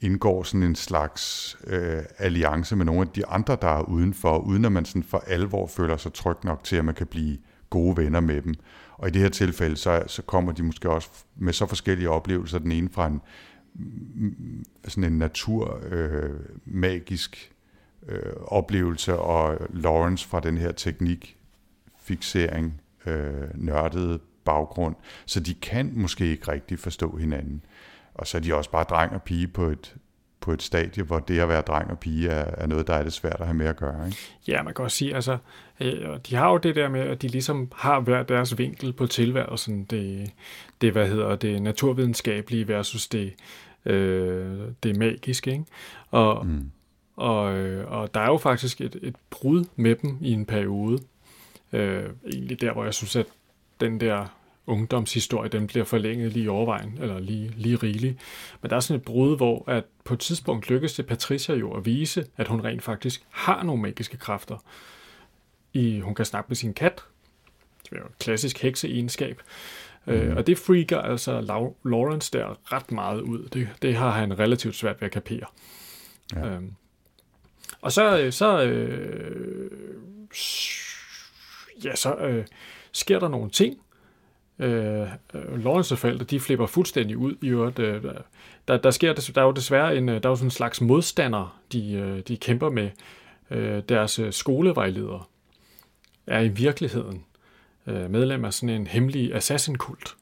indgår 0.00 0.42
sådan 0.42 0.62
en 0.62 0.74
slags 0.74 1.56
øh, 1.66 2.02
alliance 2.18 2.76
med 2.76 2.84
nogle 2.84 3.00
af 3.00 3.08
de 3.08 3.26
andre, 3.26 3.56
der 3.62 3.68
er 3.68 3.82
udenfor, 3.82 4.38
uden 4.38 4.64
at 4.64 4.72
man 4.72 4.84
sådan 4.84 5.02
for 5.02 5.24
alvor 5.26 5.66
føler 5.66 5.96
sig 5.96 6.12
tryg 6.12 6.36
nok 6.44 6.64
til, 6.64 6.76
at 6.76 6.84
man 6.84 6.94
kan 6.94 7.06
blive 7.06 7.38
gode 7.70 7.96
venner 7.96 8.20
med 8.20 8.42
dem. 8.42 8.54
Og 8.92 9.08
i 9.08 9.10
det 9.10 9.22
her 9.22 9.28
tilfælde, 9.28 9.76
så, 9.76 10.02
så 10.06 10.22
kommer 10.22 10.52
de 10.52 10.62
måske 10.62 10.90
også 10.90 11.08
med 11.36 11.52
så 11.52 11.66
forskellige 11.66 12.10
oplevelser. 12.10 12.58
Den 12.58 12.72
ene 12.72 12.88
fra 12.92 13.06
en 13.06 13.20
sådan 14.84 15.12
en 15.12 15.18
natur 15.18 15.80
øh, 15.90 16.30
magisk 16.64 17.52
øh, 18.08 18.32
oplevelse, 18.36 19.16
og 19.16 19.58
Lawrence 19.70 20.28
fra 20.28 20.40
den 20.40 20.58
her 20.58 20.72
teknik 20.72 21.36
fixering, 22.02 22.80
øh, 23.06 23.48
nørdede 23.54 24.18
baggrund. 24.44 24.94
Så 25.26 25.40
de 25.40 25.54
kan 25.54 25.92
måske 25.94 26.26
ikke 26.26 26.52
rigtig 26.52 26.78
forstå 26.78 27.16
hinanden. 27.16 27.64
Og 28.14 28.26
så 28.26 28.36
er 28.38 28.40
de 28.40 28.54
også 28.54 28.70
bare 28.70 28.84
dreng 28.84 29.12
og 29.12 29.22
pige 29.22 29.48
på 29.48 29.64
et, 29.64 29.96
på 30.40 30.52
et 30.52 30.62
stadie, 30.62 31.04
hvor 31.04 31.18
det 31.18 31.40
at 31.40 31.48
være 31.48 31.60
dreng 31.60 31.90
og 31.90 31.98
pige 31.98 32.28
er, 32.28 32.54
er 32.62 32.66
noget, 32.66 32.86
der 32.86 32.94
er 32.94 33.02
det 33.02 33.12
svært 33.12 33.40
at 33.40 33.46
have 33.46 33.56
med 33.56 33.66
at 33.66 33.76
gøre. 33.76 34.06
Ikke? 34.06 34.18
Ja, 34.48 34.62
man 34.62 34.74
kan 34.74 34.84
også 34.84 34.96
sige, 34.96 35.14
altså, 35.14 35.38
øh, 35.80 36.18
de 36.30 36.34
har 36.34 36.50
jo 36.50 36.56
det 36.56 36.76
der 36.76 36.88
med, 36.88 37.00
at 37.00 37.22
de 37.22 37.28
ligesom 37.28 37.72
har 37.76 38.00
hver 38.00 38.22
deres 38.22 38.58
vinkel 38.58 38.92
på 38.92 39.06
tilværelsen. 39.06 39.84
Det, 39.84 40.30
det 40.80 40.92
hvad 40.92 41.08
hedder 41.08 41.36
det, 41.36 41.62
naturvidenskabelige 41.62 42.68
versus 42.68 43.08
det, 43.08 43.34
øh, 43.84 44.58
det 44.82 44.96
magiske. 44.96 45.52
Ikke? 45.52 45.64
Og, 46.10 46.46
mm. 46.46 46.70
Og, 47.20 47.56
øh, 47.56 47.90
og 47.90 48.14
der 48.14 48.20
er 48.20 48.26
jo 48.26 48.36
faktisk 48.36 48.80
et, 48.80 48.96
et 49.02 49.16
brud 49.30 49.64
med 49.76 49.94
dem 49.94 50.18
i 50.20 50.32
en 50.32 50.46
periode. 50.46 50.98
Øh, 51.72 52.04
egentlig 52.32 52.60
der, 52.60 52.72
hvor 52.72 52.84
jeg 52.84 52.94
synes, 52.94 53.16
at 53.16 53.26
den 53.80 54.00
der 54.00 54.26
ungdomshistorie, 54.66 55.48
den 55.48 55.66
bliver 55.66 55.84
forlænget 55.84 56.32
lige 56.32 56.44
i 56.44 56.48
overvejen, 56.48 56.98
eller 57.00 57.18
lige, 57.18 57.52
lige 57.56 57.76
rigeligt. 57.76 58.18
Men 58.62 58.70
der 58.70 58.76
er 58.76 58.80
sådan 58.80 59.00
et 59.00 59.04
brud, 59.04 59.36
hvor 59.36 59.64
at 59.70 59.84
på 60.04 60.14
et 60.14 60.20
tidspunkt 60.20 60.70
lykkes 60.70 60.94
det 60.94 61.06
Patricia 61.06 61.54
jo 61.54 61.72
at 61.72 61.86
vise, 61.86 62.26
at 62.36 62.48
hun 62.48 62.64
rent 62.64 62.82
faktisk 62.82 63.22
har 63.30 63.62
nogle 63.62 63.82
magiske 63.82 64.16
kræfter. 64.16 64.64
I, 65.72 66.00
hun 66.00 66.14
kan 66.14 66.24
snakke 66.24 66.48
med 66.48 66.56
sin 66.56 66.74
kat. 66.74 67.02
Det 67.84 67.92
er 67.92 67.96
jo 67.96 68.06
et 68.06 68.18
klassisk 68.18 68.62
hekseegenskab. 68.62 69.42
Mm. 70.06 70.12
Øh, 70.12 70.36
og 70.36 70.46
det 70.46 70.58
freaker 70.58 70.98
altså 70.98 71.40
Lawrence 71.84 72.32
der 72.32 72.72
ret 72.72 72.92
meget 72.92 73.20
ud. 73.20 73.48
Det, 73.48 73.68
det 73.82 73.94
har 73.94 74.10
han 74.10 74.38
relativt 74.38 74.74
svært 74.74 75.00
ved 75.00 75.06
at 75.06 75.12
kapere. 75.12 75.46
Ja. 76.34 76.46
Øhm, 76.46 76.74
og 77.82 77.92
så, 77.92 78.28
så, 78.30 78.62
øh, 78.62 79.70
ja, 81.84 81.96
så 81.96 82.14
øh, 82.14 82.46
sker 82.92 83.18
der 83.18 83.28
nogle 83.28 83.50
ting, 83.50 83.78
Øh, 84.60 85.08
øh, 85.34 85.64
Lawrence 85.64 85.96
forældre, 85.96 86.24
de 86.24 86.40
flipper 86.40 86.66
fuldstændig 86.66 87.16
ud 87.16 87.34
i 87.42 87.48
øvrigt. 87.48 87.78
Øh, 87.78 88.02
der, 88.68 88.76
der, 88.76 88.90
sker, 88.90 89.12
der 89.12 89.40
er 89.40 89.46
jo 89.46 89.50
desværre 89.52 89.96
en, 89.96 90.08
øh, 90.08 90.22
der 90.22 90.28
er 90.28 90.30
jo 90.30 90.36
sådan 90.36 90.46
en 90.46 90.50
slags 90.50 90.80
modstander, 90.80 91.60
de, 91.72 91.92
øh, 91.92 92.20
de 92.28 92.36
kæmper 92.36 92.70
med. 92.70 92.90
Øh, 93.50 93.82
deres 93.88 94.18
øh, 94.18 94.32
skolevejledere 94.32 95.22
er 96.26 96.40
i 96.40 96.48
virkeligheden 96.48 97.24
øh, 97.86 98.10
medlem 98.10 98.44
af 98.44 98.54
sådan 98.54 98.68
en 98.68 98.86
hemmelig 98.86 99.34
assassin-kult. 99.34 100.14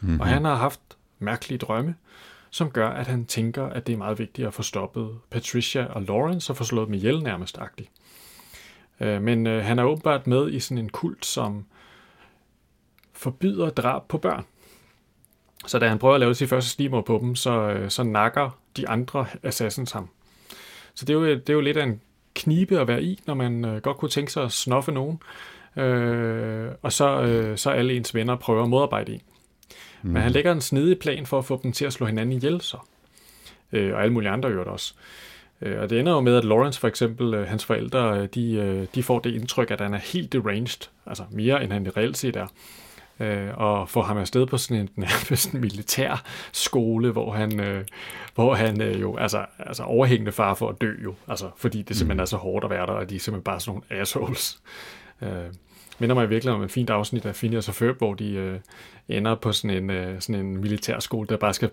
Mm-hmm. 0.00 0.20
Og 0.20 0.26
han 0.26 0.44
har 0.44 0.54
haft 0.54 0.80
mærkelige 1.18 1.58
drømme, 1.58 1.94
som 2.50 2.70
gør, 2.70 2.88
at 2.88 3.06
han 3.06 3.26
tænker, 3.26 3.66
at 3.66 3.86
det 3.86 3.92
er 3.92 3.96
meget 3.96 4.18
vigtigt 4.18 4.48
at 4.48 4.54
få 4.54 4.62
stoppet 4.62 5.18
Patricia 5.30 5.84
og 5.84 6.02
Lawrence 6.02 6.52
og 6.52 6.56
få 6.56 6.64
slået 6.64 6.86
dem 6.86 6.94
ihjel 6.94 7.22
nærmest 7.22 7.58
agtigt. 7.58 7.90
Øh, 9.00 9.22
men 9.22 9.46
øh, 9.46 9.64
han 9.64 9.78
er 9.78 9.84
åbenbart 9.84 10.26
med 10.26 10.52
i 10.52 10.60
sådan 10.60 10.78
en 10.78 10.88
kult, 10.88 11.26
som 11.26 11.64
forbyder 13.12 13.70
drab 13.70 14.08
på 14.08 14.18
børn. 14.18 14.44
Så 15.66 15.78
da 15.78 15.88
han 15.88 15.98
prøver 15.98 16.14
at 16.14 16.20
lave 16.20 16.34
sit 16.34 16.48
første 16.48 16.70
snimor 16.70 17.00
på 17.00 17.18
dem, 17.22 17.36
så, 17.36 17.52
øh, 17.52 17.90
så 17.90 18.02
nakker 18.02 18.58
de 18.76 18.88
andre 18.88 19.26
assassins 19.42 19.92
ham. 19.92 20.08
Så 20.94 21.04
det 21.04 21.10
er, 21.10 21.18
jo, 21.18 21.26
det 21.26 21.48
er 21.48 21.54
jo 21.54 21.60
lidt 21.60 21.76
af 21.76 21.84
en 21.84 22.00
knibe 22.34 22.80
at 22.80 22.88
være 22.88 23.02
i, 23.02 23.20
når 23.26 23.34
man 23.34 23.64
øh, 23.64 23.82
godt 23.82 23.96
kunne 23.96 24.08
tænke 24.08 24.32
sig 24.32 24.44
at 24.44 24.52
snoffe 24.52 24.92
nogen, 24.92 25.22
øh, 25.76 26.70
og 26.82 26.92
så, 26.92 27.20
øh, 27.20 27.58
så 27.58 27.70
alle 27.70 27.96
ens 27.96 28.14
venner 28.14 28.36
prøver 28.36 28.62
at 28.62 28.68
modarbejde 28.68 29.12
en. 29.12 29.20
Mm. 30.02 30.10
Men 30.10 30.22
han 30.22 30.32
lægger 30.32 30.52
en 30.52 30.60
snedig 30.60 30.98
plan 30.98 31.26
for 31.26 31.38
at 31.38 31.44
få 31.44 31.60
dem 31.62 31.72
til 31.72 31.84
at 31.84 31.92
slå 31.92 32.06
hinanden 32.06 32.36
ihjel 32.36 32.60
så. 32.60 32.76
Øh, 33.72 33.94
og 33.94 34.02
alle 34.02 34.12
mulige 34.12 34.30
andre 34.30 34.50
gør 34.50 34.64
det 34.64 34.72
også. 34.72 34.94
Øh, 35.60 35.80
og 35.80 35.90
det 35.90 36.00
ender 36.00 36.12
jo 36.12 36.20
med, 36.20 36.36
at 36.36 36.44
Lawrence 36.44 36.80
for 36.80 36.88
eksempel, 36.88 37.34
øh, 37.34 37.48
hans 37.48 37.64
forældre, 37.64 38.26
de, 38.26 38.88
de 38.94 39.02
får 39.02 39.18
det 39.18 39.34
indtryk, 39.34 39.70
at 39.70 39.80
han 39.80 39.94
er 39.94 39.98
helt 39.98 40.32
deranged, 40.32 40.88
altså 41.06 41.24
mere 41.30 41.64
end 41.64 41.72
han 41.72 41.96
reelt 41.96 42.16
set 42.16 42.36
er 42.36 42.46
øh, 43.20 43.48
og 43.54 43.88
få 43.88 44.02
ham 44.02 44.18
afsted 44.18 44.46
på 44.46 44.58
sådan 44.58 44.82
en 44.82 44.88
nærmest 44.96 45.54
militær 45.54 46.22
skole, 46.52 47.10
hvor 47.10 47.32
han, 47.32 47.60
øh, 47.60 47.84
hvor 48.34 48.54
han 48.54 48.80
øh, 48.80 49.00
jo, 49.00 49.16
altså, 49.16 49.46
altså 49.58 49.82
overhængende 49.82 50.32
far 50.32 50.54
for 50.54 50.68
at 50.68 50.80
dø 50.80 50.92
jo, 51.04 51.14
altså 51.28 51.50
fordi 51.56 51.82
det 51.82 51.96
simpelthen 51.96 52.16
mm. 52.16 52.22
er 52.22 52.24
så 52.24 52.36
hårdt 52.36 52.64
at 52.64 52.70
være 52.70 52.86
der, 52.86 52.92
og 52.92 53.10
de 53.10 53.16
er 53.16 53.20
simpelthen 53.20 53.44
bare 53.44 53.60
sådan 53.60 53.70
nogle 53.90 54.00
assholes. 54.00 54.60
Øh, 55.22 55.30
minder 56.00 56.14
mig 56.14 56.30
virkelig 56.30 56.54
om 56.54 56.62
et 56.62 56.70
fint 56.70 56.90
afsnit 56.90 57.26
af 57.26 57.34
Phineas 57.34 57.68
og 57.68 57.74
Ferb, 57.74 57.98
hvor 57.98 58.14
de 58.14 58.32
øh, 58.32 58.60
ender 59.08 59.34
på 59.34 59.52
sådan 59.52 59.76
en, 59.76 59.90
øh, 59.90 60.20
sådan 60.20 60.46
en 60.46 60.56
militærskole, 60.56 61.28
der 61.28 61.36
bare 61.36 61.54
skal 61.54 61.70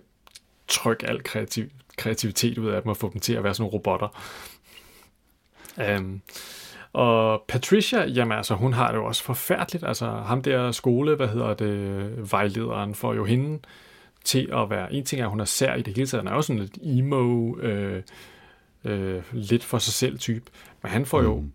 trykke 0.68 1.10
al 1.10 1.24
kreativ, 1.24 1.66
kreativitet 1.98 2.58
ud 2.58 2.68
af 2.68 2.82
dem 2.82 2.90
og 2.90 2.98
få 2.98 3.10
dem 3.13 3.20
til 3.20 3.34
at 3.34 3.44
være 3.44 3.54
sådan 3.54 3.63
nogle 3.63 3.74
robotter. 3.74 4.08
Um, 5.98 6.22
og 6.94 7.44
Patricia, 7.48 8.06
jamen 8.06 8.38
altså, 8.38 8.56
hun 8.56 8.74
har 8.74 8.92
det 8.92 8.98
jo 8.98 9.06
også 9.06 9.24
forfærdeligt. 9.24 9.84
Altså, 9.84 10.06
ham 10.06 10.42
der 10.42 10.72
skole, 10.72 11.16
hvad 11.16 11.28
hedder 11.28 11.54
det, 11.54 12.32
vejlederen, 12.32 12.96
får 12.96 13.13
jo 13.13 13.26
hende 13.26 13.60
til 14.24 14.50
at 14.54 14.70
være, 14.70 14.94
en 14.94 15.06
ting 15.06 15.22
er, 15.22 15.26
at 15.26 15.32
hun 15.32 15.40
er 15.40 15.46
sær 15.46 15.76
i 15.76 15.82
det 15.82 15.96
hele 15.96 16.08
taget, 16.08 16.24
han 16.24 16.32
er 16.32 16.36
jo 16.36 16.42
sådan 16.42 16.60
lidt 16.60 16.78
emo, 16.82 17.56
øh, 17.58 18.04
øh, 18.84 19.24
lidt 19.32 19.63
for 19.63 19.78
sig 19.78 19.94
selv 19.94 20.20
type, 20.20 20.52
men 20.84 20.92
han 20.92 21.06
får 21.06 21.22
mm 21.22 21.52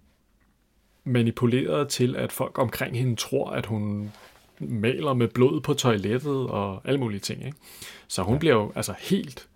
manipuleret 1.04 1.88
til, 1.88 2.16
at 2.16 2.32
folk 2.32 2.58
omkring 2.58 2.98
hende 2.98 3.16
tror, 3.16 3.50
at 3.50 3.66
hun 3.66 4.12
maler 4.58 5.14
med 5.14 5.28
blod 5.28 5.60
på 5.60 5.74
toilettet 5.74 6.46
og 6.46 6.80
alle 6.84 7.00
mulige 7.00 7.20
ting. 7.20 7.46
Ikke? 7.46 7.58
Så 8.08 8.22
hun 8.22 8.34
ja. 8.34 8.38
bliver 8.38 8.54
jo 8.54 8.72
altså 8.74 8.94
helt, 8.98 9.48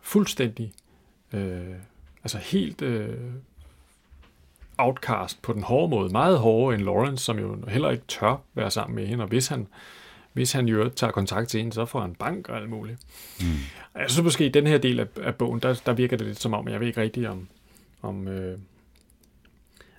fuldstændig, 0.00 0.72
øh, 1.32 1.74
altså 2.24 2.38
helt 2.38 2.82
øh, 2.82 3.16
outcast 4.78 5.42
på 5.42 5.52
den 5.52 5.62
hårde 5.62 5.88
måde, 5.90 6.12
meget 6.12 6.38
hårdere 6.38 6.74
end 6.74 6.84
Lawrence, 6.84 7.24
som 7.24 7.38
jo 7.38 7.58
heller 7.68 7.90
ikke 7.90 8.04
tør 8.08 8.36
være 8.54 8.70
sammen 8.70 8.96
med 8.96 9.06
hende, 9.06 9.24
og 9.24 9.28
hvis 9.28 9.48
han, 9.48 9.66
hvis 10.32 10.52
han 10.52 10.68
jo 10.68 10.88
tager 10.88 11.10
kontakt 11.10 11.48
til 11.48 11.60
hende, 11.60 11.72
så 11.72 11.84
får 11.84 12.00
han 12.00 12.14
bank 12.14 12.48
og 12.48 12.56
alt 12.56 12.70
muligt. 12.70 12.98
Mm. 13.40 13.46
Jeg 14.00 14.10
synes 14.10 14.24
måske, 14.24 14.46
i 14.46 14.48
den 14.48 14.66
her 14.66 14.78
del 14.78 15.00
af, 15.00 15.06
af 15.22 15.34
bogen, 15.34 15.60
der, 15.60 15.82
der 15.86 15.92
virker 15.92 16.16
det 16.16 16.26
lidt 16.26 16.40
som 16.40 16.54
om, 16.54 16.68
jeg 16.68 16.80
ved 16.80 16.86
ikke 16.86 17.00
rigtigt 17.00 17.26
om, 17.26 17.48
om, 18.02 18.28
øh, 18.28 18.58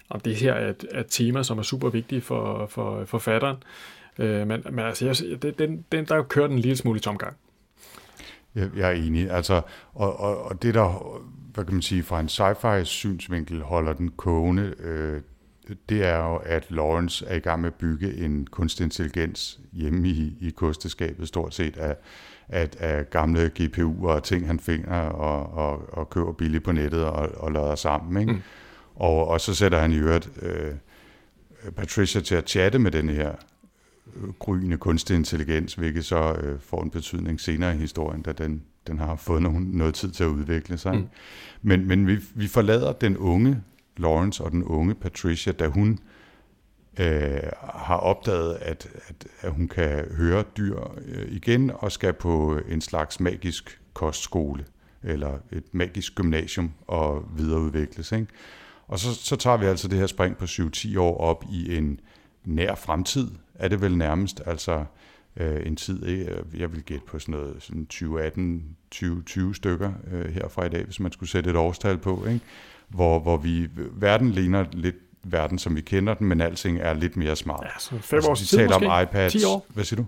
om 0.10 0.20
det 0.20 0.36
her 0.36 0.54
er 0.54 0.70
et, 0.70 0.86
er 0.92 1.00
et 1.00 1.08
tema, 1.10 1.44
som 1.44 1.58
er 1.58 1.64
super 1.64 1.90
vigtigt 1.90 2.24
for, 2.24 2.68
for 2.68 3.06
forfatteren. 3.06 3.58
Øh, 4.20 4.48
men, 4.48 4.64
men 4.72 4.80
altså, 4.80 5.06
jeg, 5.06 5.44
den, 5.60 5.86
den, 5.92 6.06
der 6.06 6.24
kører 6.24 6.48
den 6.48 6.56
en 6.56 6.62
lille 6.62 6.78
smule 6.78 6.98
i 6.98 7.02
tomgang. 7.02 7.36
Jeg, 8.56 8.70
jeg 8.76 8.90
er 8.90 8.94
enig. 8.94 9.32
Altså, 9.32 9.62
og, 9.94 10.20
og, 10.20 10.44
og 10.44 10.62
det, 10.62 10.74
der 10.74 11.20
hvad 11.58 11.66
kan 11.66 11.74
man 11.74 11.82
sige, 11.82 12.04
fra 12.04 12.20
en 12.20 12.28
sci-fi 12.28 12.84
synsvinkel 12.84 13.62
holder 13.62 13.94
den 13.94 14.10
kogende, 14.10 14.74
øh, 14.80 15.22
det 15.90 16.06
er 16.06 16.18
jo, 16.18 16.36
at 16.36 16.72
Lawrence 16.72 17.26
er 17.26 17.36
i 17.36 17.40
gang 17.40 17.62
med 17.62 17.68
at 17.68 17.74
bygge 17.76 18.18
en 18.18 18.48
kunstig 18.52 18.84
intelligens 18.84 19.60
hjemme 19.74 20.08
i, 20.08 20.38
i 20.42 20.50
kosteskabet, 20.50 21.28
stort 21.28 21.54
set 21.54 21.78
af, 21.78 21.96
af, 22.50 22.70
af 22.80 23.10
gamle 23.10 23.52
GPU'er 23.60 24.08
og 24.08 24.24
ting, 24.24 24.48
han 24.48 24.60
finder 24.60 25.00
og, 25.00 25.54
og, 25.54 25.98
og 25.98 26.10
køber 26.10 26.34
billigt 26.34 26.64
på 26.64 26.72
nettet 26.72 27.06
og, 27.06 27.30
og 27.38 27.52
lader 27.52 27.76
sammen. 27.76 28.22
Ikke? 28.22 28.34
Mm. 28.34 28.42
Og, 28.98 29.28
og 29.28 29.42
så 29.42 29.54
sætter 29.54 29.80
han 29.80 29.92
i 29.92 29.98
øvrigt 29.98 30.30
øh, 30.42 30.74
Patricia 31.76 32.22
til 32.22 32.36
at 32.36 32.50
chatte 32.50 32.80
med 32.80 32.92
den 32.92 33.10
her 33.10 33.32
øh, 34.16 34.30
gryende 34.40 34.78
kunstig 34.78 35.16
intelligens, 35.16 35.74
hvilket 35.74 36.06
så 36.06 36.34
øh, 36.34 36.60
får 36.60 36.84
en 36.84 36.90
betydning 36.90 37.42
senere 37.42 37.76
i 37.76 37.78
historien, 37.78 38.22
da 38.22 38.32
den 38.32 38.64
den 38.88 39.00
har 39.00 39.16
fået 39.16 39.42
nogen, 39.42 39.64
noget 39.64 39.94
tid 39.94 40.12
til 40.12 40.24
at 40.24 40.28
udvikle 40.28 40.78
sig. 40.78 40.96
Mm. 40.96 41.08
Men, 41.62 41.88
men 41.88 42.08
vi, 42.08 42.18
vi 42.36 42.48
forlader 42.48 42.94
den 42.94 43.18
unge 43.18 43.64
Lawrence 43.98 44.44
og 44.44 44.52
den 44.52 44.64
unge 44.64 44.96
Patricia, 44.96 45.54
da 45.54 45.68
hun 45.68 46.00
øh, 47.00 47.40
har 47.74 47.98
opdaget, 47.98 48.58
at, 48.62 48.88
at, 49.08 49.28
at 49.42 49.52
hun 49.52 49.68
kan 49.68 50.06
høre 50.12 50.44
dyr 50.58 50.80
øh, 51.06 51.32
igen 51.32 51.72
og 51.74 51.92
skal 51.92 52.14
på 52.14 52.60
en 52.68 52.82
slags 52.82 53.20
magisk 53.20 53.82
kostskole 53.94 54.66
eller 55.04 55.38
et 55.52 55.64
magisk 55.72 56.16
gymnasium 56.16 56.72
og 56.88 57.26
videreudvikles. 57.38 58.12
Ikke? 58.12 58.28
Og 58.88 59.00
så, 59.00 59.14
så 59.14 59.36
tager 59.36 59.58
vi 59.58 59.66
altså 59.66 59.88
det 59.88 60.00
her 60.00 60.08
spring 60.08 60.38
på 60.38 60.46
7-10 60.46 61.00
år 61.00 61.18
op 61.18 61.44
i 61.52 61.78
en 61.78 62.00
nær 62.46 62.76
fremtid, 62.76 63.28
er 63.56 63.68
det 63.68 63.82
vel 63.82 63.98
nærmest, 63.98 64.42
altså 64.46 64.86
øh, 65.38 65.68
en 65.68 65.76
tid, 65.76 66.06
ikke? 66.06 66.44
jeg 66.58 66.74
vil 66.74 66.84
gætte 66.84 67.06
på 67.06 67.20
sådan 67.20 67.36
noget 67.36 67.56
sådan 67.60 67.86
2018, 67.86 68.64
2020 68.92 69.56
stykker 69.56 69.92
øh, 70.12 70.34
herfra 70.34 70.66
i 70.66 70.70
dag, 70.70 70.84
hvis 70.84 71.00
man 71.00 71.12
skulle 71.12 71.30
sætte 71.30 71.50
et 71.50 71.56
årstal 71.56 71.98
på, 71.98 72.26
ikke? 72.26 72.46
Hvor, 72.88 73.20
hvor 73.20 73.38
vi, 73.38 73.68
verden 73.92 74.32
ligner 74.32 74.66
lidt 74.72 74.96
verden, 75.24 75.60
som 75.60 75.76
vi 75.76 75.82
kender 75.82 76.14
den, 76.14 76.28
men 76.28 76.42
alting 76.42 76.80
er 76.80 76.94
lidt 76.94 77.18
mere 77.18 77.36
smart. 77.36 77.64
Ja, 77.64 77.80
så 77.80 77.90
fem 77.90 78.18
altså, 78.18 78.32
vi 78.32 78.38
tid 78.38 78.58
taler 78.58 78.80
måske? 78.80 78.88
om 78.88 79.04
iPads. 79.04 79.34
10 79.34 79.44
år? 79.44 79.66
Hvad 79.70 79.84
siger 79.84 79.98
du? 80.02 80.06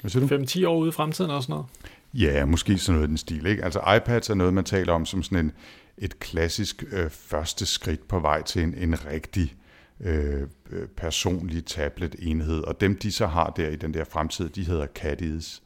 Hvad 0.00 0.10
siger 0.10 0.26
du? 0.26 0.44
5-10 0.44 0.66
år 0.66 0.76
ude 0.76 0.88
i 0.88 0.92
fremtiden 0.92 1.30
og 1.30 1.42
sådan 1.42 1.52
noget. 1.52 1.66
Ja, 2.14 2.44
måske 2.44 2.78
sådan 2.78 2.94
noget 2.94 3.08
i 3.08 3.10
den 3.10 3.16
stil. 3.16 3.46
Ikke? 3.46 3.64
Altså 3.64 3.80
iPads 3.96 4.30
er 4.30 4.34
noget, 4.34 4.54
man 4.54 4.64
taler 4.64 4.92
om 4.92 5.06
som 5.06 5.22
sådan 5.22 5.38
en, 5.38 5.52
et 5.98 6.18
klassisk 6.18 6.84
øh, 6.92 7.10
første 7.10 7.66
skridt 7.66 8.08
på 8.08 8.18
vej 8.18 8.42
til 8.42 8.62
en, 8.62 8.74
en 8.74 9.06
rigtig 9.06 9.56
øh, 10.00 10.42
øh, 10.70 10.88
personlig 10.88 11.64
tablet-enhed. 11.64 12.60
Og 12.60 12.80
dem, 12.80 12.96
de 12.96 13.12
så 13.12 13.26
har 13.26 13.50
der 13.50 13.68
i 13.68 13.76
den 13.76 13.94
der 13.94 14.04
fremtid, 14.04 14.48
de 14.48 14.64
hedder 14.64 14.86
Caddies 14.86 15.62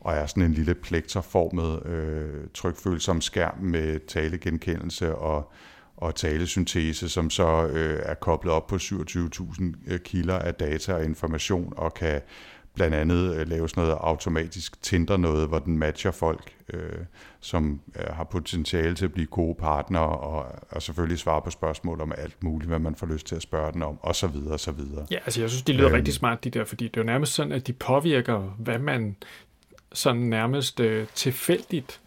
og 0.00 0.14
er 0.14 0.26
sådan 0.26 0.42
en 0.42 0.54
lille 0.54 0.74
plektorformet 0.74 1.86
øh, 1.86 2.46
trykfølsom 2.54 3.20
skærm 3.20 3.58
med 3.58 4.00
talegenkendelse 4.06 5.14
og, 5.14 5.52
og 5.96 6.14
talesyntese, 6.14 7.08
som 7.08 7.30
så 7.30 7.66
øh, 7.66 8.00
er 8.04 8.14
koblet 8.14 8.54
op 8.54 8.66
på 8.66 8.76
27.000 8.76 9.64
øh, 9.86 9.98
kilder 9.98 10.38
af 10.38 10.54
data 10.54 10.94
og 10.94 11.04
information 11.04 11.72
og 11.76 11.94
kan 11.94 12.20
blandt 12.88 12.96
andet 12.96 13.36
øh, 13.36 13.48
lave 13.48 13.68
sådan 13.68 13.84
noget 13.84 13.98
automatisk 14.00 14.82
Tinder 14.82 15.16
noget, 15.16 15.48
hvor 15.48 15.58
den 15.58 15.78
matcher 15.78 16.10
folk, 16.10 16.52
øh, 16.72 16.98
som 17.40 17.80
øh, 17.96 18.04
har 18.14 18.24
potentiale 18.24 18.94
til 18.94 19.04
at 19.04 19.12
blive 19.12 19.26
gode 19.26 19.54
partnere, 19.54 20.18
og, 20.18 20.46
og 20.70 20.82
selvfølgelig 20.82 21.18
svare 21.18 21.42
på 21.42 21.50
spørgsmål 21.50 22.00
om 22.00 22.12
alt 22.18 22.42
muligt, 22.42 22.68
hvad 22.68 22.78
man 22.78 22.94
får 22.94 23.06
lyst 23.06 23.26
til 23.26 23.36
at 23.36 23.42
spørge 23.42 23.72
den 23.72 23.82
om, 23.82 23.98
og 24.02 24.16
så 24.16 24.26
videre, 24.26 24.52
og 24.52 24.60
så 24.60 24.72
videre. 24.72 25.06
Ja, 25.10 25.16
altså 25.16 25.40
jeg 25.40 25.50
synes, 25.50 25.62
de 25.62 25.72
lyder 25.72 25.86
øhm. 25.86 25.94
rigtig 25.94 26.14
smart, 26.14 26.44
de 26.44 26.50
der, 26.50 26.64
fordi 26.64 26.84
det 26.84 26.96
er 26.96 27.00
jo 27.00 27.06
nærmest 27.06 27.34
sådan, 27.34 27.52
at 27.52 27.66
de 27.66 27.72
påvirker, 27.72 28.54
hvad 28.58 28.78
man 28.78 29.16
sådan 29.92 30.22
nærmest 30.22 30.80
øh, 30.80 31.06
tilfældigt 31.14 32.00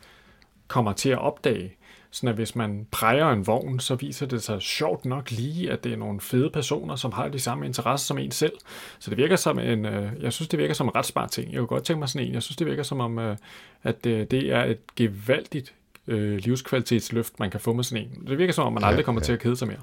kommer 0.68 0.94
til 0.94 1.10
at 1.10 1.20
opdage. 1.20 1.76
Sådan 2.14 2.30
at 2.30 2.36
hvis 2.36 2.56
man 2.56 2.88
præger 2.92 3.30
en 3.30 3.48
vogn, 3.48 3.80
så 3.80 3.96
viser 3.96 4.26
det 4.26 4.44
sig 4.44 4.62
sjovt 4.62 5.06
nok 5.06 5.32
lige, 5.32 5.72
at 5.72 5.84
det 5.84 5.94
er 5.94 5.98
nogle 5.98 6.22
fede 6.22 6.50
personer, 6.50 6.96
som 6.96 7.12
har 7.12 7.28
de 7.28 7.40
samme 7.40 7.66
interesser 7.66 8.06
som 8.06 8.18
en 8.18 8.32
selv. 8.32 8.54
Så 9.00 9.10
det 9.10 9.18
virker 9.18 9.36
som 9.36 9.60
en, 9.60 9.86
øh, 9.86 10.12
jeg 10.22 10.34
synes, 10.34 10.50
det 10.50 10.60
virker 10.60 10.74
som 10.74 10.88
en 10.88 10.96
ret 10.96 11.06
smart 11.06 11.32
ting. 11.32 11.52
Jeg 11.52 11.58
kunne 11.58 11.68
godt 11.68 11.84
tænke 11.84 12.00
mig 12.00 12.10
sådan 12.10 12.28
en. 12.28 12.34
Jeg 12.34 12.44
synes, 12.44 12.58
det 12.58 12.68
virker 12.68 12.84
som 12.84 13.00
om, 13.00 13.20
øh, 13.20 13.38
at 13.84 14.06
øh, 14.06 14.28
det 14.32 14.52
er 14.54 14.64
et 14.64 14.78
gevaldigt 14.96 15.74
øh, 16.08 16.38
livskvalitetsløft, 16.38 17.40
man 17.40 17.52
kan 17.52 17.60
få 17.60 17.74
med 17.74 17.84
sådan 17.84 18.06
en. 18.06 18.28
Det 18.28 18.38
virker 18.38 18.54
som 18.54 18.66
om, 18.66 18.74
man 18.74 18.84
Ja, 18.84 18.88
aldrig 18.88 19.06
kommer 19.06 19.22
ja. 19.22 19.26
til 19.26 19.34
at 19.34 19.40
kede 19.40 19.56
sig 19.56 19.68
mere. 19.68 19.80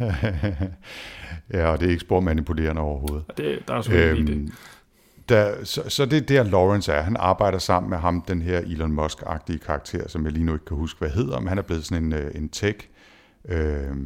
ja, 1.54 1.66
og 1.66 1.80
det 1.80 1.86
er 1.86 1.90
ikke 1.90 2.00
spor 2.00 2.20
manipulerende 2.20 2.82
overhovedet. 2.82 3.24
Og 3.28 3.36
det, 3.36 3.58
der 3.68 3.74
er 3.74 3.82
selvfølgelig 3.82 4.34
øhm, 4.34 4.46
det 4.46 4.54
der, 5.30 5.64
så, 5.64 5.82
så 5.88 6.06
det 6.06 6.16
er 6.16 6.20
der, 6.20 6.50
Lawrence 6.50 6.92
er. 6.92 7.02
Han 7.02 7.16
arbejder 7.16 7.58
sammen 7.58 7.90
med 7.90 7.98
ham, 7.98 8.22
den 8.28 8.42
her 8.42 8.58
Elon 8.58 8.92
Musk-agtige 8.92 9.58
karakter, 9.58 10.08
som 10.08 10.24
jeg 10.24 10.32
lige 10.32 10.44
nu 10.44 10.52
ikke 10.52 10.64
kan 10.64 10.76
huske, 10.76 10.98
hvad 10.98 11.10
hedder, 11.10 11.40
men 11.40 11.48
han 11.48 11.58
er 11.58 11.62
blevet 11.62 11.84
sådan 11.84 12.04
en, 12.04 12.12
øh, 12.12 12.34
en 12.34 12.48
tech 12.48 12.88
øh, 13.48 13.96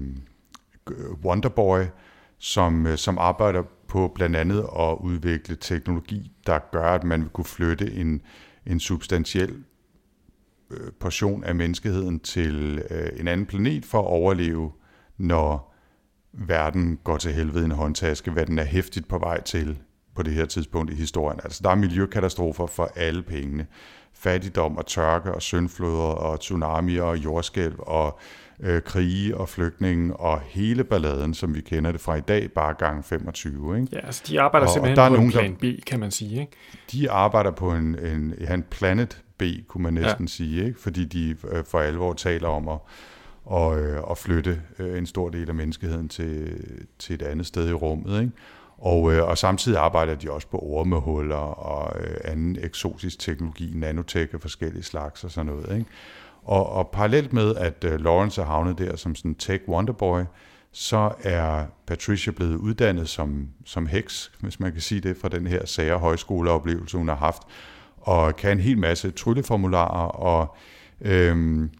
wonderboy, 1.25 1.81
som, 2.39 2.87
øh, 2.87 2.99
som 2.99 3.19
arbejder 3.19 3.63
på 3.89 4.13
blandt 4.15 4.37
andet 4.37 4.67
at 4.79 4.97
udvikle 5.01 5.57
teknologi, 5.57 6.33
der 6.47 6.59
gør, 6.73 6.87
at 6.87 7.05
man 7.05 7.21
vil 7.21 7.29
kunne 7.31 7.45
flytte 7.45 7.93
en, 7.93 8.23
en 8.67 8.81
substantiel 8.81 9.65
øh, 10.71 10.93
portion 11.01 11.45
af 11.45 11.55
menneskeheden 11.55 12.21
til 12.21 12.83
øh, 12.91 13.09
en 13.21 13.29
anden 13.29 13.47
planet 13.47 13.85
for 13.85 13.99
at 13.99 14.07
overleve, 14.07 14.73
når 15.19 15.75
verden 16.33 16.99
går 17.05 17.17
til 17.17 17.33
helvede 17.33 17.63
i 17.63 17.65
en 17.65 17.71
håndtaske, 17.71 18.31
hvad 18.31 18.47
den 18.47 18.59
er 18.59 18.65
hæftigt 18.65 19.09
på 19.09 19.19
vej 19.19 19.43
til 19.43 19.79
på 20.17 20.23
det 20.23 20.33
her 20.33 20.45
tidspunkt 20.47 20.93
i 20.93 20.95
historien. 20.95 21.41
Altså, 21.45 21.61
der 21.65 21.71
er 21.71 21.75
miljøkatastrofer 21.75 22.67
for 22.67 22.91
alle 22.97 23.23
pengene. 23.23 23.67
Fattigdom 24.13 24.77
og 24.77 24.87
tørke 24.87 25.35
og 25.35 25.43
syndfloder 25.43 26.03
og 26.03 26.41
tsunamier 26.41 27.03
og 27.03 27.17
jordskælv 27.25 27.75
og 27.79 28.19
øh, 28.61 28.83
krige 28.83 29.37
og 29.37 29.49
flygtninge 29.49 30.17
og 30.17 30.41
hele 30.41 30.85
balladen, 30.85 31.35
som 31.35 31.55
vi 31.55 31.61
kender 31.61 31.93
det 31.93 32.01
fra 32.01 32.15
i 32.15 32.21
dag, 32.21 32.51
bare 32.53 32.75
gang 32.75 33.05
25. 33.05 33.77
Ikke? 33.81 33.89
Ja, 33.93 34.07
altså 34.07 34.23
de 34.29 34.41
arbejder 34.41 34.67
Og- 34.67 34.71
og 34.71 34.73
simpelthen 34.73 34.97
der 34.97 35.03
er 35.03 35.09
på 35.09 35.15
nogen, 35.15 35.29
en 35.31 35.33
der- 35.33 35.39
plan 35.59 35.77
B, 35.81 35.85
kan 35.87 36.01
man 36.01 36.11
sige. 36.11 36.41
Ikke? 36.41 36.53
De 36.93 37.11
arbejder 37.11 37.51
på 37.51 37.73
en, 37.73 37.99
en, 37.99 38.35
ja, 38.41 38.55
en 38.55 38.63
planet 38.63 39.23
B, 39.39 39.43
kunne 39.69 39.83
man 39.83 39.95
næsten 39.95 40.25
ja. 40.25 40.29
sige, 40.29 40.67
ikke? 40.67 40.81
fordi 40.81 41.05
de 41.05 41.37
øh, 41.51 41.65
for 41.65 41.79
alvor 41.81 42.13
taler 42.13 42.49
om 42.49 42.69
at, 42.69 42.79
og, 43.45 43.81
øh, 43.81 44.03
at 44.11 44.19
flytte 44.19 44.61
øh, 44.79 44.99
en 44.99 45.07
stor 45.07 45.29
del 45.29 45.49
af 45.49 45.55
menneskeheden 45.55 46.09
til, 46.09 46.57
til 46.99 47.15
et 47.15 47.23
andet 47.23 47.47
sted 47.47 47.69
i 47.69 47.73
rummet. 47.73 48.21
Ikke? 48.21 48.33
Og, 48.79 49.13
øh, 49.13 49.29
og 49.29 49.39
samtidig 49.39 49.79
arbejder 49.79 50.15
de 50.15 50.31
også 50.31 50.47
på 50.49 50.59
ormehuller 50.59 51.37
og 51.37 52.01
øh, 52.01 52.17
anden 52.25 52.59
eksotisk 52.61 53.19
teknologi, 53.19 53.73
nanotek 53.75 54.35
af 54.35 54.41
forskellige 54.41 54.83
slags 54.83 55.25
og 55.25 55.31
sådan 55.31 55.47
noget. 55.47 55.79
Ikke? 55.79 55.91
Og, 56.43 56.73
og 56.73 56.89
parallelt 56.93 57.33
med, 57.33 57.55
at 57.57 57.85
øh, 57.85 58.01
Lawrence 58.01 58.41
er 58.41 58.47
havnet 58.47 58.79
der 58.79 58.97
som 58.97 59.15
sådan 59.15 59.35
tech 59.35 59.69
wonderboy, 59.69 60.21
så 60.73 61.13
er 61.23 61.65
Patricia 61.87 62.33
blevet 62.33 62.57
uddannet 62.57 63.09
som, 63.09 63.49
som 63.65 63.87
heks, 63.87 64.33
hvis 64.41 64.61
man 64.61 64.73
kan 64.73 64.81
sige 64.81 65.01
det, 65.01 65.17
fra 65.17 65.29
den 65.29 65.47
her 65.47 65.67
sager 65.67 65.97
højskoleoplevelse, 65.97 66.97
hun 66.97 67.09
har 67.09 67.17
haft, 67.17 67.43
og 67.97 68.37
kan 68.37 68.53
en 68.53 68.61
hel 68.61 68.79
masse 68.79 69.11
trylleformularer 69.11 70.07
og 70.09 70.57
øhm, 71.01 71.71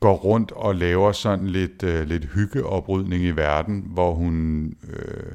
går 0.00 0.14
rundt 0.14 0.52
og 0.52 0.74
laver 0.74 1.12
sådan 1.12 1.46
lidt, 1.46 1.82
øh, 1.82 2.06
lidt 2.06 2.24
hyggeoprydning 2.24 3.24
i 3.24 3.30
verden, 3.30 3.84
hvor 3.86 4.14
hun, 4.14 4.64
øh, 4.88 5.32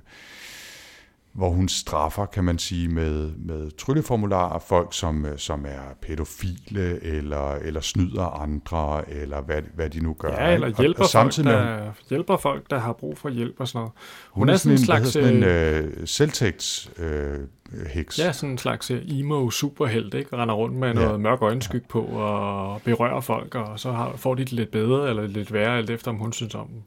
hvor 1.35 1.49
hun 1.49 1.67
straffer, 1.69 2.25
kan 2.25 2.43
man 2.43 2.59
sige, 2.59 2.87
med, 2.87 3.31
med 3.37 3.71
trylleformularer 3.77 4.59
folk, 4.59 4.87
som, 4.91 5.25
øh, 5.25 5.37
som 5.37 5.65
er 5.65 5.81
pædofile, 6.01 7.03
eller, 7.03 7.51
eller 7.55 7.81
snyder 7.81 8.41
andre, 8.41 9.09
eller 9.09 9.41
hvad, 9.41 9.61
hvad 9.75 9.89
de 9.89 9.99
nu 9.99 10.13
gør. 10.19 10.29
Ja, 10.31 10.53
eller 10.53 10.67
hjælper, 10.67 10.99
og, 10.99 11.03
og 11.03 11.09
samtidig 11.09 11.51
folk, 11.51 11.65
med, 11.65 11.77
der, 11.77 11.91
hjælper 12.09 12.37
folk, 12.37 12.69
der 12.69 12.79
har 12.79 12.93
brug 12.93 13.17
for 13.17 13.29
hjælp 13.29 13.55
og 13.59 13.67
sådan 13.67 13.79
noget. 13.79 13.91
hun, 14.31 14.41
hun 14.41 14.49
er 14.49 14.55
sådan 14.57 14.77
en, 14.77 14.85
slags, 14.85 15.09
sådan 15.09 15.35
en 15.35 15.43
øh, 15.43 16.07
selvtægts 16.07 16.91
øh, 16.99 17.39
heks. 17.87 18.19
ja, 18.19 18.31
sådan 18.31 18.49
en 18.51 18.57
slags 18.57 18.91
øh, 18.91 19.01
emo 19.05 19.49
superhelt, 19.49 20.13
ikke? 20.13 20.37
Render 20.37 20.55
rundt 20.55 20.75
med 20.75 20.93
noget 20.93 21.11
Ja. 21.11 21.17
mørk 21.17 21.41
øjenskyg 21.41 21.83
på 21.89 22.01
og 22.01 22.81
berører 22.81 23.21
folk, 23.21 23.55
og 23.55 23.79
så 23.79 23.91
har, 23.91 24.13
får 24.17 24.35
de 24.35 24.43
det 24.43 24.51
lidt 24.51 24.71
bedre 24.71 25.09
eller 25.09 25.27
lidt 25.27 25.53
værre, 25.53 25.77
alt 25.77 25.89
efter 25.89 26.11
om 26.11 26.17
hun 26.17 26.33
synes 26.33 26.55
om 26.55 26.67
dem. 26.67 26.81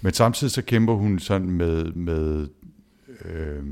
Men 0.00 0.12
samtidig 0.12 0.50
så 0.50 0.62
kæmper 0.62 0.94
hun 0.94 1.18
sådan 1.18 1.50
med, 1.50 1.84
med 1.84 2.48
øh, 3.24 3.64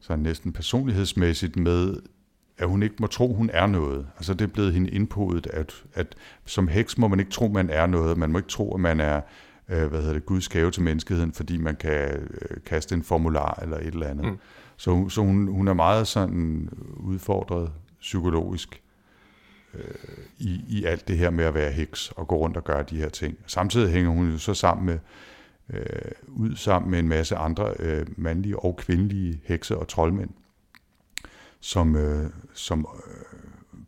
sådan 0.00 0.22
næsten 0.22 0.52
personlighedsmæssigt 0.52 1.56
med, 1.56 1.96
at 2.58 2.68
hun 2.68 2.82
ikke 2.82 2.94
må 2.98 3.06
tro, 3.06 3.34
hun 3.34 3.50
er 3.52 3.66
noget. 3.66 4.06
Altså 4.16 4.34
det 4.34 4.44
er 4.44 4.52
blevet 4.52 4.72
hende 4.72 4.90
indpodet, 4.90 5.46
at, 5.46 5.84
at 5.94 6.14
som 6.44 6.68
heks 6.68 6.98
må 6.98 7.08
man 7.08 7.18
ikke 7.18 7.30
tro, 7.30 7.48
man 7.48 7.70
er 7.70 7.86
noget. 7.86 8.18
Man 8.18 8.32
må 8.32 8.38
ikke 8.38 8.48
tro, 8.48 8.74
at 8.74 8.80
man 8.80 9.00
er 9.00 9.20
øh, 9.68 9.86
hvad 9.86 10.00
hedder 10.00 10.12
det, 10.12 10.26
Guds 10.26 10.48
gave 10.48 10.70
til 10.70 10.82
menneskeheden, 10.82 11.32
fordi 11.32 11.56
man 11.56 11.76
kan 11.76 12.10
øh, 12.10 12.56
kaste 12.66 12.94
en 12.94 13.02
formular 13.02 13.58
eller 13.62 13.78
et 13.78 13.86
eller 13.86 14.06
andet. 14.06 14.26
Mm. 14.26 14.38
Så, 14.76 15.08
så 15.08 15.20
hun, 15.20 15.48
hun 15.48 15.68
er 15.68 15.74
meget 15.74 16.06
sådan 16.06 16.68
udfordret 16.96 17.72
psykologisk 18.00 18.82
øh, 19.74 19.80
i, 20.38 20.60
i 20.68 20.84
alt 20.84 21.08
det 21.08 21.18
her 21.18 21.30
med 21.30 21.44
at 21.44 21.54
være 21.54 21.72
heks 21.72 22.12
og 22.16 22.28
gå 22.28 22.36
rundt 22.36 22.56
og 22.56 22.64
gøre 22.64 22.82
de 22.82 22.96
her 22.96 23.08
ting. 23.08 23.38
Samtidig 23.46 23.92
hænger 23.92 24.10
hun 24.10 24.30
jo 24.30 24.38
så 24.38 24.54
sammen 24.54 24.86
med 24.86 24.98
øh, 25.72 26.12
ud 26.28 26.56
sammen 26.56 26.90
med 26.90 26.98
en 26.98 27.08
masse 27.08 27.36
andre 27.36 27.74
øh, 27.78 28.06
mandlige 28.16 28.58
og 28.58 28.76
kvindelige 28.76 29.40
hekse 29.44 29.76
og 29.76 29.88
troldmænd, 29.88 30.30
som, 31.60 31.96
øh, 31.96 32.30
som 32.54 32.86
øh, 33.06 33.12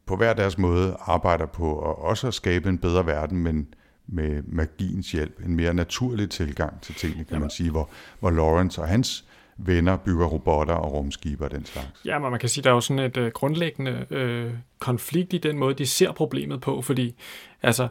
på 0.07 0.17
hver 0.17 0.33
deres 0.33 0.59
måde 0.59 0.97
arbejder 1.01 1.47
på 1.47 1.91
at 1.91 1.97
også 1.97 2.27
at 2.27 2.35
skabe 2.35 2.69
en 2.69 2.79
bedre 2.79 3.07
verden, 3.07 3.39
men 3.39 3.75
med 4.07 4.43
magiens 4.43 5.13
hjælp, 5.13 5.41
en 5.45 5.57
mere 5.57 5.75
naturlig 5.75 6.31
tilgang 6.31 6.81
til 6.81 6.95
tingene, 6.95 7.25
kan 7.25 7.41
man 7.41 7.51
sige, 7.51 7.71
hvor, 7.71 7.91
hvor 8.21 8.31
Lawrence 8.31 8.81
og 8.81 8.89
hans 8.89 9.25
venner 9.57 9.97
bygger 9.97 10.27
robotter 10.27 10.75
og 10.75 10.93
rumskibe 10.93 11.45
og 11.45 11.51
den 11.51 11.65
slags. 11.65 12.05
Ja, 12.05 12.19
men 12.19 12.31
man 12.31 12.41
kan 12.41 12.49
sige, 12.49 12.65
der 12.65 12.71
er 12.71 12.75
jo 12.75 12.81
sådan 12.81 13.05
et 13.05 13.17
øh, 13.17 13.31
grundlæggende 13.33 14.07
øh, 14.11 14.53
konflikt 14.79 15.33
i 15.33 15.39
den 15.39 15.59
måde, 15.59 15.75
de 15.75 15.87
ser 15.87 16.13
problemet 16.13 16.61
på, 16.61 16.83
fordi 16.83 17.15
altså, 17.63 17.89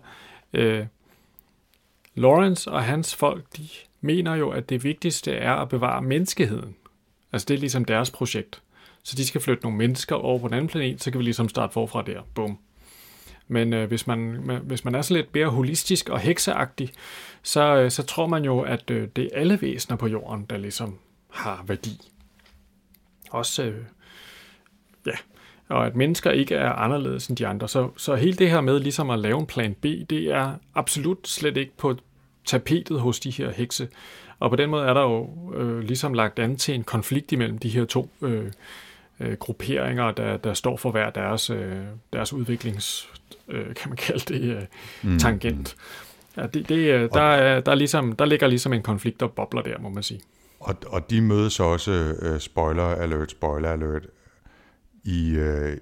øh, 0.53 0.85
Lawrence 2.17 2.71
og 2.71 2.83
hans 2.83 3.15
folk, 3.15 3.45
de 3.57 3.67
mener 4.01 4.35
jo, 4.35 4.49
at 4.49 4.69
det 4.69 4.83
vigtigste 4.83 5.31
er 5.31 5.53
at 5.53 5.69
bevare 5.69 6.01
menneskeheden. 6.01 6.75
Altså 7.31 7.45
det 7.45 7.53
er 7.53 7.59
ligesom 7.59 7.85
deres 7.85 8.11
projekt. 8.11 8.61
Så 9.03 9.15
de 9.15 9.25
skal 9.27 9.41
flytte 9.41 9.63
nogle 9.63 9.77
mennesker 9.77 10.15
over 10.15 10.39
på 10.39 10.47
en 10.47 10.53
anden 10.53 10.67
planet, 10.67 11.03
så 11.03 11.11
kan 11.11 11.19
vi 11.19 11.23
ligesom 11.23 11.49
starte 11.49 11.73
forfra 11.73 12.01
der. 12.01 12.21
Bum. 12.35 12.59
Men 13.47 13.73
øh, 13.73 13.87
hvis, 13.87 14.07
man, 14.07 14.19
hvis 14.63 14.85
man 14.85 14.95
er 14.95 15.01
så 15.01 15.13
lidt 15.13 15.33
mere 15.33 15.47
holistisk 15.47 16.09
og 16.09 16.19
hekseagtig, 16.19 16.91
så, 17.43 17.75
øh, 17.75 17.91
så 17.91 18.03
tror 18.03 18.27
man 18.27 18.45
jo, 18.45 18.59
at 18.59 18.89
øh, 18.89 19.07
det 19.15 19.23
er 19.23 19.39
alle 19.39 19.61
væsener 19.61 19.97
på 19.97 20.07
jorden, 20.07 20.45
der 20.49 20.57
ligesom 20.57 20.97
har 21.29 21.63
værdi. 21.67 22.11
Også, 23.29 23.63
øh, 23.63 23.85
ja, 25.05 25.11
og 25.69 25.85
at 25.85 25.95
mennesker 25.95 26.31
ikke 26.31 26.55
er 26.55 26.71
anderledes 26.71 27.27
end 27.27 27.37
de 27.37 27.47
andre. 27.47 27.67
Så, 27.67 27.89
så 27.97 28.15
hele 28.15 28.33
det 28.33 28.49
her 28.49 28.61
med 28.61 28.79
ligesom 28.79 29.09
at 29.09 29.19
lave 29.19 29.39
en 29.39 29.45
plan 29.45 29.73
B, 29.73 29.83
det 29.83 30.23
er 30.23 30.51
absolut 30.75 31.27
slet 31.27 31.57
ikke 31.57 31.77
på 31.77 31.95
tapetet 32.45 32.99
hos 32.99 33.19
de 33.19 33.31
her 33.31 33.51
hekse. 33.51 33.87
Og 34.39 34.49
på 34.49 34.55
den 34.55 34.69
måde 34.69 34.85
er 34.85 34.93
der 34.93 35.01
jo 35.01 35.29
øh, 35.55 35.79
ligesom 35.79 36.13
lagt 36.13 36.39
an 36.39 36.55
til 36.55 36.75
en 36.75 36.83
konflikt 36.83 37.31
imellem 37.31 37.57
de 37.57 37.69
her 37.69 37.85
to 37.85 38.09
øh, 38.21 38.51
øh, 39.19 39.33
grupperinger, 39.33 40.11
der, 40.11 40.37
der 40.37 40.53
står 40.53 40.77
for 40.77 40.91
hver 40.91 41.09
deres, 41.09 41.49
øh, 41.49 41.75
deres 42.13 42.33
udviklings, 42.33 43.09
øh, 43.47 43.75
kan 43.75 43.89
man 43.89 43.97
kalde 43.97 44.33
det, 44.33 44.41
øh, 44.41 44.63
mm. 45.03 45.19
tangent. 45.19 45.75
Ja, 46.37 46.47
det, 46.47 46.69
det, 46.69 46.93
øh, 46.93 47.09
der, 47.13 47.21
er, 47.21 47.59
der, 47.59 47.71
er 47.71 47.75
ligesom, 47.75 48.15
der 48.15 48.25
ligger 48.25 48.47
ligesom 48.47 48.73
en 48.73 48.81
konflikt 48.81 49.21
og 49.21 49.31
bobler 49.31 49.61
der, 49.61 49.79
må 49.79 49.89
man 49.89 50.03
sige. 50.03 50.21
Og, 50.59 50.75
og 50.87 51.09
de 51.09 51.21
mødes 51.21 51.59
også, 51.59 52.13
uh, 52.21 52.39
spoiler 52.39 52.83
alert, 52.83 53.31
spoiler 53.31 53.71
alert, 53.71 54.03
i, 55.07 55.37
uh, 55.39 55.77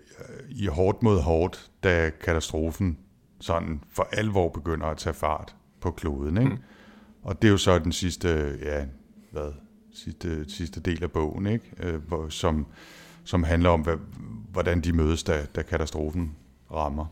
i 0.49 0.65
hårdt 0.65 1.03
mod 1.03 1.21
hårdt, 1.21 1.71
da 1.83 2.11
katastrofen 2.21 2.97
sådan 3.39 3.83
for 3.89 4.07
alvor 4.11 4.49
begynder 4.49 4.87
at 4.87 4.97
tage 4.97 5.13
fart 5.13 5.55
på 5.81 5.91
kloden. 5.91 6.37
Ikke? 6.37 6.49
Mm. 6.49 6.57
Og 7.23 7.41
det 7.41 7.47
er 7.47 7.51
jo 7.51 7.57
så 7.57 7.79
den 7.79 7.91
sidste, 7.91 8.59
ja, 8.61 8.85
hvad, 9.31 9.51
sidste, 9.93 10.49
sidste 10.49 10.79
del 10.79 11.03
af 11.03 11.11
bogen, 11.11 11.45
ikke? 11.45 11.65
Uh, 11.87 11.95
hvor, 11.95 12.29
som, 12.29 12.67
som 13.23 13.43
handler 13.43 13.69
om, 13.69 13.81
hvad, 13.81 13.97
hvordan 14.51 14.81
de 14.81 14.93
mødes, 14.93 15.23
da, 15.23 15.45
da 15.55 15.61
katastrofen 15.61 16.35
rammer. 16.71 17.05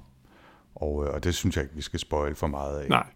Og, 0.76 0.96
og 0.96 1.24
det 1.24 1.36
synes 1.36 1.56
jeg 1.56 1.64
ikke, 1.64 1.76
vi 1.76 1.82
skal 1.82 2.00
spoil 2.00 2.36
for 2.36 2.48
meget 2.48 2.80
af. 2.80 2.90
Nej. 2.90 3.08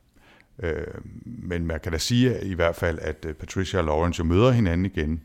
Øh, 0.60 0.88
men 1.26 1.66
man 1.66 1.80
kan 1.80 1.92
da 1.92 1.98
sige 1.98 2.44
i 2.44 2.54
hvert 2.54 2.76
fald, 2.76 3.00
at 3.02 3.26
øh, 3.26 3.34
Patricia 3.34 3.80
og 3.80 3.86
Lawrence 3.86 4.20
jo 4.20 4.26
møder 4.26 4.52
hinanden 4.52 4.86
igen, 4.86 5.22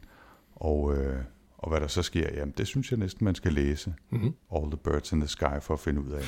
og, 0.55 0.97
øh, 0.97 1.17
og 1.63 1.71
hvad 1.71 1.81
der 1.81 1.87
så 1.87 2.03
sker, 2.03 2.29
jamen 2.37 2.55
det 2.59 2.67
synes 2.67 2.91
jeg 2.91 2.99
næsten, 2.99 3.25
man 3.25 3.35
skal 3.35 3.53
læse. 3.53 3.95
Mm-hmm. 4.11 4.35
All 4.57 4.71
the 4.71 4.77
Birds 4.85 5.13
in 5.13 5.21
the 5.21 5.29
Sky 5.29 5.61
for 5.63 5.75
at 5.75 5.81
finde 5.81 6.01
ud 6.01 6.11
af. 6.11 6.23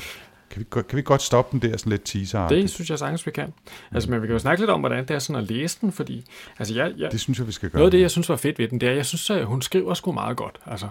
Kan 0.50 0.60
vi, 0.60 0.82
kan 0.88 0.96
vi 0.96 1.02
godt 1.02 1.22
stoppe 1.22 1.58
den 1.58 1.70
der 1.70 1.76
sådan 1.76 1.90
lidt 1.90 2.04
teaser 2.04 2.48
Det 2.48 2.70
synes 2.70 2.90
jeg 2.90 2.98
sagtens, 2.98 3.26
vi 3.26 3.30
kan. 3.30 3.52
Altså, 3.92 4.10
men 4.10 4.22
vi 4.22 4.26
kan 4.26 4.32
jo 4.32 4.38
snakke 4.38 4.62
lidt 4.62 4.70
om, 4.70 4.80
hvordan 4.80 5.08
det 5.08 5.14
er 5.14 5.18
sådan 5.18 5.42
at 5.42 5.50
læse 5.50 5.78
den, 5.80 5.92
fordi... 5.92 6.24
Altså, 6.58 6.74
jeg, 6.74 6.92
jeg, 6.98 7.12
det 7.12 7.20
synes 7.20 7.38
jeg, 7.38 7.46
vi 7.46 7.52
skal 7.52 7.70
gøre. 7.70 7.78
Noget 7.78 7.86
af 7.86 7.90
det, 7.90 8.00
jeg 8.00 8.10
synes 8.10 8.28
var 8.28 8.36
fedt 8.36 8.58
ved 8.58 8.68
den, 8.68 8.80
det 8.80 8.88
er, 8.88 8.92
jeg 8.92 9.06
synes, 9.06 9.30
at 9.30 9.46
hun 9.46 9.62
skriver 9.62 9.94
sgu 9.94 10.12
meget 10.12 10.36
godt. 10.36 10.58
Altså, 10.66 10.88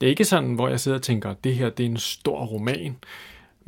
det 0.00 0.06
er 0.06 0.10
ikke 0.10 0.24
sådan, 0.24 0.54
hvor 0.54 0.68
jeg 0.68 0.80
sidder 0.80 0.98
og 0.98 1.02
tænker, 1.02 1.34
det 1.44 1.54
her 1.54 1.70
det 1.70 1.86
er 1.86 1.90
en 1.90 1.96
stor 1.96 2.44
roman 2.44 2.96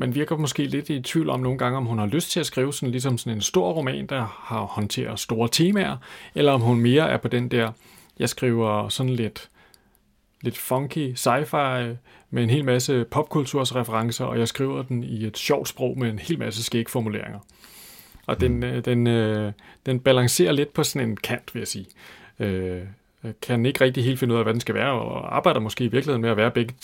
man 0.01 0.15
virker 0.15 0.37
måske 0.37 0.67
lidt 0.67 0.91
i 0.91 1.01
tvivl 1.01 1.31
om 1.31 1.41
nogle 1.41 1.59
gange, 1.59 1.77
om 1.77 1.87
hun 1.87 1.99
har 1.99 2.07
lyst 2.07 2.31
til 2.31 2.41
at 2.41 2.47
skrive 2.47 2.73
sådan, 2.73 2.91
ligesom 2.91 3.19
sådan 3.19 3.33
en 3.33 3.41
stor 3.41 3.73
roman, 3.73 4.07
der 4.07 4.27
har 4.41 4.61
håndteret 4.61 5.21
store 5.21 5.49
temaer, 5.53 5.97
eller 6.35 6.53
om 6.53 6.61
hun 6.61 6.81
mere 6.81 7.11
er 7.11 7.17
på 7.17 7.29
den 7.29 7.49
der, 7.49 7.73
jeg 8.19 8.29
skriver 8.29 8.89
sådan 8.89 9.13
lidt, 9.13 9.50
lidt 10.43 10.59
funky 10.59 11.15
sci-fi 11.15 11.97
med 12.31 12.43
en 12.43 12.51
hel 12.51 12.65
masse 12.65 13.05
popkultursreferencer, 13.05 14.25
og 14.25 14.39
jeg 14.39 14.49
skriver 14.49 14.83
den 14.83 15.05
i 15.05 15.27
et 15.27 15.39
sjovt 15.39 15.69
sprog 15.69 15.99
med 15.99 16.11
en 16.11 16.19
hel 16.19 16.39
masse 16.39 16.65
skægformuleringer. 16.65 17.39
Og 18.27 18.41
den, 18.41 18.57
mm. 18.57 18.63
øh, 18.63 18.85
den, 18.85 19.07
øh, 19.07 19.53
den 19.87 20.01
balancerer 20.01 20.53
lidt 20.53 20.73
på 20.73 20.85
sådan 20.85 21.09
en 21.09 21.17
kant, 21.17 21.55
vil 21.55 21.61
jeg 21.61 21.69
sige. 21.69 21.87
Øh, 22.39 22.83
kan 23.43 23.67
ikke 23.67 23.85
rigtig 23.85 24.05
helt 24.05 24.19
finde 24.19 24.35
ud 24.35 24.39
af, 24.39 24.45
hvad 24.45 24.53
den 24.53 24.61
skal 24.61 24.75
være, 24.75 24.93
og 24.93 25.37
arbejder 25.37 25.61
måske 25.61 25.85
i 25.85 25.89
virkeligheden 25.89 26.23
med 26.23 26.31
at 26.31 26.37
være 26.37 26.51
begge, 26.51 26.75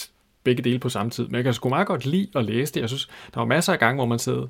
begge 0.44 0.62
dele 0.62 0.78
på 0.78 0.88
samme 0.88 1.10
tid. 1.10 1.26
Men 1.26 1.34
jeg 1.34 1.44
kan 1.44 1.54
sgu 1.54 1.68
meget 1.68 1.86
godt 1.86 2.06
lide 2.06 2.28
at 2.34 2.44
læse 2.44 2.74
det. 2.74 2.80
Jeg 2.80 2.88
synes, 2.88 3.06
der 3.34 3.40
var 3.40 3.46
masser 3.46 3.72
af 3.72 3.78
gange, 3.78 3.96
hvor 3.96 4.06
man 4.06 4.18
sidder, 4.18 4.46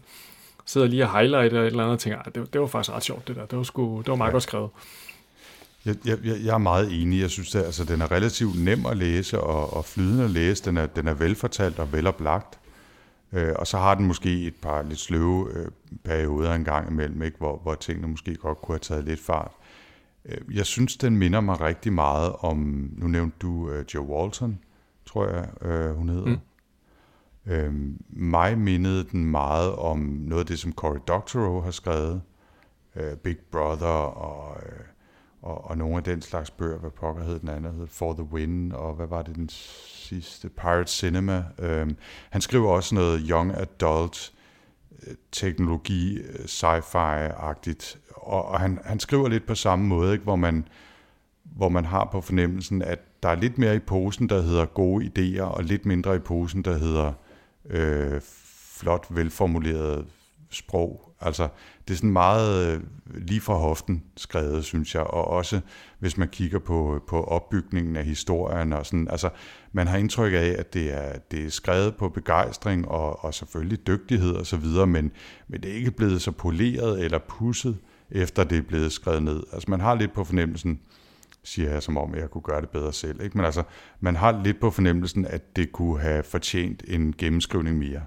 sidder 0.64 0.86
lige 0.86 1.04
og 1.04 1.18
highlighter 1.18 1.60
et 1.60 1.66
eller 1.66 1.82
andet 1.82 1.92
og 1.92 1.98
tænker, 1.98 2.22
det, 2.22 2.52
det 2.52 2.60
var 2.60 2.66
faktisk 2.66 2.94
ret 2.96 3.04
sjovt 3.04 3.28
det 3.28 3.36
der. 3.36 3.46
Det 3.46 3.58
var, 3.58 3.64
sgu, 3.64 3.98
det 3.98 4.08
var 4.08 4.16
meget 4.16 4.28
ja. 4.28 4.32
godt 4.32 4.42
skrevet. 4.42 4.70
Jeg, 5.86 5.96
jeg, 6.04 6.18
jeg 6.24 6.54
er 6.54 6.58
meget 6.58 7.02
enig. 7.02 7.20
Jeg 7.20 7.30
synes, 7.30 7.54
at 7.54 7.64
altså, 7.64 7.84
den 7.84 8.00
er 8.00 8.10
relativt 8.12 8.64
nem 8.64 8.86
at 8.86 8.96
læse 8.96 9.40
og, 9.40 9.72
og 9.76 9.84
flydende 9.84 10.24
at 10.24 10.30
læse. 10.30 10.64
Den 10.64 10.76
er, 10.76 10.86
den 10.86 11.08
er 11.08 11.14
velfortalt 11.14 11.78
og 11.78 11.92
veloplagt. 11.92 12.58
Øh, 13.32 13.54
og 13.58 13.66
så 13.66 13.78
har 13.78 13.94
den 13.94 14.06
måske 14.06 14.46
et 14.46 14.54
par 14.54 14.82
lidt 14.82 14.98
sløve 14.98 15.52
øh, 15.52 15.68
perioder 16.04 16.54
en 16.54 16.64
gang 16.64 16.90
imellem, 16.90 17.22
ikke? 17.22 17.38
Hvor, 17.38 17.60
hvor 17.62 17.74
tingene 17.74 18.08
måske 18.08 18.34
godt 18.34 18.58
kunne 18.62 18.72
have 18.72 18.78
taget 18.78 19.04
lidt 19.04 19.20
fart. 19.20 19.50
Øh, 20.24 20.56
jeg 20.56 20.66
synes, 20.66 20.96
den 20.96 21.16
minder 21.16 21.40
mig 21.40 21.60
rigtig 21.60 21.92
meget 21.92 22.32
om, 22.32 22.90
nu 22.96 23.06
nævnte 23.06 23.36
du 23.42 23.70
øh, 23.70 23.84
Joe 23.94 24.06
Walton, 24.06 24.58
tror 25.06 25.28
jeg, 25.28 25.48
øh, 25.62 25.96
hun 25.96 26.08
hedder. 26.08 26.26
Mm. 26.26 26.38
Øhm, 27.52 27.96
mig 28.10 28.58
mindede 28.58 29.04
den 29.04 29.24
meget 29.24 29.72
om 29.72 29.98
noget 29.98 30.40
af 30.40 30.46
det, 30.46 30.58
som 30.58 30.72
Cory 30.72 30.98
Doctorow 31.08 31.60
har 31.60 31.70
skrevet. 31.70 32.22
Øh, 32.96 33.16
Big 33.16 33.36
Brother 33.50 33.86
og, 33.86 34.56
øh, 34.66 34.84
og, 35.46 35.70
og 35.70 35.78
nogle 35.78 35.96
af 35.96 36.04
den 36.04 36.22
slags 36.22 36.50
bøger. 36.50 36.78
Hvad 36.78 36.90
pokker 36.90 37.22
hed 37.24 37.38
den 37.38 37.48
anden? 37.48 37.74
Hed 37.74 37.86
For 37.86 38.12
the 38.12 38.22
Win, 38.22 38.72
og 38.72 38.94
hvad 38.94 39.06
var 39.06 39.22
det 39.22 39.36
den 39.36 39.48
sidste? 39.48 40.48
Pirate 40.48 40.92
Cinema. 40.92 41.44
Øhm, 41.58 41.96
han 42.30 42.40
skriver 42.40 42.70
også 42.70 42.94
noget 42.94 43.26
young 43.28 43.52
adult 43.56 44.32
øh, 45.06 45.14
teknologi, 45.32 46.18
øh, 46.18 46.44
sci-fi-agtigt. 46.44 47.98
Og, 48.14 48.44
og 48.48 48.60
han, 48.60 48.78
han 48.84 49.00
skriver 49.00 49.28
lidt 49.28 49.46
på 49.46 49.54
samme 49.54 49.86
måde, 49.86 50.12
ikke? 50.12 50.24
Hvor, 50.24 50.36
man, 50.36 50.68
hvor 51.44 51.68
man 51.68 51.84
har 51.84 52.08
på 52.12 52.20
fornemmelsen, 52.20 52.82
at 52.82 52.98
der 53.22 53.28
er 53.28 53.34
lidt 53.34 53.58
mere 53.58 53.76
i 53.76 53.78
posen, 53.78 54.28
der 54.28 54.42
hedder 54.42 54.64
gode 54.64 55.04
idéer, 55.06 55.42
og 55.42 55.64
lidt 55.64 55.86
mindre 55.86 56.16
i 56.16 56.18
posen, 56.18 56.62
der 56.62 56.78
hedder 56.78 57.12
øh, 57.70 58.20
flot, 58.78 59.06
velformuleret 59.10 60.06
sprog. 60.50 61.14
Altså, 61.20 61.48
det 61.88 61.94
er 61.94 61.96
sådan 61.96 62.10
meget 62.10 62.74
øh, 62.74 62.80
lige 63.14 63.40
fra 63.40 63.54
hoften 63.54 64.02
skrevet, 64.16 64.64
synes 64.64 64.94
jeg, 64.94 65.02
og 65.02 65.24
også 65.24 65.60
hvis 65.98 66.16
man 66.16 66.28
kigger 66.28 66.58
på, 66.58 67.02
på 67.08 67.24
opbygningen 67.24 67.96
af 67.96 68.04
historien, 68.04 68.72
og 68.72 68.86
sådan, 68.86 69.08
altså, 69.10 69.30
man 69.72 69.86
har 69.86 69.98
indtryk 69.98 70.32
af, 70.32 70.54
at 70.58 70.74
det 70.74 70.92
er, 70.92 71.18
det 71.30 71.44
er 71.44 71.50
skrevet 71.50 71.96
på 71.96 72.08
begejstring 72.08 72.88
og, 72.88 73.24
og 73.24 73.34
selvfølgelig 73.34 73.86
dygtighed 73.86 74.34
og 74.34 74.46
så 74.46 74.56
videre, 74.56 74.86
men, 74.86 75.12
men 75.48 75.62
det 75.62 75.70
er 75.70 75.74
ikke 75.74 75.90
blevet 75.90 76.22
så 76.22 76.30
poleret 76.30 77.04
eller 77.04 77.18
pusset, 77.28 77.78
efter 78.10 78.44
det 78.44 78.58
er 78.58 78.62
blevet 78.62 78.92
skrevet 78.92 79.22
ned. 79.22 79.42
Altså, 79.52 79.70
man 79.70 79.80
har 79.80 79.94
lidt 79.94 80.12
på 80.12 80.24
fornemmelsen, 80.24 80.80
siger 81.42 81.70
jeg, 81.70 81.82
som 81.82 81.96
om 81.96 82.14
jeg 82.14 82.30
kunne 82.30 82.42
gøre 82.42 82.60
det 82.60 82.70
bedre 82.70 82.92
selv. 82.92 83.22
Ikke? 83.22 83.38
Men 83.38 83.44
altså, 83.44 83.62
man 84.00 84.16
har 84.16 84.42
lidt 84.44 84.60
på 84.60 84.70
fornemmelsen, 84.70 85.26
at 85.26 85.56
det 85.56 85.72
kunne 85.72 86.00
have 86.00 86.22
fortjent 86.22 86.82
en 86.88 87.14
gennemskrivning 87.18 87.78
mere, 87.78 88.02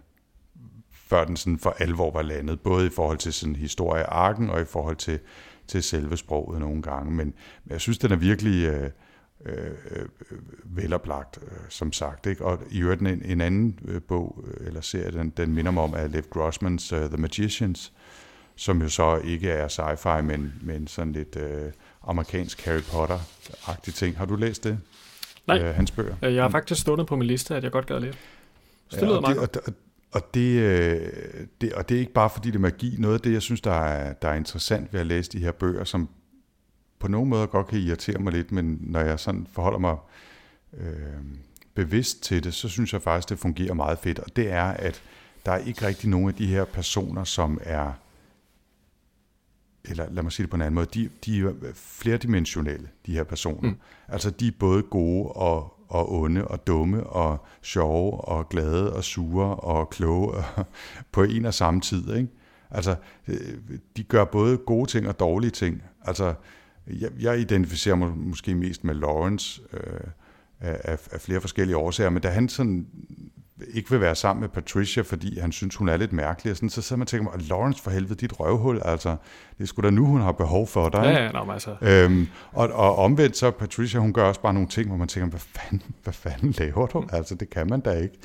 før 1.10 1.26
den 1.26 1.38
sådan 1.38 1.60
for 1.60 1.76
alvor 1.80 2.12
var 2.12 2.22
landet, 2.22 2.60
både 2.60 2.88
i 2.88 2.89
forhold 2.89 3.17
til 3.17 3.34
sådan 3.34 3.56
historiearken 3.56 4.50
og 4.50 4.62
i 4.62 4.65
forhold 4.65 4.95
til, 4.95 5.19
til 5.67 5.84
selve 5.84 6.17
sproget 6.17 6.60
nogle 6.60 6.82
gange. 6.82 7.12
Men, 7.12 7.34
men 7.63 7.72
jeg 7.72 7.82
synes, 7.82 7.98
den 7.98 8.12
er 8.12 8.15
virkelig 8.15 8.67
øh, 8.67 8.89
øh, 9.45 10.08
veloplagt, 10.63 11.39
øh, 11.41 11.58
som 11.69 11.91
sagt. 11.93 12.26
Ikke? 12.26 12.45
Og 12.45 12.60
i 12.72 12.82
øvrigt 12.82 13.02
en, 13.02 13.22
en 13.26 13.41
anden 13.41 13.80
øh, 13.86 14.02
bog, 14.02 14.43
øh, 14.48 14.67
eller 14.67 14.82
serie, 14.82 15.12
den, 15.12 15.30
den 15.30 15.54
minder 15.54 15.72
mig 15.72 15.84
om, 15.84 15.93
er 15.98 16.08
Lev 16.08 16.24
Grossmans 16.30 16.93
uh, 16.93 17.00
The 17.00 17.17
Magicians, 17.17 17.93
som 18.56 18.82
jo 18.82 18.89
så 18.89 19.17
ikke 19.17 19.50
er 19.50 19.67
sci-fi, 19.67 20.22
men, 20.22 20.54
men 20.62 20.88
sådan 20.88 21.13
lidt... 21.13 21.36
Øh, 21.36 21.72
amerikansk 22.10 22.65
Harry 22.65 22.82
Potter-agtig 22.82 23.93
ting. 23.93 24.17
Har 24.17 24.26
du 24.26 24.36
læst 24.36 24.63
det? 24.63 24.80
Nej, 25.48 25.60
øh, 25.60 25.76
hans 25.76 25.91
bøger? 25.91 26.15
jeg 26.22 26.43
har 26.43 26.50
faktisk 26.50 26.82
stået 26.82 27.08
på 27.08 27.15
min 27.15 27.28
liste, 27.28 27.56
at 27.56 27.63
jeg 27.63 27.72
godt 27.72 27.86
gad 27.86 28.00
lidt. 28.00 28.17
Så 28.89 29.00
det 29.00 29.08
ja, 29.08 29.12
og, 29.12 29.28
det, 29.28 29.38
og, 29.38 29.50
og, 29.67 29.74
og, 30.12 30.34
det, 30.34 30.60
øh, 30.60 31.12
det, 31.62 31.74
og 31.74 31.89
det 31.89 31.95
er 31.95 32.00
ikke 32.00 32.13
bare 32.13 32.30
fordi 32.30 32.48
det 32.48 32.56
er 32.56 32.60
magi. 32.60 32.95
Noget 33.00 33.13
af 33.13 33.22
det, 33.22 33.34
jeg 33.34 33.41
synes, 33.41 33.62
der 33.62 33.72
er, 33.72 34.13
der 34.13 34.30
er 34.30 34.36
interessant 34.36 34.93
ved 34.93 35.00
at 35.00 35.06
læse 35.06 35.32
de 35.32 35.39
her 35.39 35.52
bøger, 35.52 35.84
som 35.84 36.10
på 37.00 37.08
nogen 37.08 37.30
måde 37.30 37.48
godt 37.48 37.67
kan 37.67 37.80
irritere 37.80 38.19
mig 38.19 38.34
lidt, 38.34 38.52
men 38.52 38.78
når 38.82 39.00
jeg 39.00 39.19
sådan 39.19 39.48
forholder 39.52 39.80
mig 39.80 39.98
øh, 40.78 41.24
bevidst 41.74 42.24
til 42.24 42.43
det, 42.43 42.54
så 42.54 42.69
synes 42.69 42.93
jeg 42.93 43.02
faktisk, 43.02 43.30
det 43.30 43.39
fungerer 43.39 43.74
meget 43.74 44.00
fedt. 44.00 44.19
Og 44.19 44.36
det 44.36 44.52
er, 44.52 44.65
at 44.65 45.02
der 45.45 45.52
er 45.52 45.58
ikke 45.58 45.86
rigtig 45.86 46.10
nogen 46.10 46.28
af 46.28 46.36
de 46.36 46.48
her 46.48 46.65
personer, 46.65 47.24
som 47.24 47.60
er 47.63 47.93
eller 49.86 50.10
lad 50.12 50.24
mig 50.24 50.32
sige 50.32 50.43
det 50.43 50.50
på 50.50 50.56
en 50.56 50.62
anden 50.62 50.76
måde, 50.76 50.88
de, 50.93 51.10
de 51.26 51.39
er 51.39 51.54
flerdimensionelle, 51.74 52.89
de 53.06 53.13
her 53.13 53.24
personer. 53.24 53.69
Mm. 53.69 53.78
Altså 54.08 54.30
de 54.30 54.48
er 54.48 54.52
både 54.60 54.84
gode 54.84 55.32
og, 55.32 55.79
og 55.89 56.13
onde 56.13 56.47
og 56.47 56.67
dumme 56.67 57.04
og 57.04 57.45
sjove 57.62 58.21
og 58.21 58.49
glade 58.49 58.93
og 58.93 59.04
sure 59.04 59.56
og 59.56 59.89
kloge 59.89 60.34
på 61.12 61.23
en 61.23 61.45
og 61.45 61.54
samme 61.54 61.82
tid. 61.82 62.15
Ikke? 62.15 62.30
Altså 62.71 62.95
øh, 63.28 63.36
de 63.97 64.04
gør 64.04 64.25
både 64.25 64.58
gode 64.58 64.89
ting 64.89 65.08
og 65.08 65.19
dårlige 65.19 65.52
ting. 65.52 65.84
Altså 66.02 66.34
jeg, 66.88 67.10
jeg 67.19 67.39
identificerer 67.39 67.95
mig 67.95 68.17
måske 68.17 68.56
mest 68.56 68.84
med 68.84 68.95
Lawrence 68.95 69.62
øh, 69.73 70.10
af, 70.60 70.99
af 71.12 71.21
flere 71.21 71.41
forskellige 71.41 71.78
årsager, 71.78 72.10
men 72.10 72.21
da 72.21 72.30
han 72.30 72.49
sådan 72.49 72.88
ikke 73.74 73.89
vil 73.89 74.02
være 74.02 74.15
sammen 74.15 74.41
med 74.41 74.50
Patricia, 74.50 75.04
fordi 75.04 75.39
han 75.39 75.52
synes, 75.52 75.76
hun 75.76 75.89
er 75.89 75.98
lidt 75.98 76.13
mærkelig. 76.13 76.52
Og 76.52 76.58
sådan, 76.58 76.69
så 76.69 76.82
sidder 76.82 76.98
man 76.98 77.04
og 77.04 77.08
tænker 77.08 77.32
Lawrence 77.50 77.84
for 77.84 77.91
helvede, 77.91 78.15
dit 78.15 78.39
røvhul, 78.39 78.82
altså. 78.86 79.10
Det 79.58 79.63
er 79.63 79.67
sgu 79.67 79.82
da 79.82 79.89
nu, 79.89 80.06
hun 80.06 80.22
har 80.22 80.32
behov 80.32 80.67
for 80.67 80.89
dig. 80.89 81.04
Ja, 81.04 81.24
ja, 81.24 81.32
no, 81.32 81.52
altså. 81.52 81.76
øhm, 81.82 82.28
og, 82.52 82.69
og 82.69 82.95
omvendt 82.95 83.38
så, 83.38 83.52
Patricia, 83.52 84.00
hun 84.00 84.13
gør 84.13 84.24
også 84.24 84.41
bare 84.41 84.54
nogle 84.54 84.69
ting, 84.69 84.88
hvor 84.88 84.98
man 84.98 85.08
tænker, 85.08 85.30
hvad 85.30 85.39
fanden, 85.39 85.82
hvad 86.04 86.13
fanden 86.13 86.52
laver 86.52 86.88
du? 86.88 87.04
Altså, 87.12 87.36
det 87.36 87.50
kan 87.50 87.69
man 87.69 87.80
da 87.80 87.91
ikke. 87.91 88.19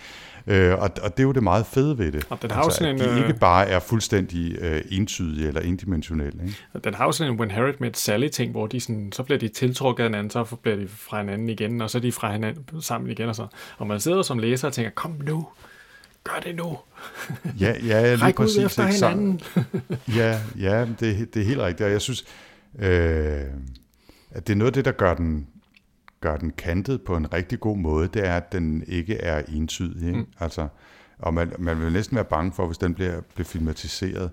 Øh, 0.46 0.72
og, 0.72 0.90
og 1.02 1.16
det 1.16 1.18
er 1.18 1.22
jo 1.22 1.32
det 1.32 1.42
meget 1.42 1.66
fede 1.66 1.98
ved 1.98 2.12
det. 2.12 2.26
Og 2.30 2.42
den 2.42 2.50
har 2.50 2.64
jo 2.64 2.70
sådan 2.70 2.94
at 2.94 3.02
en, 3.02 3.08
de 3.08 3.20
øh, 3.20 3.28
ikke 3.28 3.40
bare 3.40 3.68
er 3.68 3.78
fuldstændig 3.80 4.56
øh, 4.60 4.82
entydige 4.90 5.48
eller 5.48 5.60
endimensionelle. 5.60 6.42
Ikke? 6.44 6.56
Den 6.84 6.94
har 6.94 7.04
jo 7.04 7.12
sådan 7.12 7.32
en 7.32 7.38
When 7.38 7.50
Harry 7.50 7.72
Met 7.80 7.96
Sally 7.96 8.28
ting, 8.28 8.50
hvor 8.50 8.66
de 8.66 8.80
sådan, 8.80 9.12
så 9.12 9.22
bliver 9.22 9.38
de 9.38 9.48
tiltrukket 9.48 10.04
af 10.04 10.10
hinanden, 10.10 10.30
så 10.30 10.56
bliver 10.62 10.76
de 10.76 10.88
fra 10.88 11.20
hinanden 11.20 11.48
igen, 11.48 11.80
og 11.80 11.90
så 11.90 11.98
er 11.98 12.02
de 12.02 12.12
fra 12.12 12.32
hinanden 12.32 12.82
sammen 12.82 13.10
igen. 13.10 13.28
Og, 13.28 13.36
så. 13.36 13.46
og 13.78 13.86
man 13.86 14.00
sidder 14.00 14.22
som 14.22 14.38
læser 14.38 14.68
og 14.68 14.74
tænker, 14.74 14.90
kom 14.90 15.16
nu, 15.26 15.46
gør 16.24 16.40
det 16.44 16.56
nu. 16.56 16.78
Ja, 17.60 17.74
ja 17.86 18.14
lige 18.14 18.24
Ræk 18.24 18.40
ud 18.40 18.44
præcis. 18.44 18.64
efter 18.64 18.86
hinanden. 18.86 19.40
Ja, 20.16 20.40
ja 20.60 20.86
det, 21.00 21.34
det 21.34 21.42
er 21.42 21.46
helt 21.46 21.60
rigtigt. 21.60 21.86
Og 21.86 21.92
jeg 21.92 22.00
synes, 22.00 22.24
øh, 22.78 23.40
at 24.30 24.46
det 24.46 24.52
er 24.52 24.56
noget 24.56 24.70
af 24.70 24.72
det, 24.72 24.84
der 24.84 24.92
gør 24.92 25.14
den, 25.14 25.46
gør 26.24 26.36
den 26.36 26.50
kantet 26.50 27.02
på 27.02 27.16
en 27.16 27.32
rigtig 27.32 27.60
god 27.60 27.76
måde, 27.76 28.08
det 28.08 28.26
er, 28.26 28.36
at 28.36 28.52
den 28.52 28.84
ikke 28.86 29.14
er 29.16 29.42
entydig. 29.48 30.06
Ikke? 30.06 30.18
Mm. 30.18 30.26
Altså, 30.40 30.68
og 31.18 31.34
man, 31.34 31.52
man 31.58 31.80
vil 31.80 31.92
næsten 31.92 32.14
være 32.16 32.24
bange 32.24 32.52
for, 32.52 32.66
hvis 32.66 32.78
den 32.78 32.94
bliver, 32.94 33.20
bliver 33.34 33.44
filmatiseret, 33.46 34.30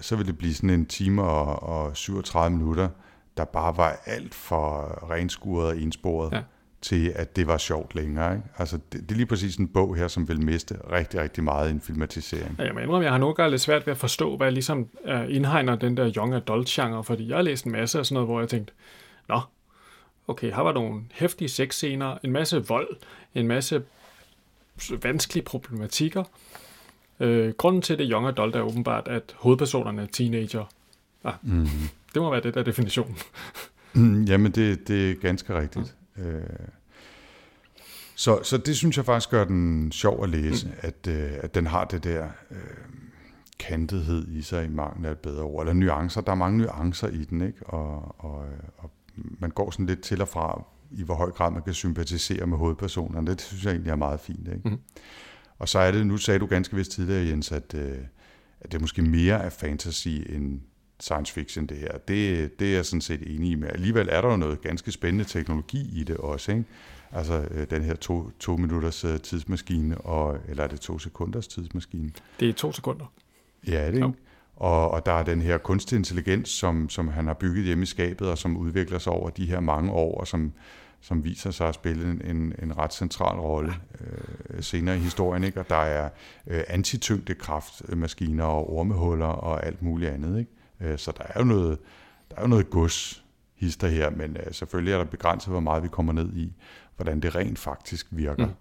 så 0.00 0.16
vil 0.16 0.26
det 0.26 0.38
blive 0.38 0.54
sådan 0.54 0.70
en 0.70 0.86
time 0.86 1.22
og, 1.22 1.62
og 1.62 1.96
37 1.96 2.56
minutter, 2.56 2.88
der 3.36 3.44
bare 3.44 3.76
var 3.76 4.00
alt 4.06 4.34
for 4.34 4.98
renskuret 5.10 5.66
og 5.68 5.80
ensporet, 5.80 6.32
Ja. 6.32 6.40
til 6.82 7.12
at 7.16 7.36
det 7.36 7.46
var 7.46 7.56
sjovt 7.58 7.94
længere. 7.94 8.34
Ikke? 8.34 8.46
Altså, 8.58 8.78
det, 8.92 9.00
det 9.00 9.10
er 9.10 9.16
lige 9.16 9.26
præcis 9.26 9.56
en 9.56 9.68
bog 9.68 9.96
her, 9.96 10.08
som 10.08 10.28
vil 10.28 10.44
miste 10.44 10.76
rigtig, 10.92 11.20
rigtig 11.20 11.44
meget 11.44 11.68
i 11.68 11.70
en 11.70 11.80
filmatisering. 11.80 12.54
Ja, 12.58 12.64
jeg 12.64 12.74
må 12.74 12.80
indrømme, 12.80 13.04
jeg 13.04 13.12
har 13.12 13.18
nogle 13.18 13.34
gange 13.34 13.50
lidt 13.50 13.60
svært 13.62 13.86
ved 13.86 13.90
at 13.90 13.98
forstå, 13.98 14.36
hvad 14.36 14.50
ligesom 14.52 14.86
uh, 15.04 15.34
indhegner 15.34 15.76
den 15.76 15.96
der 15.96 16.12
young 16.16 16.34
adult-genre, 16.34 17.04
fordi 17.04 17.28
jeg 17.28 17.36
har 17.36 17.42
læst 17.42 17.64
en 17.64 17.72
masse 17.72 17.98
af 17.98 18.06
sådan 18.06 18.14
noget, 18.14 18.28
hvor 18.28 18.40
jeg 18.40 18.48
tænkte, 18.48 18.72
nå, 19.28 19.40
okay, 20.28 20.52
her 20.54 20.62
var 20.62 20.72
nogle 20.72 21.02
hæftige 21.12 21.48
sexscener, 21.48 22.18
en 22.24 22.32
masse 22.32 22.66
vold, 22.68 22.96
en 23.34 23.48
masse 23.48 23.82
vanskelige 25.02 25.44
problematikker. 25.44 26.24
Uh, 27.20 27.48
grunden 27.50 27.82
til 27.82 27.98
det 27.98 28.08
young 28.12 28.26
adult 28.26 28.56
er 28.56 28.60
åbenbart, 28.60 29.08
at 29.08 29.34
hovedpersonerne 29.36 30.02
er 30.02 30.06
teenager. 30.06 30.64
Ah, 31.24 31.34
Mm. 31.42 31.66
det 32.14 32.22
må 32.22 32.30
være 32.30 32.40
det 32.40 32.54
der 32.54 32.62
definition. 32.62 33.16
Mm, 33.92 34.22
Jamen, 34.22 34.52
det, 34.52 34.88
det 34.88 35.10
er 35.10 35.14
ganske 35.14 35.58
rigtigt. 35.60 35.94
Mm. 36.16 36.22
Øh, 36.22 36.42
så, 38.14 38.42
så 38.42 38.56
det 38.58 38.76
synes 38.76 38.96
jeg 38.96 39.04
faktisk 39.04 39.30
gør 39.30 39.44
den 39.44 39.92
sjov 39.92 40.22
at 40.24 40.30
læse, 40.30 40.66
mm. 40.66 40.72
at, 40.80 41.06
øh, 41.08 41.30
at 41.42 41.54
den 41.54 41.66
har 41.66 41.84
det 41.84 42.04
der 42.04 42.28
øh, 42.50 42.56
kantethed 43.58 44.28
i 44.28 44.42
sig 44.42 44.64
i 44.64 44.68
mangel 44.68 45.06
af 45.06 45.10
et 45.10 45.18
bedre 45.18 45.42
ord, 45.42 45.62
eller 45.62 45.72
nuancer. 45.72 46.20
Der 46.20 46.32
er 46.32 46.36
mange 46.36 46.58
nuancer 46.58 47.08
i 47.08 47.24
den, 47.24 47.40
ikke? 47.40 47.66
Og, 47.66 48.14
og, 48.18 48.46
og 48.78 48.90
man 49.38 49.50
går 49.50 49.70
sådan 49.70 49.86
lidt 49.86 50.00
til 50.00 50.20
og 50.22 50.28
fra, 50.28 50.64
i 50.90 51.02
hvor 51.02 51.14
høj 51.14 51.30
grad 51.30 51.50
man 51.50 51.62
kan 51.62 51.74
sympatisere 51.74 52.46
med 52.46 52.58
hovedpersonerne. 52.58 53.30
Det 53.30 53.40
synes 53.40 53.64
jeg 53.64 53.70
egentlig 53.70 53.90
er 53.90 53.96
meget 53.96 54.20
fint, 54.20 54.48
ikke? 54.48 54.68
Mhm. 54.68 54.78
Og 55.58 55.68
så 55.68 55.78
er 55.78 55.90
det, 55.90 56.06
nu 56.06 56.16
sagde 56.16 56.40
du 56.40 56.46
ganske 56.46 56.76
vist 56.76 56.90
tidligere, 56.90 57.26
Jens, 57.28 57.52
at, 57.52 57.74
øh, 57.74 57.98
at 58.60 58.72
det 58.72 58.80
måske 58.80 59.02
mere 59.02 59.42
er 59.44 59.50
fantasy 59.50 60.08
end 60.08 60.60
science 61.00 61.32
fiction, 61.32 61.66
det 61.66 61.76
her. 61.76 61.98
Det, 62.08 62.60
det 62.60 62.68
er 62.70 62.74
jeg 62.74 62.86
sådan 62.86 63.00
set 63.00 63.34
enig 63.34 63.50
i 63.50 63.54
med. 63.54 63.68
Alligevel 63.68 64.08
er 64.10 64.20
der 64.20 64.30
jo 64.30 64.36
noget 64.36 64.60
ganske 64.60 64.92
spændende 64.92 65.24
teknologi 65.24 66.00
i 66.00 66.04
det 66.04 66.16
også, 66.16 66.52
ikke? 66.52 66.64
Altså 67.12 67.48
øh, 67.50 67.66
den 67.70 67.82
her 67.82 67.94
to, 67.94 68.30
to 68.40 68.56
minutters 68.56 69.04
øh, 69.04 69.20
tidsmaskine, 69.20 69.98
og, 69.98 70.38
eller 70.48 70.64
er 70.64 70.68
det 70.68 70.80
to 70.80 70.98
sekunders 70.98 71.48
tidsmaskine? 71.48 72.10
Det 72.40 72.48
er 72.48 72.52
to 72.52 72.72
sekunder. 72.72 73.12
Ja, 73.66 73.86
det 73.86 73.94
er 73.94 74.00
Jo. 74.00 74.06
ikke? 74.06 74.18
Og, 74.58 74.90
og 74.90 75.06
der 75.06 75.12
er 75.12 75.22
den 75.22 75.42
her 75.42 75.58
kunstig 75.58 75.96
intelligens, 75.96 76.48
som, 76.48 76.88
som 76.88 77.08
han 77.08 77.26
har 77.26 77.34
bygget 77.34 77.64
hjemme 77.64 77.82
i 77.82 77.86
skabet, 77.86 78.30
og 78.30 78.38
som 78.38 78.56
udvikler 78.56 78.98
sig 78.98 79.12
over 79.12 79.30
de 79.30 79.46
her 79.46 79.60
mange 79.60 79.92
år, 79.92 80.20
og 80.20 80.26
som, 80.26 80.52
som 81.00 81.24
viser 81.24 81.50
sig 81.50 81.68
at 81.68 81.74
spille 81.74 82.10
en, 82.24 82.54
en, 82.62 82.78
ret 82.78 82.94
central 82.94 83.38
rolle 83.38 83.74
øh, 84.00 84.62
senere 84.62 84.96
i 84.96 84.98
historien. 84.98 85.44
Ikke? 85.44 85.60
Og 85.60 85.70
der 85.70 85.76
er 85.76 86.08
øh, 86.46 86.62
antityngdekraftmaskiner 86.68 88.44
og 88.44 88.72
ormehuller 88.72 89.26
og 89.26 89.66
alt 89.66 89.82
muligt 89.82 90.10
andet. 90.10 90.38
Ikke? 90.38 90.92
Øh, 90.92 90.98
så 90.98 91.12
der 91.18 91.24
er 91.24 91.38
jo 91.38 91.44
noget, 91.44 91.78
der 92.30 92.36
er 92.36 92.42
jo 92.42 92.48
noget 92.48 92.70
gods 92.70 93.24
hister 93.54 93.88
her, 93.88 94.10
men 94.10 94.36
øh, 94.36 94.52
selvfølgelig 94.52 94.92
er 94.92 94.98
der 94.98 95.04
begrænset, 95.04 95.52
hvor 95.52 95.60
meget 95.60 95.82
vi 95.82 95.88
kommer 95.88 96.12
ned 96.12 96.32
i, 96.32 96.52
hvordan 96.96 97.20
det 97.20 97.34
rent 97.34 97.58
faktisk 97.58 98.06
virker. 98.10 98.46
Mm. 98.46 98.52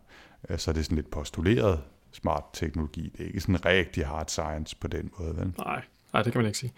Øh, 0.50 0.58
så 0.58 0.72
er 0.72 0.74
det 0.74 0.86
sådan 0.86 0.96
lidt 0.96 1.12
postuleret 1.12 1.80
smart 2.12 2.44
teknologi. 2.54 3.14
Det 3.18 3.24
er 3.24 3.28
ikke 3.28 3.42
sådan 3.42 3.66
rigtig 3.66 4.08
hard 4.08 4.28
science 4.28 4.76
på 4.76 4.88
den 4.88 5.12
måde, 5.20 5.38
vel? 5.38 5.54
Nej, 5.58 5.82
nej, 6.14 6.22
det 6.22 6.32
kan 6.32 6.40
man 6.40 6.48
ikke 6.48 6.58
sige. 6.58 6.74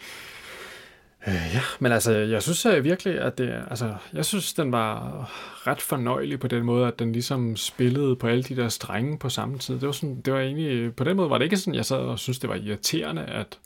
Øh, 1.28 1.34
ja, 1.54 1.62
men 1.80 1.92
altså, 1.92 2.12
jeg 2.12 2.44
synes 2.44 2.66
uh, 2.66 2.84
virkelig, 2.84 3.22
at 3.22 3.38
det, 3.38 3.64
altså, 3.70 3.96
jeg 4.14 4.26
synes, 4.26 4.54
den 4.54 4.72
var 4.72 5.26
ret 5.68 5.82
fornøjelig 5.82 6.40
på 6.40 6.48
den 6.48 6.64
måde, 6.64 6.88
at 6.88 7.00
den 7.00 7.12
ligesom 7.12 7.56
spillede 7.56 8.16
på 8.16 8.28
alle 8.28 8.44
de 8.44 8.56
der 8.56 8.70
strenge 8.70 9.18
på 9.18 9.30
samme 9.30 9.58
tid. 9.58 9.76
Det 9.76 9.86
var, 9.86 9.92
sådan, 9.92 10.22
det 10.22 10.34
var 10.34 10.40
egentlig, 10.40 10.96
på 10.96 11.04
den 11.04 11.18
måde 11.18 11.30
var 11.30 11.38
det 11.38 11.46
ikke 11.46 11.58
sådan, 11.58 11.76
jeg 11.76 11.86
sad 11.86 11.98
og 11.98 12.20
synes, 12.20 12.40
det 12.40 12.50
var 12.50 12.56
irriterende, 12.56 13.26
at, 13.26 13.60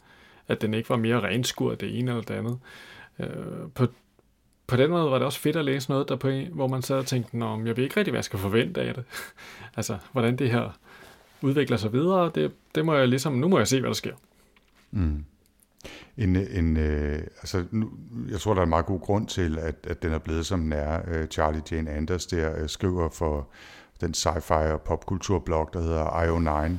at 0.47 0.61
den 0.61 0.73
ikke 0.73 0.89
var 0.89 0.97
mere 0.97 1.21
renskuret 1.21 1.81
det 1.81 1.99
ene 1.99 2.11
eller 2.11 2.23
det 2.23 2.33
andet. 2.33 2.59
Øh, 3.19 3.27
på, 3.75 3.87
på 4.67 4.77
den 4.77 4.89
måde 4.89 5.11
var 5.11 5.17
det 5.17 5.25
også 5.25 5.39
fedt 5.39 5.55
at 5.55 5.65
læse 5.65 5.89
noget, 5.89 6.09
der 6.09 6.15
på 6.15 6.29
hvor 6.29 6.67
man 6.67 6.81
sad 6.81 6.97
og 6.97 7.05
tænkte, 7.05 7.37
Nå, 7.37 7.65
jeg 7.65 7.77
ved 7.77 7.83
ikke 7.83 7.97
rigtig, 7.97 8.11
hvad 8.11 8.19
jeg 8.19 8.25
skal 8.25 8.39
forvente 8.39 8.81
af 8.81 8.93
det. 8.93 9.03
altså, 9.77 9.97
hvordan 10.11 10.35
det 10.35 10.51
her 10.51 10.77
udvikler 11.43 11.77
sig 11.77 11.93
videre, 11.93 12.31
det, 12.35 12.51
det 12.75 12.85
må 12.85 12.95
jeg 12.95 13.07
ligesom, 13.07 13.33
nu 13.33 13.47
må 13.47 13.57
jeg 13.57 13.67
se, 13.67 13.79
hvad 13.79 13.87
der 13.87 13.95
sker. 13.95 14.13
Mm. 14.91 15.25
En, 16.17 16.35
en, 16.35 16.77
øh, 16.77 17.19
altså, 17.19 17.63
nu, 17.71 17.89
jeg 18.29 18.39
tror, 18.39 18.53
der 18.53 18.61
er 18.61 18.63
en 18.63 18.69
meget 18.69 18.85
god 18.85 18.99
grund 18.99 19.27
til, 19.27 19.59
at, 19.59 19.75
at 19.83 20.03
den 20.03 20.13
er 20.13 20.17
blevet, 20.17 20.45
som 20.45 20.59
den 20.59 20.73
er. 20.73 21.01
Øh, 21.07 21.27
Charlie 21.27 21.61
Jane 21.71 21.91
Anders 21.91 22.25
der 22.25 22.61
øh, 22.61 22.69
skriver 22.69 23.09
for 23.09 23.47
den 24.01 24.13
sci-fi 24.13 24.53
og 24.53 24.81
popkulturblog, 24.81 25.69
der 25.73 25.81
hedder 25.81 26.05
IO9, 26.05 26.71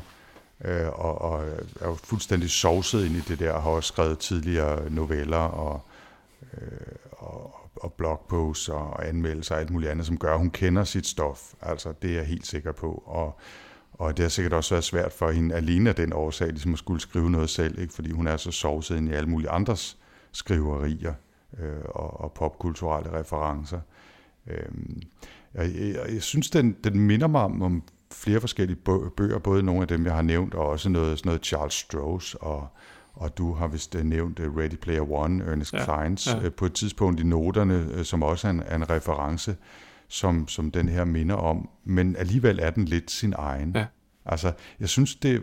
øh, 0.69 0.89
og, 0.89 1.23
og 1.23 1.45
er 1.81 1.89
jo 1.89 1.95
fuldstændig 1.95 2.51
sovset 2.51 3.07
ind 3.07 3.15
i 3.17 3.21
det 3.21 3.39
der, 3.39 3.53
og 3.53 3.63
har 3.63 3.71
også 3.71 3.89
skrevet 3.89 4.19
tidligere 4.19 4.91
noveller 4.91 5.37
og, 5.37 5.81
øh, 6.55 6.97
og, 7.11 7.55
og 7.77 7.93
blogposts 7.93 8.69
og 8.69 9.09
anmeldelser 9.09 9.55
og 9.55 9.61
alt 9.61 9.71
muligt 9.71 9.91
andet, 9.91 10.07
som 10.07 10.19
gør, 10.19 10.33
at 10.33 10.39
hun 10.39 10.51
kender 10.51 10.85
sit 10.85 11.07
stof. 11.07 11.53
Altså, 11.63 11.93
det 12.03 12.11
er 12.11 12.15
jeg 12.15 12.27
helt 12.27 12.47
sikker 12.47 12.73
på. 12.73 13.03
Og, 13.07 13.39
og 13.95 14.17
det 14.17 14.23
har 14.23 14.31
sikkert 14.31 14.53
også 14.53 14.75
været 14.75 14.85
svært 14.85 15.13
for 15.13 15.31
hende 15.31 15.55
alene 15.55 15.91
af 15.91 15.97
den 15.97 16.13
årsag, 16.13 16.49
ligesom 16.49 16.73
at 16.73 16.79
skulle 16.79 17.01
skrive 17.01 17.31
noget 17.31 17.51
selv, 17.51 17.79
ikke? 17.79 17.95
fordi 17.95 18.11
hun 18.11 18.27
er 18.27 18.37
så 18.37 18.51
sovset 18.51 18.97
ind 18.97 19.09
i 19.09 19.13
alle 19.13 19.29
mulige 19.29 19.51
andres 19.51 19.99
skriverier 20.33 21.15
øh, 21.59 21.83
og, 21.85 22.21
og 22.21 22.33
popkulturelle 22.33 23.19
referencer. 23.19 23.81
Øh, 24.47 24.69
jeg, 25.55 25.75
jeg, 25.75 26.13
jeg 26.15 26.23
synes, 26.23 26.51
den, 26.51 26.77
den 26.85 27.01
minder 27.01 27.27
mig 27.27 27.41
om, 27.43 27.63
om 27.63 27.83
flere 28.13 28.41
forskellige 28.41 28.79
bø- 28.89 29.09
bøger, 29.17 29.39
både 29.39 29.63
nogle 29.63 29.83
af 29.83 29.89
dem, 29.89 30.07
jeg 30.07 30.15
har 30.15 30.23
nævnt, 30.23 30.55
og 30.55 30.67
også 30.67 30.89
noget, 30.89 31.19
sådan 31.19 31.29
noget 31.29 31.45
Charles 31.45 31.75
Stross, 31.75 32.35
og, 32.35 32.69
og 33.15 33.39
du 33.39 33.53
har 33.53 33.67
vist 33.67 33.95
øh, 33.95 34.05
nævnt 34.05 34.41
øh, 34.41 34.57
Ready 34.57 34.77
Player 34.77 35.13
One, 35.13 35.45
Ernest 35.45 35.73
Ja, 35.73 35.85
Clines, 35.85 36.27
ja. 36.27 36.43
ja. 36.43 36.49
på 36.49 36.67
et 36.67 36.73
tidspunkt 36.73 37.21
i 37.21 37.25
noterne, 37.25 37.89
øh, 37.95 38.05
som 38.05 38.23
også 38.23 38.47
er 38.47 38.51
en, 38.51 38.63
er 38.67 38.77
en 38.77 38.91
reference, 38.91 39.57
som, 40.15 40.49
som 40.49 40.71
den 40.71 40.89
her 40.89 41.05
minder 41.05 41.35
om, 41.35 41.69
men 41.85 42.17
alligevel 42.17 42.59
er 42.63 42.71
den 42.71 42.85
lidt 42.85 43.11
sin 43.11 43.35
egen. 43.37 43.73
Ja. 43.75 43.87
Altså, 44.27 44.53
jeg 44.81 44.89
synes, 44.89 45.15
det, 45.15 45.43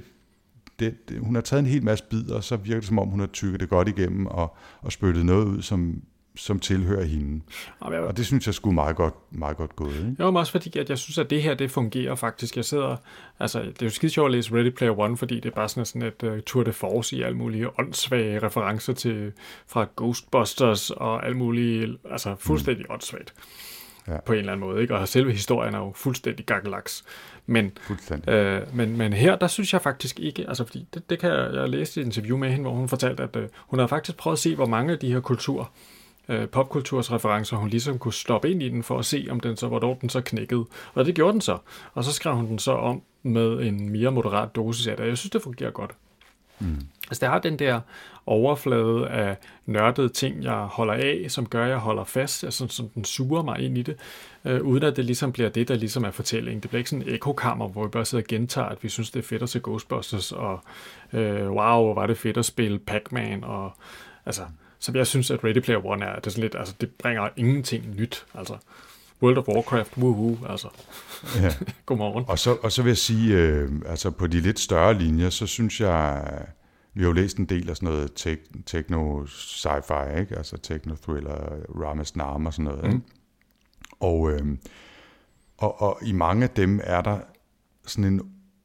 det, 0.80 1.10
det, 1.10 1.20
hun 1.20 1.36
har 1.36 1.42
taget 1.42 1.60
en 1.60 1.66
hel 1.66 1.84
masse 1.84 2.06
bidder, 2.10 2.36
og 2.36 2.44
så 2.44 2.56
virker 2.56 2.80
det 2.80 2.88
som 2.88 3.00
om, 3.00 3.08
hun 3.08 3.20
har 3.20 3.28
tykket 3.28 3.60
det 3.60 3.70
godt 3.70 3.88
igennem 3.88 4.26
og, 4.26 4.56
og 4.82 4.92
spyttet 4.92 5.26
noget 5.26 5.46
ud, 5.46 5.62
som, 5.62 6.02
som 6.36 6.60
tilhører 6.60 7.04
hende. 7.04 7.42
Og 7.80 7.94
jeg, 7.94 8.02
Og 8.02 8.18
det 8.18 8.26
synes 8.26 8.46
jeg 8.46 8.54
skulle 8.54 8.76
meget 8.76 8.96
godt, 8.96 9.14
meget 9.32 9.58
godt 9.58 9.76
gået. 9.76 9.96
Ikke? 9.96 10.16
Jo, 10.20 10.32
men 10.32 10.38
også 10.38 10.52
fordi, 10.52 10.80
at 10.80 10.90
jeg 10.90 10.98
synes, 10.98 11.18
at 11.18 11.30
det 11.30 11.44
her, 11.44 11.54
det 11.54 11.72
fungerer 11.72 12.16
faktisk. 12.16 12.56
Jeg 12.56 12.66
sidder, 12.66 12.96
altså, 13.40 13.60
det 13.60 13.82
er 13.82 13.86
jo 13.86 13.90
skide 13.90 14.12
sjovt 14.12 14.26
at 14.26 14.32
læse 14.32 14.56
Ready 14.56 14.70
Player 14.70 15.00
One, 15.00 15.18
fordi 15.18 15.36
det 15.36 15.46
er 15.46 15.56
bare 15.56 15.70
sådan, 15.70 15.86
sådan 15.86 16.02
et 16.08 16.24
uh, 16.24 16.40
tour 16.40 16.64
de 16.64 16.74
force 16.74 17.16
i 17.16 17.22
alle 17.22 17.38
mulige 17.38 17.80
åndssvage 17.80 18.40
referencer 18.40 18.94
til, 18.94 19.32
fra 19.68 19.88
Ghostbusters 19.98 20.90
og 20.90 21.26
alt 21.26 21.38
muligt, 21.38 21.92
altså 22.12 22.36
fuldstændig 22.40 22.86
mm. 22.90 22.94
åndssvagt. 22.94 23.34
Ja. 24.08 24.20
På 24.26 24.34
en 24.34 24.40
eller 24.40 24.52
anden 24.52 24.68
måde, 24.68 24.82
ikke? 24.82 24.96
Og 24.96 25.08
selve 25.08 25.32
historien 25.32 25.74
er 25.74 25.80
jo 25.80 25.92
fuldstændig 25.96 26.46
gakkelaks. 26.46 27.04
Men, 27.46 27.72
Fuldstændig. 27.82 28.30
øh, 28.32 28.76
men, 28.76 28.98
men 28.98 29.14
her, 29.14 29.36
der 29.36 29.48
synes 29.48 29.74
jeg 29.74 29.82
faktisk 29.82 30.20
ikke, 30.20 30.46
altså 30.48 30.66
fordi 30.66 30.88
det, 30.94 31.10
det 31.10 31.20
kan 31.20 31.30
jeg, 31.30 31.54
jeg 31.54 31.70
læste 31.70 32.02
et 32.02 32.06
interview 32.06 32.38
med 32.38 32.50
hende, 32.50 32.62
hvor 32.62 32.72
hun 32.72 32.90
fortalte, 32.90 33.24
at 33.24 33.36
øh, 33.36 33.48
hun 33.58 33.80
havde 33.80 33.88
faktisk 33.88 34.18
prøvet 34.18 34.36
at 34.36 34.40
se, 34.40 34.56
hvor 34.56 34.66
mange 34.66 34.94
af 34.94 35.00
de 35.00 35.14
her 35.14 35.20
kultur, 35.20 35.72
øh, 36.30 36.48
popkulturs 36.48 37.12
referencer, 37.12 37.58
hun 37.58 37.70
ligesom 37.70 38.00
kunne 38.00 38.14
stoppe 38.14 38.52
ind 38.52 38.64
i 38.64 38.70
den, 38.70 38.84
for 38.84 39.00
at 39.00 39.06
se, 39.06 39.28
om 39.30 39.40
den 39.40 39.58
så, 39.58 39.68
hvornår 39.68 39.94
den 39.94 40.10
så 40.10 40.22
knækkede. 40.22 40.66
Og 40.94 41.06
det 41.06 41.16
gjorde 41.16 41.34
den 41.34 41.42
så. 41.42 41.58
Og 41.94 42.04
så 42.04 42.14
skrev 42.14 42.36
hun 42.36 42.48
den 42.48 42.60
så 42.60 42.72
om 42.72 43.02
med 43.24 43.60
en 43.60 43.90
mere 43.90 44.12
moderat 44.12 44.56
dosis 44.56 44.88
af 44.88 44.98
det. 44.98 45.08
Jeg 45.08 45.18
synes, 45.18 45.32
det 45.32 45.42
fungerer 45.42 45.72
godt. 45.72 45.92
Mm. 46.60 46.82
Altså, 47.12 47.26
der 47.26 47.32
har 47.32 47.40
den 47.40 47.60
der 47.60 47.80
overflade 48.26 49.08
af 49.08 49.38
nørdede 49.66 50.10
ting, 50.10 50.44
jeg 50.44 50.54
holder 50.54 50.94
af, 50.94 51.26
som 51.28 51.46
gør, 51.46 51.64
at 51.64 51.70
jeg 51.70 51.78
holder 51.78 52.04
fast, 52.04 52.44
altså, 52.44 52.68
som 52.68 52.90
den 52.90 53.06
suger 53.06 53.44
mig 53.44 53.60
ind 53.60 53.78
i 53.78 53.82
det, 53.82 53.96
øh, 54.46 54.62
uden 54.62 54.84
at 54.84 54.96
det 54.96 55.06
ligesom 55.06 55.32
bliver 55.32 55.50
det, 55.50 55.68
der 55.68 55.76
ligesom 55.76 56.04
er 56.04 56.12
fortællingen. 56.12 56.62
Det 56.62 56.70
bliver 56.70 56.80
ikke 56.80 56.90
sådan 56.90 57.08
en 57.08 57.14
ekokammer, 57.14 57.68
hvor 57.68 57.84
vi 57.84 57.90
bare 57.90 58.06
sidder 58.06 58.24
og 58.24 58.28
gentager, 58.28 58.68
at 58.68 58.84
vi 58.84 58.90
synes, 58.90 59.12
det 59.12 59.20
er 59.20 59.24
fedt 59.24 59.44
at 59.44 59.50
se 59.50 59.60
Ghostbusters, 59.60 60.32
og 60.32 60.60
øh, 61.14 61.52
wow, 61.52 61.84
hvor 61.84 61.94
var 61.94 62.08
det 62.08 62.18
fedt 62.18 62.38
at 62.38 62.46
spille 62.46 62.80
Pac-Man, 62.80 63.44
og 63.44 63.72
altså, 64.26 64.42
som 64.80 64.96
jeg 64.96 65.08
synes, 65.08 65.32
at 65.32 65.44
Ready 65.44 65.60
Player 65.60 65.86
One 65.86 66.06
er, 66.06 66.16
det 66.16 66.28
er 66.28 66.32
sådan 66.32 66.42
lidt, 66.42 66.56
altså, 66.56 66.76
det 66.82 66.90
bringer 66.90 67.30
ingenting 67.38 67.96
nyt, 67.96 68.26
altså. 68.34 68.58
World 69.24 69.38
of 69.38 69.48
Warcraft, 69.48 69.98
woohoo, 69.98 70.38
altså. 70.50 70.68
Ja. 71.42 71.54
Godmorgen. 71.86 72.26
Og 72.28 72.40
så, 72.40 72.58
og 72.64 72.72
så 72.72 72.82
vil 72.84 72.90
jeg 72.90 72.98
sige, 72.98 73.38
øh, 73.38 73.70
altså 73.86 74.12
på 74.12 74.28
de 74.28 74.40
lidt 74.42 74.60
større 74.60 74.94
linjer, 74.94 75.30
så 75.30 75.48
synes 75.48 75.82
jeg, 75.82 76.24
vi 76.94 77.02
har 77.02 77.08
jo 77.08 77.14
læst 77.14 77.38
en 77.38 77.46
del 77.46 77.70
af 77.70 77.76
sådan 77.76 77.90
noget 77.90 78.12
tek- 78.16 78.66
techno-sci-fi, 78.66 80.20
ikke? 80.20 80.38
altså 80.38 80.58
techno-thriller, 80.58 81.36
Ramasnam 81.82 82.46
og 82.46 82.54
sådan 82.54 82.66
noget. 82.66 82.86
Ikke? 82.86 83.02
Og, 84.00 84.32
øh, 84.32 84.58
og, 85.58 85.82
og 85.82 86.00
i 86.02 86.12
mange 86.12 86.44
af 86.44 86.50
dem 86.50 86.80
er 86.84 87.02
der 87.02 87.20
sådan 87.86 88.14
en 88.14 88.22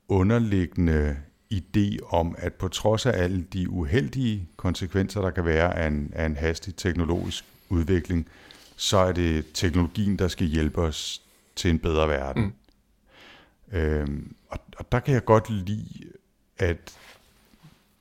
underliggende 0.09 1.17
idé 1.55 1.99
om, 2.11 2.35
at 2.39 2.55
på 2.55 2.69
trods 2.69 3.07
af 3.07 3.23
alle 3.23 3.43
de 3.43 3.71
uheldige 3.71 4.49
konsekvenser, 4.57 5.21
der 5.21 5.31
kan 5.31 5.45
være 5.45 5.77
af 5.77 5.87
en, 5.87 6.13
af 6.15 6.27
en 6.27 6.37
hastig 6.37 6.77
teknologisk 6.77 7.45
udvikling, 7.69 8.29
så 8.77 8.97
er 8.97 9.13
det 9.13 9.45
teknologien, 9.55 10.19
der 10.19 10.29
skal 10.29 10.47
hjælpe 10.47 10.81
os 10.81 11.23
til 11.57 11.71
en 11.71 11.79
bedre 11.79 12.09
verden. 12.09 12.43
Mm. 13.73 13.79
Øhm, 13.79 14.37
og, 14.49 14.59
og 14.79 14.93
der 14.93 15.01
kan 15.01 15.15
jeg 15.15 15.25
godt 15.25 15.51
lide, 15.51 16.11
at 16.59 16.99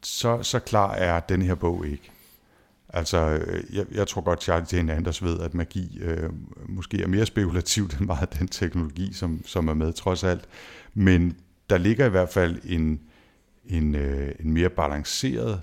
så, 0.05 0.43
så 0.43 0.59
klar 0.59 0.93
er 0.93 1.19
den 1.19 1.41
her 1.41 1.55
bog 1.55 1.87
ikke. 1.87 2.11
Altså, 2.89 3.17
øh, 3.17 3.63
jeg, 3.75 3.85
jeg 3.91 4.07
tror 4.07 4.21
godt, 4.21 4.43
Charlie 4.43 4.67
Jane 4.73 4.93
Anders 4.93 5.23
ved, 5.23 5.39
at 5.39 5.53
magi 5.53 5.99
øh, 6.01 6.29
måske 6.65 7.01
er 7.03 7.07
mere 7.07 7.25
spekulativt 7.25 7.97
end 7.99 8.05
meget 8.05 8.39
den 8.39 8.47
teknologi, 8.47 9.13
som, 9.13 9.41
som 9.45 9.67
er 9.67 9.73
med 9.73 9.93
trods 9.93 10.23
alt. 10.23 10.45
Men 10.93 11.37
der 11.69 11.77
ligger 11.77 12.05
i 12.05 12.09
hvert 12.09 12.29
fald 12.29 12.59
en, 12.63 13.01
en, 13.65 13.95
øh, 13.95 14.35
en 14.39 14.53
mere 14.53 14.69
balanceret 14.69 15.61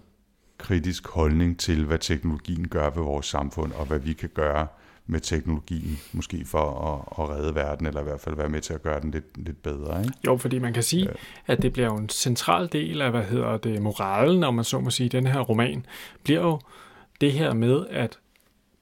kritisk 0.59 1.09
holdning 1.09 1.59
til, 1.59 1.85
hvad 1.85 1.99
teknologien 1.99 2.69
gør 2.69 2.91
ved 2.91 3.03
vores 3.03 3.27
samfund, 3.27 3.73
og 3.73 3.87
hvad 3.87 3.99
vi 3.99 4.13
kan 4.13 4.31
gøre 4.35 4.67
med 5.13 5.21
teknologien, 5.21 6.01
måske 6.13 6.45
for 6.45 6.95
at, 7.19 7.25
at 7.25 7.31
redde 7.31 7.55
verden, 7.55 7.87
eller 7.87 8.01
i 8.01 8.05
hvert 8.05 8.21
fald 8.21 8.37
være 8.37 8.49
med 8.49 8.61
til 8.61 8.75
at 8.75 8.83
gøre 8.83 9.01
den 9.01 9.11
lidt, 9.11 9.45
lidt 9.45 9.63
bedre. 9.63 10.01
Ikke? 10.01 10.15
Jo, 10.27 10.37
fordi 10.37 10.59
man 10.59 10.73
kan 10.73 10.83
sige, 10.83 11.09
at 11.47 11.63
det 11.63 11.73
bliver 11.73 11.89
jo 11.89 11.97
en 11.97 12.09
central 12.09 12.69
del 12.73 13.03
af, 13.03 13.11
hvad 13.11 13.25
hedder 13.25 13.57
det, 13.57 13.83
moralen, 13.83 14.45
om 14.45 14.55
man 14.55 14.65
så 14.65 14.81
må 14.81 14.91
sige, 14.91 15.09
den 15.09 15.27
her 15.27 15.41
roman, 15.41 15.87
bliver 16.25 16.41
jo 16.41 16.61
det 17.21 17.33
her 17.33 17.53
med, 17.53 17.87
at 17.91 18.19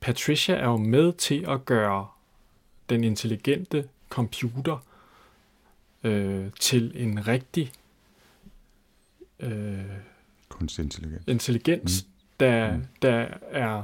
Patricia 0.01 0.55
er 0.55 0.67
jo 0.67 0.77
med 0.77 1.13
til 1.13 1.45
at 1.49 1.65
gøre 1.65 2.07
den 2.91 3.05
intelligente 3.05 3.89
computer 4.09 4.85
øh, 6.05 6.47
til 6.61 6.93
en 6.95 7.29
rigtig 7.29 7.73
øh, 9.41 9.79
Kunstig 10.49 10.83
intelligens. 10.83 11.25
intelligens, 11.27 12.05
mm. 12.05 12.11
der, 12.41 12.79
der 13.03 13.27
er 13.51 13.83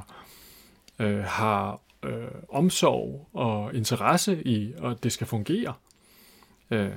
øh, 0.99 1.25
har 1.25 1.81
øh, 2.07 2.29
omsorg 2.49 3.29
og 3.33 3.75
interesse 3.75 4.43
i, 4.47 4.73
at 4.85 5.05
det 5.05 5.13
skal 5.13 5.27
fungere. 5.27 5.75
Øh, 6.71 6.91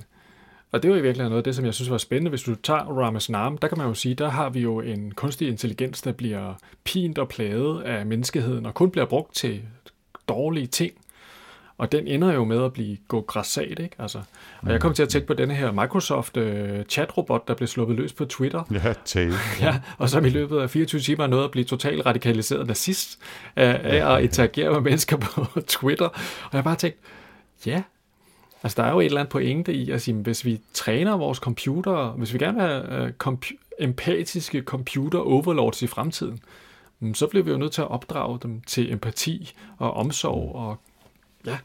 og 0.71 0.83
det 0.83 0.91
var 0.91 0.97
i 0.97 1.01
virkeligheden 1.01 1.29
noget 1.31 1.39
af 1.39 1.43
det, 1.43 1.55
som 1.55 1.65
jeg 1.65 1.73
synes 1.73 1.91
var 1.91 1.97
spændende. 1.97 2.29
Hvis 2.29 2.43
du 2.43 2.55
tager 2.55 2.79
Ramasnam, 2.79 3.57
der 3.57 3.67
kan 3.67 3.77
man 3.77 3.87
jo 3.87 3.93
sige, 3.93 4.15
der 4.15 4.29
har 4.29 4.49
vi 4.49 4.59
jo 4.59 4.79
en 4.79 5.11
kunstig 5.11 5.47
intelligens, 5.47 6.01
der 6.01 6.11
bliver 6.11 6.53
pint 6.83 7.17
og 7.17 7.29
plaget 7.29 7.81
af 7.81 8.05
menneskeheden, 8.05 8.65
og 8.65 8.73
kun 8.73 8.91
bliver 8.91 9.05
brugt 9.05 9.35
til 9.35 9.61
dårlige 10.27 10.67
ting. 10.67 10.93
Og 11.79 11.91
den 11.91 12.07
ender 12.07 12.33
jo 12.33 12.43
med 12.43 12.63
at 12.63 12.73
blive 12.73 12.97
gå 13.07 13.21
græssat, 13.21 13.79
ikke? 13.79 13.95
Altså, 13.99 14.21
og 14.61 14.71
jeg 14.71 14.81
kom 14.81 14.93
til 14.93 15.03
at 15.03 15.09
tænke 15.09 15.27
på 15.27 15.33
denne 15.33 15.55
her 15.55 15.71
Microsoft 15.71 16.37
øh, 16.37 16.85
chatrobot, 16.85 17.47
der 17.47 17.53
blev 17.53 17.67
sluppet 17.67 17.97
løs 17.97 18.13
på 18.13 18.25
Twitter. 18.25 18.63
Ja, 18.71 18.93
tale. 19.05 19.33
Ja, 19.61 19.79
og 19.97 20.09
som 20.09 20.25
i 20.25 20.29
løbet 20.29 20.59
af 20.59 20.69
24 20.69 21.01
timer 21.01 21.23
er 21.23 21.27
nået 21.27 21.43
at 21.43 21.51
blive 21.51 21.65
totalt 21.65 22.05
radikaliseret 22.05 22.67
nazist 22.67 23.19
af, 23.55 23.81
af 23.83 24.15
at 24.15 24.23
interagere 24.23 24.71
med 24.71 24.81
mennesker 24.81 25.17
på 25.17 25.45
Twitter. 25.67 26.05
Og 26.05 26.49
jeg 26.51 26.57
har 26.57 26.61
bare 26.61 26.75
tænkt, 26.75 26.97
ja, 27.65 27.83
altså 28.63 28.81
der 28.81 28.87
er 28.87 28.91
jo 28.91 28.99
et 28.99 29.05
eller 29.05 29.19
andet 29.19 29.31
pointe 29.31 29.73
i 29.73 29.91
at 29.91 30.01
sige, 30.01 30.15
hvis 30.15 30.45
vi 30.45 30.61
træner 30.73 31.17
vores 31.17 31.37
computer, 31.37 32.11
hvis 32.11 32.33
vi 32.33 32.37
gerne 32.37 32.57
vil 32.57 32.67
have 32.67 33.03
uh, 33.03 33.09
compu- 33.27 33.75
empatiske 33.79 34.61
computer 34.61 35.19
overlords 35.19 35.81
i 35.81 35.87
fremtiden, 35.87 36.39
mm, 36.99 37.13
så 37.13 37.27
bliver 37.27 37.43
vi 37.43 37.51
jo 37.51 37.57
nødt 37.57 37.71
til 37.71 37.81
at 37.81 37.91
opdrage 37.91 38.39
dem 38.43 38.61
til 38.61 38.91
empati 38.93 39.53
og 39.77 39.93
omsorg 39.93 40.55
og 40.55 40.77
ja, 41.45 41.57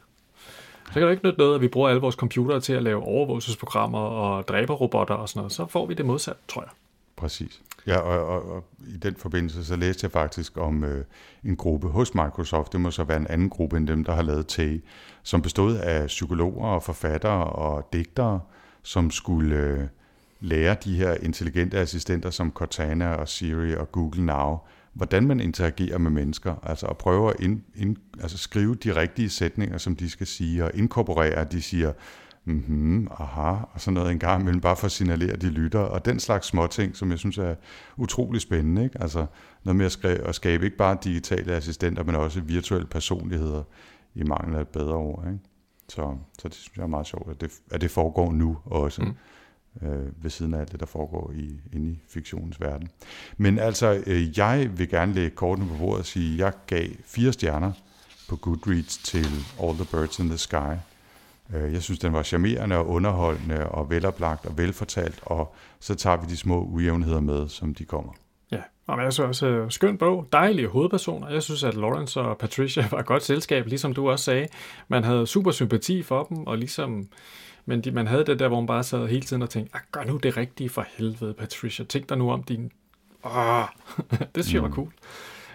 så 0.87 0.93
kan 0.93 1.01
det 1.01 1.11
ikke 1.11 1.25
nytte 1.25 1.39
noget, 1.39 1.55
at 1.55 1.61
vi 1.61 1.67
bruger 1.67 1.89
alle 1.89 2.01
vores 2.01 2.15
computere 2.15 2.59
til 2.59 2.73
at 2.73 2.83
lave 2.83 3.03
overvågelsesprogrammer 3.03 3.99
og 3.99 4.47
dræberrobotter 4.47 5.15
og 5.15 5.29
sådan 5.29 5.39
noget. 5.39 5.51
Så 5.51 5.67
får 5.67 5.85
vi 5.85 5.93
det 5.93 6.05
modsat, 6.05 6.35
tror 6.47 6.61
jeg. 6.61 6.69
Præcis. 7.15 7.61
Ja, 7.87 7.97
og, 7.97 8.27
og, 8.27 8.55
og 8.55 8.63
i 8.87 8.97
den 8.97 9.15
forbindelse, 9.15 9.65
så 9.65 9.75
læste 9.75 10.05
jeg 10.05 10.11
faktisk 10.11 10.57
om 10.57 10.83
øh, 10.83 11.05
en 11.43 11.55
gruppe 11.55 11.87
hos 11.87 12.15
Microsoft, 12.15 12.71
det 12.71 12.81
må 12.81 12.91
så 12.91 13.03
være 13.03 13.17
en 13.17 13.27
anden 13.27 13.49
gruppe 13.49 13.77
end 13.77 13.87
dem, 13.87 14.03
der 14.03 14.15
har 14.15 14.21
lavet 14.21 14.47
TAE, 14.47 14.81
som 15.23 15.41
bestod 15.41 15.75
af 15.75 16.07
psykologer 16.07 16.67
og 16.67 16.83
forfattere 16.83 17.43
og 17.43 17.89
digtere, 17.93 18.39
som 18.83 19.11
skulle 19.11 19.55
øh, 19.55 19.83
lære 20.39 20.75
de 20.83 20.95
her 20.95 21.13
intelligente 21.13 21.77
assistenter 21.77 22.29
som 22.29 22.51
Cortana 22.51 23.13
og 23.13 23.29
Siri 23.29 23.75
og 23.75 23.91
Google 23.91 24.25
Now, 24.25 24.59
hvordan 24.95 25.27
man 25.27 25.39
interagerer 25.39 25.97
med 25.97 26.11
mennesker, 26.11 26.55
altså 26.63 26.87
at 26.87 26.97
prøve 26.97 27.29
at 27.29 27.35
ind, 27.39 27.61
ind, 27.75 27.95
altså 28.21 28.37
skrive 28.37 28.75
de 28.75 28.95
rigtige 28.95 29.29
sætninger, 29.29 29.77
som 29.77 29.95
de 29.95 30.09
skal 30.09 30.27
sige, 30.27 30.63
og 30.63 30.71
inkorporere, 30.73 31.33
at 31.33 31.51
de 31.51 31.61
siger, 31.61 31.93
mhm, 32.45 33.07
aha, 33.11 33.63
og 33.73 33.81
sådan 33.81 33.93
noget 33.93 34.11
en 34.11 34.19
gang 34.19 34.41
imellem, 34.41 34.61
bare 34.61 34.75
for 34.75 34.85
at 34.85 34.91
signalere, 34.91 35.31
at 35.31 35.41
de 35.41 35.49
lytter, 35.49 35.79
og 35.79 36.05
den 36.05 36.19
slags 36.19 36.47
småting, 36.47 36.95
som 36.95 37.11
jeg 37.11 37.19
synes 37.19 37.37
er 37.37 37.55
utrolig 37.97 38.41
spændende, 38.41 38.83
ikke? 38.83 39.01
Altså 39.01 39.25
noget 39.63 39.75
med 39.75 39.85
at, 39.85 39.91
skrive, 39.91 40.27
at 40.27 40.35
skabe 40.35 40.65
ikke 40.65 40.77
bare 40.77 40.97
digitale 41.03 41.53
assistenter, 41.53 42.03
men 42.03 42.15
også 42.15 42.41
virtuelle 42.41 42.87
personligheder, 42.87 43.63
i 44.15 44.23
mangel 44.23 44.55
af 44.55 44.61
et 44.61 44.67
bedre 44.67 44.95
ord, 44.95 45.23
ikke? 45.27 45.39
Så, 45.89 46.17
så 46.39 46.47
det 46.47 46.55
synes 46.55 46.77
jeg 46.77 46.83
er 46.83 46.87
meget 46.87 47.07
sjovt, 47.07 47.29
at 47.29 47.41
det, 47.41 47.51
at 47.71 47.81
det 47.81 47.91
foregår 47.91 48.31
nu 48.31 48.57
også. 48.65 49.01
Mm 49.01 49.13
øh, 49.81 50.23
ved 50.23 50.29
siden 50.29 50.53
af 50.53 50.59
alt 50.59 50.71
det, 50.71 50.79
der 50.79 50.85
foregår 50.85 51.31
i, 51.35 51.59
inde 51.73 51.91
i 51.91 51.99
fiktionens 52.09 52.61
verden. 52.61 52.89
Men 53.37 53.59
altså, 53.59 54.03
øh, 54.07 54.37
jeg 54.37 54.69
vil 54.77 54.89
gerne 54.89 55.13
lægge 55.13 55.29
kortene 55.29 55.67
på 55.67 55.77
bordet 55.77 55.99
og 55.99 56.05
sige, 56.05 56.33
at 56.33 56.39
jeg 56.39 56.53
gav 56.67 56.87
fire 57.05 57.33
stjerner 57.33 57.71
på 58.29 58.35
Goodreads 58.35 58.97
til 58.97 59.27
All 59.63 59.73
the 59.73 59.85
Birds 59.91 60.19
in 60.19 60.29
the 60.29 60.37
Sky. 60.37 60.75
Øh, 61.53 61.73
jeg 61.73 61.81
synes, 61.81 61.99
den 61.99 62.13
var 62.13 62.23
charmerende 62.23 62.77
og 62.77 62.87
underholdende 62.87 63.69
og 63.69 63.89
veloplagt 63.89 64.45
og 64.45 64.57
velfortalt, 64.57 65.19
og 65.21 65.55
så 65.79 65.95
tager 65.95 66.17
vi 66.17 66.25
de 66.29 66.37
små 66.37 66.63
ujævnheder 66.63 67.19
med, 67.19 67.47
som 67.47 67.73
de 67.73 67.85
kommer. 67.85 68.13
Ja, 68.51 68.61
og 68.87 69.03
jeg 69.03 69.13
synes 69.13 69.27
også, 69.27 69.47
øh, 69.47 69.71
skøn 69.71 69.97
bog, 69.97 70.27
dejlige 70.31 70.67
hovedpersoner. 70.67 71.29
Jeg 71.29 71.43
synes, 71.43 71.63
at 71.63 71.73
Lawrence 71.73 72.21
og 72.21 72.37
Patricia 72.37 72.87
var 72.91 72.99
et 72.99 73.05
godt 73.05 73.23
selskab, 73.23 73.67
ligesom 73.67 73.93
du 73.93 74.09
også 74.09 74.25
sagde. 74.25 74.47
Man 74.87 75.03
havde 75.03 75.27
super 75.27 75.51
sympati 75.51 76.03
for 76.03 76.23
dem, 76.23 76.47
og 76.47 76.57
ligesom 76.57 77.07
men 77.65 77.81
de, 77.81 77.91
man 77.91 78.07
havde 78.07 78.25
det 78.25 78.39
der, 78.39 78.47
hvor 78.47 78.59
man 78.59 78.67
bare 78.67 78.83
sad 78.83 79.07
hele 79.07 79.21
tiden 79.21 79.41
og 79.41 79.49
tænkte, 79.49 79.75
ah, 79.75 79.81
gør 79.91 80.03
nu 80.03 80.17
det 80.17 80.37
rigtige 80.37 80.69
for 80.69 80.85
helvede, 80.97 81.33
Patricia. 81.33 81.85
Tænk 81.85 82.09
dig 82.09 82.17
nu 82.17 82.31
om 82.31 82.43
din... 82.43 82.71
Oh, 83.23 83.63
det 84.35 84.45
synes 84.45 84.53
jeg 84.53 84.63
var 84.63 84.69
cool. 84.69 84.91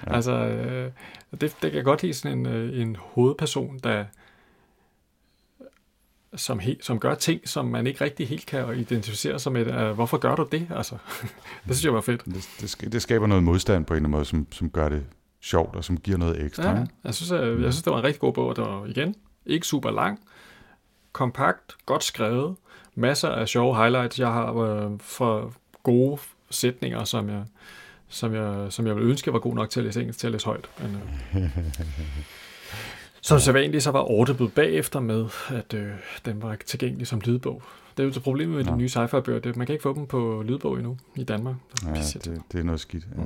Ja. 0.07 0.15
Altså, 0.15 0.33
øh, 0.33 0.93
det, 1.41 1.57
det 1.63 1.73
kan 1.73 1.85
godt 1.85 2.03
lide 2.03 2.15
sådan 2.15 2.39
en, 2.39 2.47
øh, 2.47 2.81
en 2.81 2.97
hovedperson, 2.97 3.79
der 3.85 4.05
som, 6.35 6.59
he, 6.59 6.77
som 6.83 6.99
gør 6.99 7.15
ting, 7.15 7.49
som 7.49 7.67
man 7.67 7.87
ikke 7.87 8.05
rigtig 8.05 8.29
helt 8.29 8.47
kan 8.47 8.79
identificere 8.79 9.39
sig 9.39 9.53
med. 9.53 9.67
Uh, 9.67 9.95
hvorfor 9.95 10.19
gør 10.19 10.37
du 10.37 10.49
det? 10.53 10.67
Altså, 10.71 10.95
det 11.67 11.77
synes 11.77 11.85
jeg 11.85 11.95
var 11.95 12.01
fedt. 12.01 12.25
Det, 12.25 12.49
det, 12.61 12.93
det 12.93 13.03
skaber 13.03 13.27
noget 13.27 13.45
modstand 13.45 13.85
på 13.85 13.95
en 13.95 13.97
eller 13.97 14.05
anden 14.05 14.11
måde, 14.11 14.25
som, 14.25 14.47
som 14.53 14.71
gør 14.71 14.89
det 14.89 15.07
sjovt, 15.41 15.77
og 15.77 15.85
som 15.85 15.97
giver 15.97 16.19
noget 16.19 16.45
ekstra. 16.45 16.71
Ja, 16.71 16.85
jeg 17.05 17.15
synes, 17.15 17.31
jeg, 17.31 17.41
jeg 17.41 17.73
synes, 17.73 17.83
det 17.83 17.93
var 17.93 17.99
en 17.99 18.05
rigtig 18.05 18.21
god 18.21 18.33
bog, 18.33 18.47
og 18.49 18.57
det 18.57 18.65
var 18.65 18.87
igen 18.87 19.15
ikke 19.47 19.67
super 19.67 19.91
lang, 19.91 20.21
kompakt, 21.13 21.77
godt 21.87 22.05
skrevet, 22.05 22.57
masser 22.95 23.29
af 23.29 23.49
sjove 23.49 23.77
highlights. 23.77 24.19
Jeg 24.19 24.33
har 24.33 24.55
øh, 24.55 24.91
for 25.01 25.53
gode 25.83 26.21
sætninger, 26.51 27.05
som 27.05 27.29
jeg, 27.29 27.45
som, 28.09 28.35
jeg, 28.35 28.73
som 28.73 28.87
jeg 28.87 28.97
ville 28.97 29.11
ønske, 29.11 29.33
var 29.33 29.39
god 29.39 29.55
nok 29.55 29.71
til 29.71 29.81
at 29.81 29.85
læse 29.85 30.01
engelsk, 30.01 30.21
til 30.21 30.27
at 30.27 30.33
læse 30.33 30.47
højt. 30.47 30.71
Men, 30.79 31.03
øh. 31.35 31.43
Som 33.23 33.39
sædvanligt, 33.39 33.83
så 33.83 33.91
var 33.91 34.01
Audible 34.01 34.49
bagefter 34.49 35.01
med, 35.01 35.27
at 35.49 35.75
øh, 35.75 35.89
den 36.25 36.43
var 36.43 36.57
tilgængelig 36.67 37.07
som 37.07 37.21
lydbog. 37.21 37.63
Det 37.97 38.03
er 38.03 38.07
jo 38.07 38.13
så 38.13 38.21
problemet 38.21 38.57
med 38.57 38.65
ja. 38.65 38.71
de 38.71 38.77
nye 38.77 38.89
sci-fi-bøger. 38.89 39.41
Det, 39.41 39.57
man 39.57 39.67
kan 39.67 39.73
ikke 39.73 39.83
få 39.83 39.95
dem 39.95 40.07
på 40.07 40.43
lydbog 40.47 40.77
endnu 40.77 40.97
i 41.17 41.25
Danmark. 41.25 41.55
Det 41.73 41.87
ja, 41.87 42.31
det, 42.31 42.43
det 42.53 42.61
er 42.61 42.65
noget 42.65 42.81
skidt. 42.81 43.07
Ja. 43.19 43.23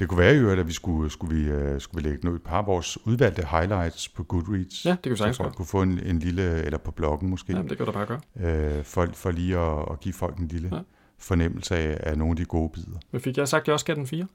Det 0.00 0.08
kunne 0.08 0.18
være 0.18 0.34
jo, 0.34 0.50
at 0.50 0.68
vi 0.68 0.72
skulle, 0.72 1.10
skulle, 1.10 1.36
vi, 1.36 1.74
uh, 1.74 1.80
skulle 1.80 2.02
vi 2.02 2.08
lægge 2.08 2.24
noget, 2.24 2.36
et 2.36 2.42
par 2.42 2.58
af 2.58 2.66
vores 2.66 3.06
udvalgte 3.06 3.46
highlights 3.50 4.08
på 4.08 4.22
Goodreads. 4.22 4.84
Ja, 4.84 4.90
det 4.90 5.10
kunne 5.10 5.16
sagtens 5.16 5.36
folk 5.36 5.54
kunne 5.54 5.66
få 5.66 5.82
en, 5.82 6.00
en 6.06 6.18
lille, 6.18 6.64
eller 6.64 6.78
på 6.78 6.90
bloggen 6.90 7.30
måske. 7.30 7.52
Ja, 7.52 7.62
det 7.62 7.76
kan 7.76 7.86
du 7.86 7.92
bare 7.92 8.06
gøre. 8.06 8.78
Uh, 8.78 8.84
for, 8.84 9.08
for 9.14 9.30
lige 9.30 9.58
at, 9.58 9.84
at 9.90 10.00
give 10.00 10.14
folk 10.14 10.38
en 10.38 10.48
lille 10.48 10.68
ja. 10.72 10.80
fornemmelse 11.18 11.76
af, 11.76 12.10
af 12.10 12.18
nogle 12.18 12.32
af 12.32 12.36
de 12.36 12.44
gode 12.44 12.70
bidder. 12.74 12.98
Hvad 13.10 13.20
fik 13.20 13.36
jeg 13.36 13.48
sagt, 13.48 13.62
at 13.62 13.68
jeg 13.68 13.74
også 13.74 13.86
gav 13.86 13.94
den 13.94 14.06
4? 14.06 14.26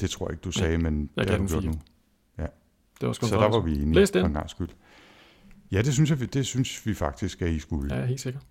Det 0.00 0.10
tror 0.10 0.26
jeg 0.26 0.32
ikke, 0.32 0.42
du 0.42 0.50
sagde, 0.50 0.72
ja, 0.72 0.78
men 0.78 1.10
jeg 1.16 1.24
det 1.24 1.30
har 1.30 1.38
du 1.38 1.46
gjort 1.46 1.62
4. 1.62 1.72
nu. 1.72 1.78
Ja. 3.02 3.06
Det 3.06 3.22
var 3.22 3.26
Så 3.28 3.36
der 3.40 3.48
var 3.48 3.60
vi 3.60 3.72
enige 3.72 3.92
Læs 3.94 4.10
for 4.10 4.18
den. 4.18 4.26
en 4.26 4.32
gang 4.34 4.50
skyld. 4.50 4.68
Ja, 5.72 5.82
det 5.82 5.94
synes, 5.94 6.10
jeg, 6.10 6.34
det 6.34 6.46
synes 6.46 6.86
vi 6.86 6.94
faktisk, 6.94 7.42
at 7.42 7.48
I 7.50 7.58
skulle. 7.58 7.96
Ja, 7.96 8.04
helt 8.04 8.20
sikkert. 8.20 8.42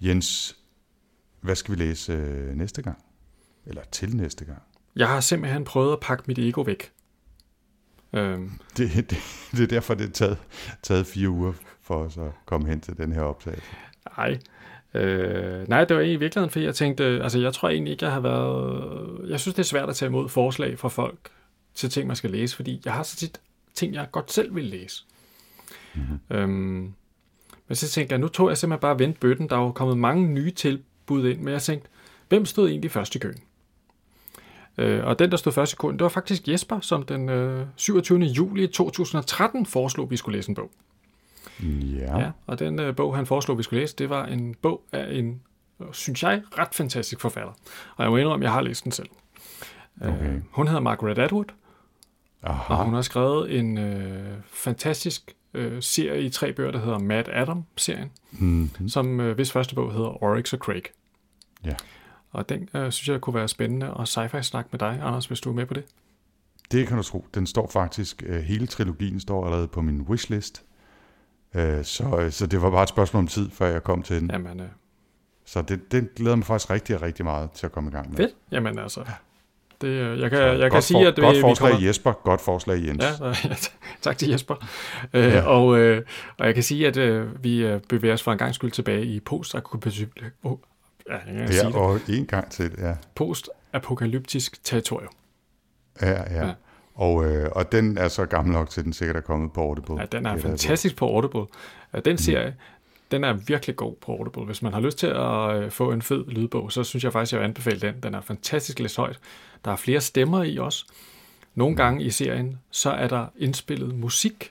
Jens, 0.00 0.56
hvad 1.40 1.54
skal 1.54 1.74
vi 1.74 1.80
læse 1.80 2.12
øh, 2.12 2.54
næste 2.56 2.82
gang? 2.82 2.98
Eller 3.66 3.82
til 3.92 4.16
næste 4.16 4.44
gang? 4.44 4.62
Jeg 4.96 5.08
har 5.08 5.20
simpelthen 5.20 5.64
prøvet 5.64 5.92
at 5.92 6.00
pakke 6.00 6.24
mit 6.26 6.38
ego 6.38 6.60
væk. 6.60 6.92
Øhm, 8.12 8.50
Det, 8.76 8.90
det, 9.10 9.16
det 9.52 9.60
er 9.62 9.66
derfor, 9.66 9.94
det 9.94 10.06
er 10.08 10.12
taget, 10.12 10.36
taget 10.82 11.06
fire 11.06 11.28
uger 11.28 11.52
for 11.82 11.94
os 12.04 12.16
at 12.16 12.30
komme 12.46 12.68
hen 12.68 12.80
til 12.80 12.96
den 12.96 13.12
her 13.12 13.22
optagelse. 13.22 13.66
Nej. 14.18 14.38
Øh, 14.94 15.68
nej, 15.68 15.84
det 15.84 15.96
var 15.96 16.00
egentlig 16.02 16.14
i 16.14 16.16
virkeligheden, 16.16 16.50
fordi 16.50 16.64
jeg 16.64 16.74
tænkte, 16.74 17.04
altså 17.04 17.38
jeg 17.38 17.52
tror 17.54 17.68
egentlig 17.68 17.90
ikke, 17.92 18.04
jeg 18.04 18.12
har 18.12 18.20
været, 18.20 19.30
jeg 19.30 19.40
synes, 19.40 19.54
det 19.54 19.62
er 19.62 19.66
svært 19.66 19.88
at 19.88 19.96
tage 19.96 20.08
imod 20.08 20.28
forslag 20.28 20.78
fra 20.78 20.88
folk 20.88 21.30
til 21.78 21.90
ting, 21.90 22.06
man 22.06 22.16
skal 22.16 22.30
læse, 22.30 22.56
fordi 22.56 22.80
jeg 22.84 22.92
har 22.92 23.02
så 23.02 23.16
tit 23.16 23.40
ting, 23.74 23.94
jeg 23.94 24.08
godt 24.12 24.32
selv 24.32 24.54
vil 24.54 24.64
læse. 24.64 25.04
Mm-hmm. 25.94 26.36
Øhm, 26.36 26.94
men 27.68 27.76
så 27.76 27.88
tænkte 27.88 28.12
jeg, 28.12 28.20
nu 28.20 28.28
tog 28.28 28.48
jeg 28.48 28.58
simpelthen 28.58 28.80
bare 28.80 28.98
vendt 28.98 29.20
bøtten, 29.20 29.48
der 29.48 29.56
er 29.56 29.60
jo 29.60 29.72
kommet 29.72 29.98
mange 29.98 30.28
nye 30.28 30.50
tilbud 30.50 31.28
ind, 31.28 31.40
men 31.40 31.52
jeg 31.52 31.62
tænkte, 31.62 31.88
hvem 32.28 32.46
stod 32.46 32.68
egentlig 32.68 32.90
først 32.90 33.14
i 33.14 33.18
køen? 33.18 33.38
Øh, 34.78 35.04
og 35.04 35.18
den, 35.18 35.30
der 35.30 35.36
stod 35.36 35.52
først 35.52 35.72
i 35.72 35.76
køen, 35.76 35.92
det 35.92 36.02
var 36.02 36.08
faktisk 36.08 36.48
Jesper, 36.48 36.80
som 36.80 37.02
den 37.02 37.28
øh, 37.28 37.66
27. 37.76 38.18
juli 38.18 38.66
2013 38.66 39.66
foreslog, 39.66 40.04
at 40.04 40.10
vi 40.10 40.16
skulle 40.16 40.38
læse 40.38 40.48
en 40.48 40.54
bog. 40.54 40.70
Ja, 41.62 42.18
Ja, 42.18 42.30
og 42.46 42.58
den 42.58 42.78
øh, 42.78 42.96
bog, 42.96 43.16
han 43.16 43.26
foreslog, 43.26 43.58
vi 43.58 43.62
skulle 43.62 43.80
læse, 43.80 43.96
det 43.96 44.10
var 44.10 44.26
en 44.26 44.54
bog 44.54 44.82
af 44.92 45.18
en, 45.18 45.42
øh, 45.80 45.86
synes 45.92 46.22
jeg, 46.22 46.42
ret 46.58 46.74
fantastisk 46.74 47.20
forfatter. 47.20 47.52
Og 47.96 48.04
jeg 48.04 48.10
må 48.10 48.16
indrømme, 48.16 48.44
at 48.44 48.46
jeg 48.46 48.52
har 48.52 48.60
læst 48.60 48.84
den 48.84 48.92
selv. 48.92 49.08
Okay. 50.00 50.34
Øh, 50.34 50.40
hun 50.50 50.66
hedder 50.66 50.80
Margaret 50.80 51.18
Atwood, 51.18 51.44
Aha. 52.42 52.74
og 52.74 52.84
hun 52.84 52.94
har 52.94 53.02
skrevet 53.02 53.58
en 53.58 53.78
øh, 53.78 54.36
fantastisk 54.46 55.34
øh, 55.54 55.82
serie 55.82 56.22
i 56.22 56.30
tre 56.30 56.52
bøger, 56.52 56.70
der 56.70 56.78
hedder 56.78 56.98
Mad 56.98 57.28
Adam-serien, 57.28 58.10
Mm-hmm. 58.32 58.88
som 58.88 59.20
øh, 59.20 59.34
hvis 59.34 59.52
første 59.52 59.74
bog 59.74 59.92
hedder 59.92 60.22
Oryx 60.22 60.52
og 60.52 60.58
Craig. 60.58 60.82
Ja. 61.64 61.74
Og 62.30 62.48
den 62.48 62.68
øh, 62.74 62.92
synes 62.92 63.08
jeg 63.08 63.20
kunne 63.20 63.34
være 63.34 63.48
spændende 63.48 63.94
og 63.94 64.02
sci-fi 64.02 64.42
snak 64.42 64.66
med 64.72 64.78
dig, 64.78 65.00
Anders, 65.02 65.26
hvis 65.26 65.40
du 65.40 65.50
er 65.50 65.54
med 65.54 65.66
på 65.66 65.74
det. 65.74 65.84
Det 66.72 66.86
kan 66.88 66.96
du 66.96 67.02
tro. 67.02 67.26
Den 67.34 67.46
står 67.46 67.68
faktisk, 67.72 68.22
øh, 68.26 68.42
hele 68.42 68.66
trilogien 68.66 69.20
står 69.20 69.44
allerede 69.44 69.68
på 69.68 69.80
min 69.82 70.00
wishlist. 70.02 70.62
Øh, 71.54 71.84
Så, 71.84 72.18
øh, 72.20 72.30
så 72.32 72.46
det 72.46 72.62
var 72.62 72.70
bare 72.70 72.82
et 72.82 72.88
spørgsmål 72.88 73.20
om 73.20 73.26
tid, 73.26 73.50
før 73.50 73.66
jeg 73.66 73.84
kom 73.84 74.02
til 74.02 74.20
den. 74.20 74.30
Jamen, 74.30 74.60
øh, 74.60 74.66
Så 75.44 75.62
det, 75.62 75.92
det 75.92 76.14
glæder 76.16 76.36
mig 76.36 76.46
faktisk 76.46 76.70
rigtig, 76.70 77.02
rigtig 77.02 77.24
meget 77.24 77.50
til 77.50 77.66
at 77.66 77.72
komme 77.72 77.90
i 77.90 77.92
gang 77.92 78.08
med. 78.10 78.16
fedt. 78.16 78.34
Jamen 78.50 78.78
altså, 78.78 79.04
det, 79.80 79.88
øh, 79.88 80.20
jeg 80.20 80.30
kan, 80.30 80.38
jeg 80.40 80.58
kan 80.60 80.70
godt 80.70 80.84
sige, 80.84 81.04
for, 81.04 81.08
at 81.08 81.16
vi, 81.16 81.22
godt 81.22 81.36
vi 81.36 81.40
forslag 81.40 81.70
kommer... 81.72 81.86
Jesper, 81.86 82.12
godt 82.12 82.40
forslag 82.40 82.86
Jens. 82.86 83.04
Ja, 83.04 83.34
tak 84.02 84.18
til 84.18 84.28
Jesper. 84.30 84.54
Øh, 85.14 85.24
Ja. 85.24 85.42
og, 85.42 85.78
øh, 85.78 86.02
og 86.38 86.46
jeg 86.46 86.54
kan 86.54 86.62
sige, 86.62 86.86
at 86.86 86.96
øh, 86.96 87.44
vi 87.44 87.58
øh, 87.66 87.80
bevæger 87.88 88.14
os 88.14 88.22
for 88.22 88.32
en 88.32 88.38
gang 88.38 88.54
skyld 88.54 88.70
tilbage 88.70 89.04
i 89.04 89.20
post-apokalyptisk 89.20 90.08
oh, 90.42 90.58
ja, 91.08 91.12
jeg 91.14 91.22
kan 91.26 91.38
ja 91.40 91.52
sige 91.52 91.66
det. 91.66 91.74
og 91.74 92.00
en 92.08 92.26
gang 92.26 92.50
til, 92.50 92.70
ja. 92.78 92.94
post-apokalyptisk 93.14 94.64
territorium. 94.64 95.12
Ja, 96.02 96.10
ja. 96.10 96.46
Ja. 96.46 96.52
Og, 96.94 97.24
øh, 97.24 97.48
og 97.52 97.72
den 97.72 97.98
er 97.98 98.08
så 98.08 98.26
gammel 98.26 98.52
nok 98.54 98.70
til, 98.70 98.84
den 98.84 98.92
sikkert 98.92 99.16
er 99.16 99.20
kommet 99.20 99.52
på 99.52 99.60
Audible. 99.60 99.94
Ja, 100.00 100.04
den 100.12 100.26
er 100.26 100.36
fantastisk 100.36 100.96
på 100.96 101.06
Audible. 101.06 101.40
Øh, 101.40 101.46
Mm. 101.92 102.02
Den 102.02 102.18
serie, 102.18 102.54
den 103.10 103.24
er 103.24 103.32
virkelig 103.32 103.76
god 103.76 103.94
på 104.00 104.12
Audible. 104.12 104.44
Hvis 104.44 104.62
man 104.62 104.72
har 104.72 104.80
lyst 104.80 104.98
til 104.98 105.06
at 105.06 105.56
øh, 105.56 105.70
få 105.70 105.92
en 105.92 106.02
fed 106.02 106.24
lydbog, 106.28 106.72
så 106.72 106.84
synes 106.84 107.04
jeg 107.04 107.12
faktisk, 107.12 107.32
jeg 107.32 107.40
vil 107.40 107.44
anbefale 107.46 107.80
den. 107.80 107.94
Den 108.02 108.14
er 108.14 108.20
fantastisk 108.20 108.78
læst 108.80 108.96
højt. 108.96 109.18
Der 109.64 109.70
er 109.70 109.76
flere 109.76 110.00
stemmer 110.00 110.42
i 110.42 110.56
også. 110.56 110.84
Nogle 111.54 111.76
gange 111.76 112.04
i 112.04 112.10
serien, 112.10 112.58
så 112.70 112.90
er 112.90 113.08
der 113.08 113.26
indspillet 113.38 113.94
musik. 113.94 114.50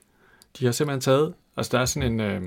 De 0.59 0.65
har 0.65 0.71
simpelthen 0.71 1.01
taget, 1.01 1.33
altså 1.57 1.77
der 1.77 1.81
er 1.81 1.85
sådan 1.85 2.11
en, 2.11 2.19
øh, 2.19 2.41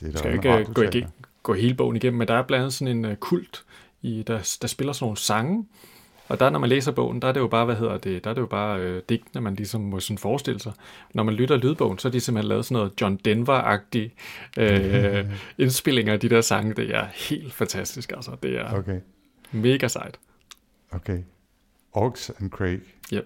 Det 0.00 0.14
er 0.14 0.18
skal 0.18 0.32
ikke 0.32 0.56
øh, 0.58 0.74
gå, 0.74 0.82
igennem, 0.82 1.10
gå 1.42 1.54
hele 1.54 1.74
bogen 1.74 1.96
igennem, 1.96 2.18
men 2.18 2.28
der 2.28 2.34
er 2.34 2.42
blandt 2.42 2.62
andet 2.62 2.74
sådan 2.74 2.96
en 2.96 3.04
uh, 3.04 3.14
kult, 3.14 3.64
i, 4.02 4.22
der, 4.26 4.56
der 4.62 4.68
spiller 4.68 4.92
sådan 4.92 5.04
nogle 5.04 5.16
sange, 5.16 5.66
og 6.28 6.40
der, 6.40 6.50
når 6.50 6.58
man 6.58 6.68
læser 6.68 6.92
bogen, 6.92 7.22
der 7.22 7.28
er 7.28 7.32
det 7.32 7.40
jo 7.40 7.46
bare, 7.46 7.64
hvad 7.64 7.76
hedder 7.76 7.96
det, 7.98 8.24
der 8.24 8.30
er 8.30 8.34
det 8.34 8.40
jo 8.40 8.46
bare 8.46 8.80
øh, 8.80 9.02
digtene, 9.08 9.40
man 9.40 9.54
ligesom 9.54 9.80
må 9.80 10.00
sådan 10.00 10.18
forestille 10.18 10.60
sig. 10.60 10.72
Når 11.14 11.22
man 11.22 11.34
lytter 11.34 11.56
lydbogen, 11.56 11.98
så 11.98 12.08
er 12.08 12.12
de 12.12 12.20
simpelthen 12.20 12.48
lavet 12.48 12.64
sådan 12.64 12.74
noget 12.74 12.92
John 13.00 13.18
Denver-agtige 13.24 14.10
øh, 14.58 15.26
indspillinger 15.64 16.12
af 16.12 16.20
de 16.20 16.28
der 16.28 16.40
sange. 16.40 16.74
Det 16.74 16.94
er 16.94 17.06
helt 17.14 17.52
fantastisk, 17.52 18.12
altså. 18.12 18.30
Det 18.42 18.56
er 18.58 18.78
Okay, 18.78 19.00
mega 19.52 19.88
sejt. 19.88 20.18
okay. 20.90 21.18
Orks 21.94 22.30
and 22.40 22.50
Craig. 22.50 22.80
Yep. 23.12 23.24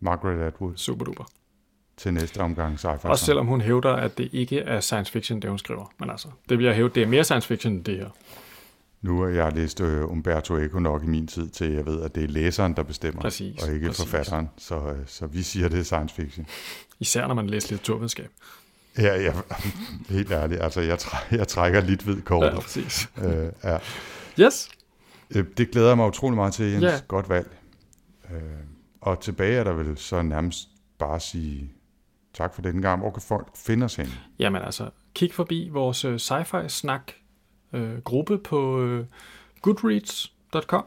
Margaret 0.00 0.40
Atwood 0.40 0.72
Super 0.76 1.04
duper. 1.04 1.24
til 1.96 2.14
næste 2.14 2.38
omgang 2.38 2.74
sci-fi. 2.84 3.08
Også 3.08 3.24
selvom 3.24 3.46
hun 3.46 3.60
hævder, 3.60 3.92
at 3.92 4.18
det 4.18 4.28
ikke 4.32 4.58
er 4.58 4.80
science 4.80 5.12
fiction, 5.12 5.42
det 5.42 5.50
hun 5.50 5.58
skriver. 5.58 5.92
Men 6.00 6.10
altså, 6.10 6.28
det 6.48 6.58
vil 6.58 6.66
jeg 6.66 6.74
hæve, 6.74 6.88
det 6.88 7.02
er 7.02 7.06
mere 7.06 7.24
science 7.24 7.48
fiction 7.48 7.72
end 7.72 7.84
det 7.84 7.96
her. 7.96 8.08
Nu 9.02 9.20
har 9.20 9.28
jeg 9.28 9.52
læst 9.52 9.80
øh, 9.80 10.10
Umberto 10.10 10.56
Eco 10.56 10.78
nok 10.78 11.02
i 11.02 11.06
min 11.06 11.26
tid 11.26 11.48
til, 11.48 11.72
jeg 11.72 11.86
ved, 11.86 12.02
at 12.02 12.14
det 12.14 12.24
er 12.24 12.28
læseren, 12.28 12.74
der 12.76 12.82
bestemmer, 12.82 13.20
Præcis, 13.22 13.62
og 13.62 13.74
ikke 13.74 13.86
præcis. 13.86 14.04
forfatteren. 14.04 14.48
Så, 14.58 14.74
øh, 14.74 14.96
så 15.06 15.26
vi 15.26 15.42
siger, 15.42 15.68
det 15.68 15.78
er 15.78 15.82
science 15.84 16.14
fiction. 16.14 16.46
Især 17.00 17.26
når 17.26 17.34
man 17.34 17.46
læser 17.50 17.68
litteraturvidenskab. 17.72 18.30
Ja, 18.98 19.16
ja, 19.22 19.32
helt 20.16 20.30
ærligt. 20.30 20.62
Altså, 20.62 20.80
jeg, 20.80 20.98
træ, 20.98 21.18
jeg 21.36 21.48
trækker 21.48 21.80
lidt 21.80 22.06
ved 22.06 22.22
kortet. 22.22 22.50
Ja, 22.50 22.60
præcis. 22.60 23.08
Øh, 23.24 23.48
ja. 23.64 23.78
Yes, 24.40 24.68
Øh, 25.34 25.44
Det 25.58 25.70
glæder 25.70 25.88
jeg 25.88 25.96
mig 25.96 26.06
utrolig 26.06 26.36
meget 26.36 26.54
til, 26.54 26.66
Jens. 26.66 26.82
Ja. 26.84 27.00
Godt 27.08 27.28
valg. 27.28 27.56
Øh, 28.32 28.40
og 29.00 29.20
tilbage 29.20 29.56
er 29.56 29.64
der 29.64 29.72
vel 29.72 29.98
så 29.98 30.22
nærmest 30.22 30.68
bare 30.98 31.14
at 31.14 31.22
sige 31.22 31.72
tak 32.34 32.54
for 32.54 32.62
den 32.62 32.82
gang. 32.82 33.00
Hvor 33.00 33.10
kan 33.10 33.22
folk 33.22 33.56
finde 33.56 33.84
os 33.84 33.96
hen? 33.96 34.06
Jamen 34.38 34.62
altså, 34.62 34.90
kig 35.14 35.34
forbi 35.34 35.68
vores 35.72 36.04
øh, 36.04 36.14
sci-fi 36.14 36.68
snak 36.68 37.12
øh, 37.72 37.98
gruppe 37.98 38.38
på 38.38 38.82
øh, 38.82 39.06
goodreads.com, 39.62 40.84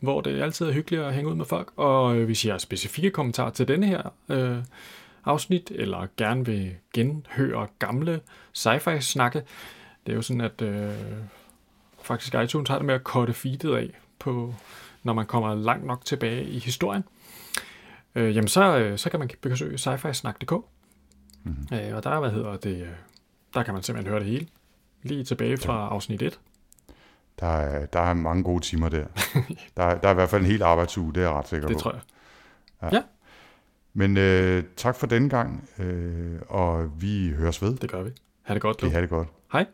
hvor 0.00 0.20
det 0.20 0.42
altid 0.42 0.66
er 0.66 0.72
hyggeligt 0.72 1.02
at 1.02 1.14
hænge 1.14 1.30
ud 1.30 1.36
med 1.36 1.44
folk. 1.44 1.72
Og 1.76 2.16
øh, 2.16 2.24
hvis 2.24 2.44
I 2.44 2.48
har 2.48 2.58
specifikke 2.58 3.10
kommentarer 3.10 3.50
til 3.50 3.68
denne 3.68 3.86
her 3.86 4.14
øh, 4.28 4.58
afsnit, 5.24 5.72
eller 5.74 6.06
gerne 6.16 6.46
vil 6.46 6.74
genhøre 6.94 7.66
gamle 7.78 8.20
sci-fi 8.58 9.00
snakke, 9.00 9.42
det 10.06 10.12
er 10.12 10.16
jo 10.16 10.22
sådan, 10.22 10.40
at 10.40 10.62
øh, 10.62 10.94
faktisk 12.02 12.34
iTunes 12.34 12.68
har 12.68 12.76
det 12.76 12.86
med 12.86 12.94
at 12.94 13.04
korte 13.04 13.32
feedet 13.32 13.76
af, 13.76 14.00
på, 14.18 14.54
når 15.02 15.12
man 15.12 15.26
kommer 15.26 15.54
langt 15.54 15.86
nok 15.86 16.04
tilbage 16.04 16.44
i 16.44 16.58
historien. 16.58 17.04
Øh, 18.14 18.36
jamen 18.36 18.48
så, 18.48 18.78
øh, 18.78 18.98
så 18.98 19.10
kan 19.10 19.20
man 19.20 19.30
besøge 19.42 19.78
sci-fi-snak.dk, 19.78 20.52
Mm-hmm. 21.44 21.76
Øh, 21.76 21.96
og 21.96 22.04
der, 22.04 22.20
hvad 22.20 22.30
hedder 22.30 22.56
det, 22.56 22.82
øh, 22.82 22.88
der 23.54 23.62
kan 23.62 23.74
man 23.74 23.82
simpelthen 23.82 24.10
høre 24.10 24.20
det 24.20 24.28
hele. 24.28 24.46
Lige 25.02 25.24
tilbage 25.24 25.56
fra 25.56 25.88
afsnit 25.88 26.22
1. 26.22 26.40
Der 27.40 27.46
er, 27.46 27.86
der 27.86 28.00
er 28.00 28.14
mange 28.14 28.42
gode 28.44 28.60
timer 28.64 28.88
der. 28.88 29.04
der, 29.76 29.82
er, 29.82 29.98
der 30.00 30.08
er 30.08 30.12
i 30.12 30.14
hvert 30.14 30.28
fald 30.28 30.42
en 30.42 30.46
hel 30.50 30.62
arbejdsuge, 30.62 31.12
det 31.14 31.20
er 31.22 31.28
jeg 31.28 31.30
ret 31.36 31.48
sikker 31.48 31.68
Det 31.68 31.76
på. 31.76 31.80
tror 31.80 32.00
jeg. 32.92 33.02
Men 33.94 34.16
øh, 34.16 34.64
tak 34.76 34.96
for 34.96 35.06
denne 35.06 35.28
gang, 35.28 35.68
øh, 35.78 36.40
og 36.48 37.02
vi 37.02 37.30
høres 37.30 37.62
ved. 37.62 37.76
Det 37.76 37.90
gør 37.90 38.02
vi. 38.02 38.10
Ha' 38.42 38.54
det 38.54 38.62
godt, 38.62 38.80
Det 38.80 38.90
du. 38.92 38.96
er 38.96 39.00
det 39.00 39.10
godt. 39.10 39.28
Hej. 39.52 39.66